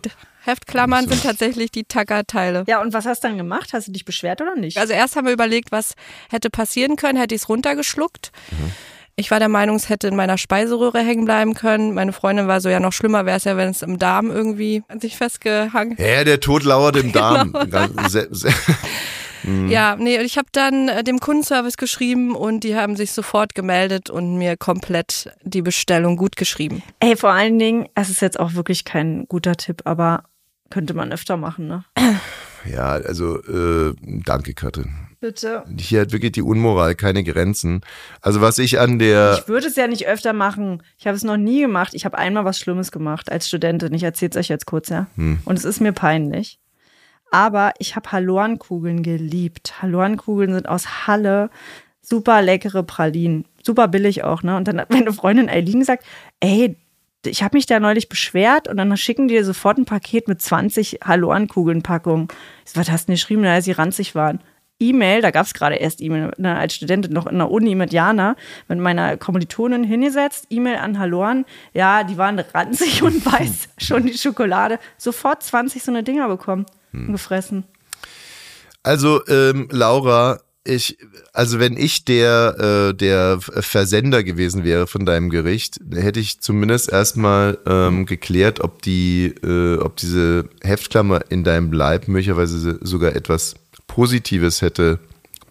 Heftklammern 0.47 1.09
sind 1.09 1.23
tatsächlich 1.23 1.71
die 1.71 1.85
Tackerteile. 1.85 2.65
Ja, 2.67 2.81
und 2.81 2.93
was 2.93 3.05
hast 3.07 3.25
du 3.25 3.29
dann 3.29 3.37
gemacht? 3.37 3.73
Hast 3.73 3.89
du 3.89 3.93
dich 3.93 4.05
beschwert 4.05 4.41
oder 4.41 4.55
nicht? 4.57 4.79
Also 4.79 4.93
erst 4.93 5.17
haben 5.17 5.27
wir 5.27 5.33
überlegt, 5.33 5.73
was 5.73 5.95
hätte 6.31 6.51
passieren 6.51 6.97
können, 6.97 7.19
hätte 7.19 7.35
ich 7.35 7.43
es 7.43 7.49
runtergeschluckt. 7.49 8.33
Mhm. 8.51 8.73
Ich 9.19 9.31
war 9.31 9.39
der 9.39 9.49
Meinung, 9.49 9.77
es 9.77 9.89
hätte 9.89 10.09
in 10.09 10.17
meiner 10.17 10.37
Speiseröhre 10.37 10.99
hängen 11.01 11.25
bleiben 11.25 11.55
können. 11.55 11.95
Meine 11.95 12.13
Freundin 12.13 12.49
war 12.49 12.61
so, 12.61 12.69
ja, 12.69 12.81
noch 12.81 12.93
schlimmer 12.93 13.25
wäre 13.25 13.39
es 13.39 13.45
ja, 13.45 13.57
wenn 13.57 13.71
es 13.71 13.81
im 13.81 13.99
Darm 13.99 14.31
irgendwie 14.31 14.83
an 14.89 15.01
sich 15.01 15.17
festgehangen 15.17 15.97
Ja, 15.99 16.23
der 16.23 16.39
Tod 16.41 16.65
lauert 16.65 16.97
im 16.97 17.13
Darm. 17.13 17.53
Genau. 17.53 17.87
Sehr- 18.09 18.29
sehr- 18.31 18.53
Mhm. 19.43 19.69
Ja, 19.69 19.95
nee, 19.97 20.19
ich 20.23 20.39
habe 20.39 20.49
dann 20.51 20.89
äh, 20.89 21.05
dem 21.05 21.21
Kundenservice 21.21 21.77
geschrieben 21.77 22.35
und 22.35 22.65
die 22.65 22.75
haben 22.75 22.97
sich 22.97 23.13
sofort 23.13 23.55
gemeldet 23.55 24.11
und 24.11 24.39
mir 24.39 24.57
komplett 24.57 25.31
die 25.43 25.63
Bestellung 25.63 26.17
gut 26.17 26.35
geschrieben. 26.35 26.83
Ey, 26.99 27.17
vor 27.17 27.31
allen 27.31 27.57
Dingen, 27.59 27.87
es 27.95 28.11
ist 28.11 28.23
jetzt 28.23 28.41
auch 28.41 28.55
wirklich 28.55 28.85
kein 28.85 29.27
guter 29.29 29.55
Tipp, 29.55 29.83
aber 29.85 30.25
könnte 30.71 30.95
man 30.95 31.13
öfter 31.13 31.37
machen, 31.37 31.67
ne? 31.67 31.85
Ja, 32.71 32.93
also 32.93 33.39
äh, 33.45 33.95
danke, 34.03 34.55
Katrin. 34.55 35.07
Bitte. 35.21 35.65
Hier 35.79 36.03
hat 36.03 36.13
wirklich 36.13 36.33
die 36.33 36.43
Unmoral 36.43 36.95
keine 36.95 37.25
Grenzen. 37.25 37.81
Also 38.21 38.41
was 38.41 38.59
ich 38.59 38.79
an 38.79 38.99
der 38.99 39.39
Ich 39.41 39.49
würde 39.49 39.67
es 39.67 39.77
ja 39.77 39.87
nicht 39.87 40.07
öfter 40.07 40.33
machen. 40.33 40.83
Ich 40.99 41.07
habe 41.07 41.17
es 41.17 41.25
noch 41.25 41.37
nie 41.37 41.61
gemacht. 41.61 41.95
Ich 41.95 42.05
habe 42.05 42.19
einmal 42.19 42.45
was 42.45 42.59
Schlimmes 42.59 42.93
gemacht 42.93 43.33
als 43.33 43.49
Studentin. 43.49 43.95
Ich 43.95 44.03
erzähle 44.03 44.31
es 44.31 44.37
euch 44.37 44.49
jetzt 44.49 44.67
kurz, 44.67 44.89
ja. 44.89 45.07
Hm. 45.17 45.39
Und 45.45 45.59
es 45.59 45.65
ist 45.65 45.81
mir 45.81 45.93
peinlich. 45.93 46.59
Aber 47.31 47.73
ich 47.79 47.97
habe 47.97 48.13
Hallorenkugeln 48.13 49.03
geliebt. 49.03 49.81
Hallorenkugeln 49.83 50.55
sind 50.55 50.69
aus 50.69 51.07
Halle. 51.07 51.51
Super 52.03 52.43
leckere 52.43 52.83
Pralinen. 52.83 53.47
Super 53.65 53.89
billig 53.89 54.23
auch, 54.23 54.43
ne? 54.43 54.57
Und 54.57 54.69
dann 54.69 54.81
hat 54.81 54.91
meine 54.91 55.13
Freundin 55.13 55.49
Eileen 55.49 55.81
gesagt, 55.81 56.05
ey, 56.41 56.77
ich 57.27 57.43
habe 57.43 57.57
mich 57.57 57.67
da 57.67 57.81
neulich 57.81 58.09
beschwert 58.09 58.69
und 58.69 58.77
dann 58.77 58.97
schicken 58.97 59.29
die 59.29 59.35
dir 59.35 59.45
sofort 59.45 59.79
ein 59.79 59.85
Paket 59.85 60.29
mit 60.29 60.41
20 60.41 61.01
Hallorenkugeln-Packungen. 61.05 62.29
Ich 62.65 62.73
so, 62.73 62.81
was 62.81 62.91
hast 62.91 63.05
du 63.05 63.07
denn 63.09 63.17
geschrieben, 63.17 63.43
da 63.43 63.61
sie 63.61 63.73
ranzig 63.73 64.15
waren? 64.15 64.41
E-Mail, 64.79 65.23
da 65.23 65.31
gab 65.31 65.47
es 65.47 65.55
gerade 65.55 65.77
erst 65.77 66.03
E-Mail, 66.03 66.33
ne, 66.37 66.57
als 66.57 66.75
Studentin 66.75 67.13
noch 67.13 67.27
in 67.27 67.39
der 67.39 67.51
Uni 67.51 67.75
mit 67.75 67.93
Jana, 67.93 68.37
mit 68.69 68.79
meiner 68.79 69.17
Kommilitonin 69.17 69.85
hingesetzt, 69.85 70.47
E-Mail 70.51 70.77
an 70.77 70.99
Halloren, 70.99 71.47
ja, 71.73 72.05
die 72.05 72.19
waren 72.19 72.39
ranzig 72.39 73.03
und 73.03 73.25
weiß, 73.33 73.69
schon 73.79 74.05
die 74.05 74.19
Schokolade, 74.19 74.79
sofort 74.99 75.43
20 75.43 75.83
so 75.83 75.91
eine 75.91 76.03
Dinger 76.03 76.29
bekommen 76.29 76.67
und 76.93 77.13
gefressen. 77.13 77.65
Also, 78.83 79.27
ähm, 79.29 79.69
Laura, 79.71 80.41
ich, 80.67 80.99
also 81.33 81.59
wenn 81.59 81.77
ich 81.77 82.05
der, 82.05 82.91
äh, 82.91 82.95
der 82.95 83.41
Versender 83.41 84.23
gewesen 84.23 84.65
wäre 84.65 84.87
von 84.87 85.07
deinem 85.07 85.31
Gericht, 85.31 85.81
hätte 85.93 86.21
ich 86.21 86.41
zumindest 86.41 86.91
erstmal 86.93 87.59
ähm, 87.67 88.07
geklärt, 88.07 88.61
ob 88.61 88.83
die, 88.83 89.35
äh, 89.43 89.79
ob 89.79 89.97
diese 89.97 90.49
Heftklammer 90.63 91.21
in 91.31 91.45
deinem 91.45 91.73
Leib 91.73 92.09
möglicherweise 92.09 92.79
sogar 92.83 93.15
etwas 93.15 93.55
Positives 93.87 94.63
hätte 94.63 94.99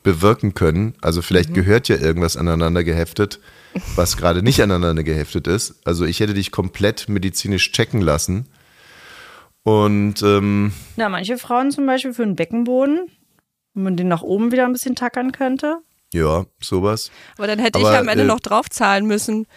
bewirken 0.03 0.53
können. 0.53 0.93
Also 1.01 1.21
vielleicht 1.21 1.53
gehört 1.53 1.87
ja 1.89 1.97
irgendwas 1.97 2.37
aneinander 2.37 2.83
geheftet, 2.83 3.39
was 3.95 4.17
gerade 4.17 4.43
nicht 4.43 4.61
aneinander 4.61 5.03
geheftet 5.03 5.47
ist. 5.47 5.75
Also 5.83 6.05
ich 6.05 6.19
hätte 6.19 6.33
dich 6.33 6.51
komplett 6.51 7.09
medizinisch 7.09 7.71
checken 7.71 8.01
lassen. 8.01 8.45
Und 9.63 10.21
ähm, 10.21 10.73
Na, 10.95 11.09
manche 11.09 11.39
Frauen 11.39 11.71
zum 11.71 11.87
Beispiel 11.87 12.13
für 12.13 12.21
einen 12.21 12.35
Beckenboden, 12.35 13.07
wenn 13.75 13.83
man 13.83 13.95
den 13.97 14.07
nach 14.07 14.21
oben 14.23 14.51
wieder 14.51 14.65
ein 14.65 14.73
bisschen 14.73 14.95
tackern 14.95 15.31
könnte. 15.31 15.77
ja, 16.13 16.45
sowas. 16.59 17.11
Aber 17.37 17.47
dann 17.47 17.59
hätte 17.59 17.77
Aber, 17.79 17.91
ich 17.91 17.97
am 17.97 18.07
Ende 18.07 18.23
äh, 18.23 18.27
noch 18.27 18.39
draufzahlen 18.39 19.05
müssen, 19.05 19.47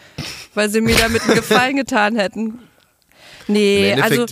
weil 0.54 0.68
sie 0.68 0.81
mir 0.81 0.96
damit 0.96 1.22
einen 1.22 1.35
Gefallen 1.37 1.76
getan 1.85 2.16
hätten. 2.16 2.59
Nee, 3.46 3.94
also 3.94 4.26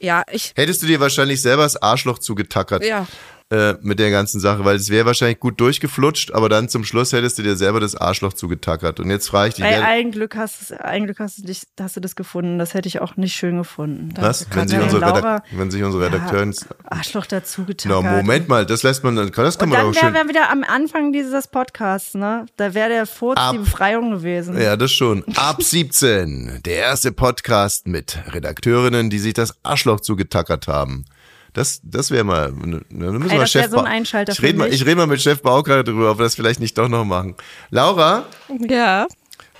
ja, 0.00 0.24
ich 0.32 0.52
hättest 0.56 0.82
du 0.82 0.86
dir 0.86 0.98
wahrscheinlich 0.98 1.40
selber 1.42 1.62
das 1.62 1.80
Arschloch 1.80 2.18
zugetackert. 2.18 2.84
ja, 2.84 3.06
äh, 3.50 3.74
mit 3.82 3.98
der 3.98 4.10
ganzen 4.12 4.38
Sache, 4.40 4.64
weil 4.64 4.76
es 4.76 4.90
wäre 4.90 5.06
wahrscheinlich 5.06 5.40
gut 5.40 5.60
durchgeflutscht, 5.60 6.32
aber 6.32 6.48
dann 6.48 6.68
zum 6.68 6.84
Schluss 6.84 7.12
hättest 7.12 7.36
du 7.38 7.42
dir 7.42 7.56
selber 7.56 7.80
das 7.80 7.96
Arschloch 7.96 8.32
zugetackert. 8.32 9.00
Und 9.00 9.10
jetzt 9.10 9.28
frage 9.28 9.48
ich 9.48 9.54
dich, 9.56 9.64
Ey, 9.64 9.74
ein 9.82 10.12
Glück 10.12 10.36
hast, 10.36 10.70
du- 10.70 10.84
ein 10.84 11.04
Glück 11.04 11.18
hast 11.18 11.38
du, 11.38 11.42
dich, 11.42 11.62
hast 11.80 11.96
du 11.96 12.00
das 12.00 12.14
gefunden. 12.14 12.58
Das 12.60 12.74
hätte 12.74 12.86
ich 12.86 13.00
auch 13.00 13.16
nicht 13.16 13.34
schön 13.34 13.56
gefunden. 13.58 14.10
was, 14.16 14.46
wenn 14.54 14.68
sich, 14.68 14.78
unsere 14.78 15.00
Laura, 15.00 15.42
wenn 15.50 15.70
sich 15.70 15.82
unsere 15.82 16.04
Redakteurin... 16.06 16.54
Arschloch 16.84 17.26
dazu 17.26 17.62
Na, 17.62 17.66
getackert. 17.66 18.04
Moment 18.04 18.48
mal, 18.48 18.64
das 18.66 18.84
lässt 18.84 19.02
man, 19.02 19.16
das 19.16 19.32
kann 19.32 19.46
Und 19.46 19.58
man 19.60 19.70
dann 19.70 19.80
auch 19.88 19.94
wäre 19.94 20.04
schön... 20.06 20.14
wär 20.14 20.28
wieder 20.28 20.50
am 20.50 20.62
Anfang 20.62 21.12
dieses 21.12 21.48
Podcasts, 21.48 22.14
ne? 22.14 22.46
Da 22.56 22.72
wäre 22.74 22.88
der 22.88 23.06
Furz 23.06 23.38
Ab. 23.38 23.52
die 23.52 23.58
Befreiung 23.58 24.10
gewesen. 24.12 24.60
Ja, 24.60 24.76
das 24.76 24.92
schon. 24.92 25.24
Ab 25.36 25.60
17, 25.62 26.60
der 26.64 26.76
erste 26.76 27.10
Podcast 27.10 27.88
mit 27.88 28.16
Redakteurinnen, 28.28 29.10
die 29.10 29.18
sich 29.18 29.34
das 29.34 29.54
Arschloch 29.64 30.00
zugetackert 30.00 30.68
haben. 30.68 31.04
Das, 31.52 31.80
das 31.82 32.10
wäre 32.10 32.22
mal, 32.24 32.52
ne, 32.52 32.80
da 32.90 32.96
müssen 33.10 33.24
Ey, 33.24 33.30
wir 33.36 33.40
das 33.40 33.50
Chef 33.50 33.70
so 33.70 33.78
ein 33.78 33.84
Bau- 33.84 33.90
Einschalter 33.90 34.32
ich 34.32 34.40
rede 34.42 34.58
mal, 34.58 34.72
ich 34.72 34.82
rede 34.86 34.96
mal 34.96 35.06
mit 35.06 35.20
Chef 35.20 35.42
Baukrat 35.42 35.86
darüber, 35.88 36.12
ob 36.12 36.18
wir 36.18 36.24
das 36.24 36.34
vielleicht 36.36 36.60
nicht 36.60 36.78
doch 36.78 36.88
noch 36.88 37.04
machen. 37.04 37.34
Laura, 37.70 38.24
ja. 38.68 39.06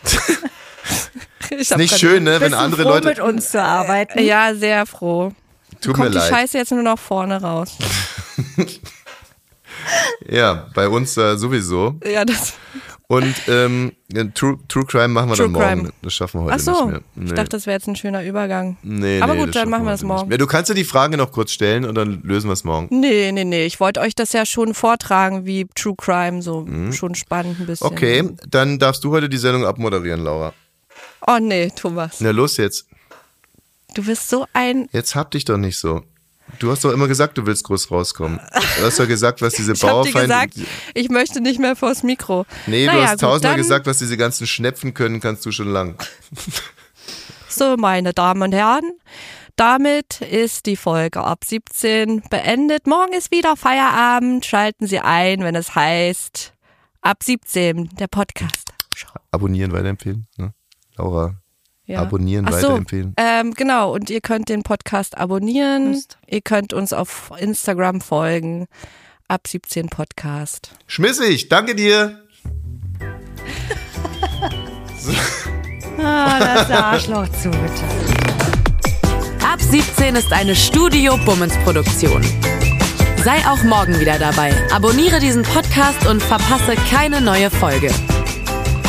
hab 1.71 1.79
nicht 1.79 1.99
schön, 1.99 2.25
ne, 2.25 2.41
wenn 2.41 2.55
andere 2.55 2.83
froh, 2.83 2.89
Leute, 2.91 3.09
mit 3.09 3.19
uns 3.21 3.51
zu 3.51 3.61
arbeiten? 3.63 4.21
Ja, 4.21 4.55
sehr 4.55 4.87
froh. 4.87 5.33
tut 5.81 5.97
mir 5.97 6.05
Kommt 6.05 6.15
die 6.15 6.19
leid. 6.19 6.31
Scheiße 6.31 6.59
jetzt 6.59 6.71
nur 6.73 6.83
noch 6.83 6.99
vorne 6.99 7.41
raus. 7.41 7.77
Ja, 10.29 10.67
bei 10.75 10.89
uns 10.89 11.17
äh, 11.17 11.37
sowieso. 11.37 11.99
Ja, 12.05 12.25
das. 12.25 12.55
Und 13.11 13.35
ähm, 13.49 13.91
True, 14.35 14.57
True 14.69 14.85
Crime 14.87 15.09
machen 15.09 15.31
wir 15.31 15.35
True 15.35 15.47
dann 15.47 15.53
morgen. 15.53 15.81
Crime. 15.81 15.93
Das 16.03 16.15
schaffen 16.15 16.43
wir 16.43 16.45
heute 16.45 16.55
Ach 16.55 16.61
so, 16.61 16.71
nicht 16.71 16.93
mehr. 16.93 17.01
Nee. 17.17 17.25
ich 17.25 17.33
dachte, 17.33 17.49
das 17.49 17.67
wäre 17.67 17.75
jetzt 17.75 17.89
ein 17.89 17.97
schöner 17.97 18.23
Übergang. 18.23 18.77
nee, 18.85 19.21
aber 19.21 19.35
nee, 19.35 19.47
gut, 19.47 19.57
dann 19.57 19.69
machen 19.69 19.85
wir 19.85 19.91
das 19.91 20.05
morgen. 20.05 20.29
mehr. 20.29 20.39
Du 20.39 20.47
kannst 20.47 20.69
ja 20.69 20.77
die 20.77 20.85
Frage 20.85 21.17
noch 21.17 21.33
kurz 21.33 21.51
stellen 21.51 21.85
und 21.85 21.97
dann 21.97 22.23
lösen 22.23 22.49
wir 22.49 22.53
es 22.53 22.63
morgen. 22.63 22.87
Nee, 23.01 23.33
nee, 23.33 23.43
nee. 23.43 23.67
Ich 23.67 23.81
wollte 23.81 23.99
euch 23.99 24.15
das 24.15 24.33
ja 24.33 24.47
schon 24.47 24.75
vortragen, 24.75 25.45
wie 25.45 25.67
True 25.75 25.97
Crime, 25.99 26.41
so 26.41 26.69
schon 26.93 27.17
spannend 27.17 27.59
ein 27.59 27.67
bisschen. 27.67 27.89
Mhm. 27.89 27.93
Okay, 27.93 28.31
dann 28.49 28.79
darfst 28.79 29.03
du 29.03 29.11
heute 29.11 29.29
die 29.29 29.39
Sendung 29.39 29.65
abmoderieren, 29.67 30.23
Laura. 30.23 30.53
Oh 31.27 31.39
nee, 31.41 31.73
Thomas. 31.75 32.21
Na 32.21 32.31
los 32.31 32.59
jetzt. 32.59 32.87
Du 33.97 34.05
bist 34.05 34.29
so 34.29 34.47
ein. 34.53 34.89
Jetzt 34.93 35.17
hab 35.17 35.33
dich 35.33 35.45
doch 35.45 35.57
nicht 35.59 35.81
so. 35.81 36.05
Du 36.59 36.71
hast 36.71 36.85
doch 36.85 36.93
immer 36.93 37.09
gesagt, 37.09 37.39
du 37.39 37.47
willst 37.47 37.65
groß 37.65 37.91
rauskommen. 37.91 38.41
Du 38.79 38.85
hast 38.85 38.99
doch 38.99 39.07
gesagt, 39.07 39.41
was 39.43 39.55
diese 39.55 39.73
Ich 39.75 39.83
hab 39.83 39.89
dir 40.05 40.13
Bauerfeinde. 40.13 40.49
gesagt, 40.49 40.55
ich 40.95 41.09
möchte 41.09 41.41
nicht 41.41 41.59
mehr 41.61 41.77
vors 41.77 42.03
Mikro. 42.03 42.45
Nee, 42.67 42.87
du 42.87 42.93
Naja, 42.93 43.03
hast 43.05 43.11
gut, 43.13 43.21
tausendmal 43.21 43.57
gesagt, 43.57 43.87
was 43.87 43.99
diese 43.99 44.17
ganzen 44.17 44.47
Schnepfen 44.47 44.93
können, 44.95 45.21
kannst 45.21 45.45
du 45.47 45.53
schon 45.53 45.69
lang. 45.69 45.97
So, 47.53 47.77
meine 47.77 48.13
Damen 48.13 48.43
und 48.43 48.53
Herren, 48.53 48.93
damit 49.57 50.21
ist 50.21 50.67
die 50.67 50.77
Folge 50.77 51.21
ab 51.21 51.45
17 51.45 52.23
beendet. 52.31 52.87
Morgen 52.87 53.13
ist 53.13 53.33
wieder 53.33 53.57
Feierabend. 53.57 54.47
Schalten 54.47 54.87
Sie 54.87 55.01
ein, 55.01 55.41
wenn 55.43 55.57
es 55.57 55.75
heißt 55.75 56.55
ab 57.01 57.25
17, 57.25 57.89
der 57.99 58.07
Podcast. 58.07 58.69
Abonnieren, 59.33 59.73
weiterempfehlen. 59.73 60.29
Ne? 60.37 60.55
Laura, 60.97 61.35
Ja. 61.91 62.03
abonnieren, 62.03 62.47
Ach 62.49 62.53
so, 62.53 62.69
weiterempfehlen. 62.69 63.15
Ähm, 63.17 63.53
genau, 63.55 63.93
und 63.93 64.11
ihr 64.11 64.21
könnt 64.21 64.49
den 64.49 64.63
Podcast 64.63 65.19
abonnieren. 65.19 65.91
Mist. 65.91 66.19
Ihr 66.29 66.41
könnt 66.41 66.73
uns 66.73 66.93
auf 66.93 67.33
Instagram 67.39 68.01
folgen. 68.01 68.67
Ab 69.27 69.47
17 69.47 69.89
Podcast. 69.89 70.73
Schmissig, 70.87 71.49
danke 71.49 71.75
dir. 71.75 72.21
Ah, 75.99 76.39
das 76.39 76.71
Arschloch 76.71 77.29
zugeteilt. 77.43 77.81
Ab 79.45 79.61
17 79.61 80.17
ist 80.17 80.33
eine 80.33 80.55
Studio 80.55 81.17
Bummens 81.25 81.55
Produktion. 81.65 82.23
Sei 83.25 83.37
auch 83.47 83.63
morgen 83.65 83.99
wieder 84.01 84.19
dabei. 84.19 84.53
Abonniere 84.73 85.19
diesen 85.19 85.43
Podcast 85.43 86.07
und 86.07 86.23
verpasse 86.23 86.75
keine 86.91 87.21
neue 87.21 87.51
Folge. 87.51 87.91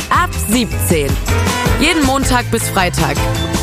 Ab 0.10 0.30
17. 0.50 1.10
Jeden 1.82 2.06
Montag 2.06 2.52
bis 2.52 2.70
Freitag. 2.70 3.18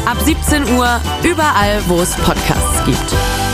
Ab 0.05 0.17
17 0.25 0.77
Uhr 0.77 1.01
überall, 1.23 1.81
wo 1.87 2.01
es 2.01 2.17
Podcasts 2.17 2.85
gibt. 2.85 3.48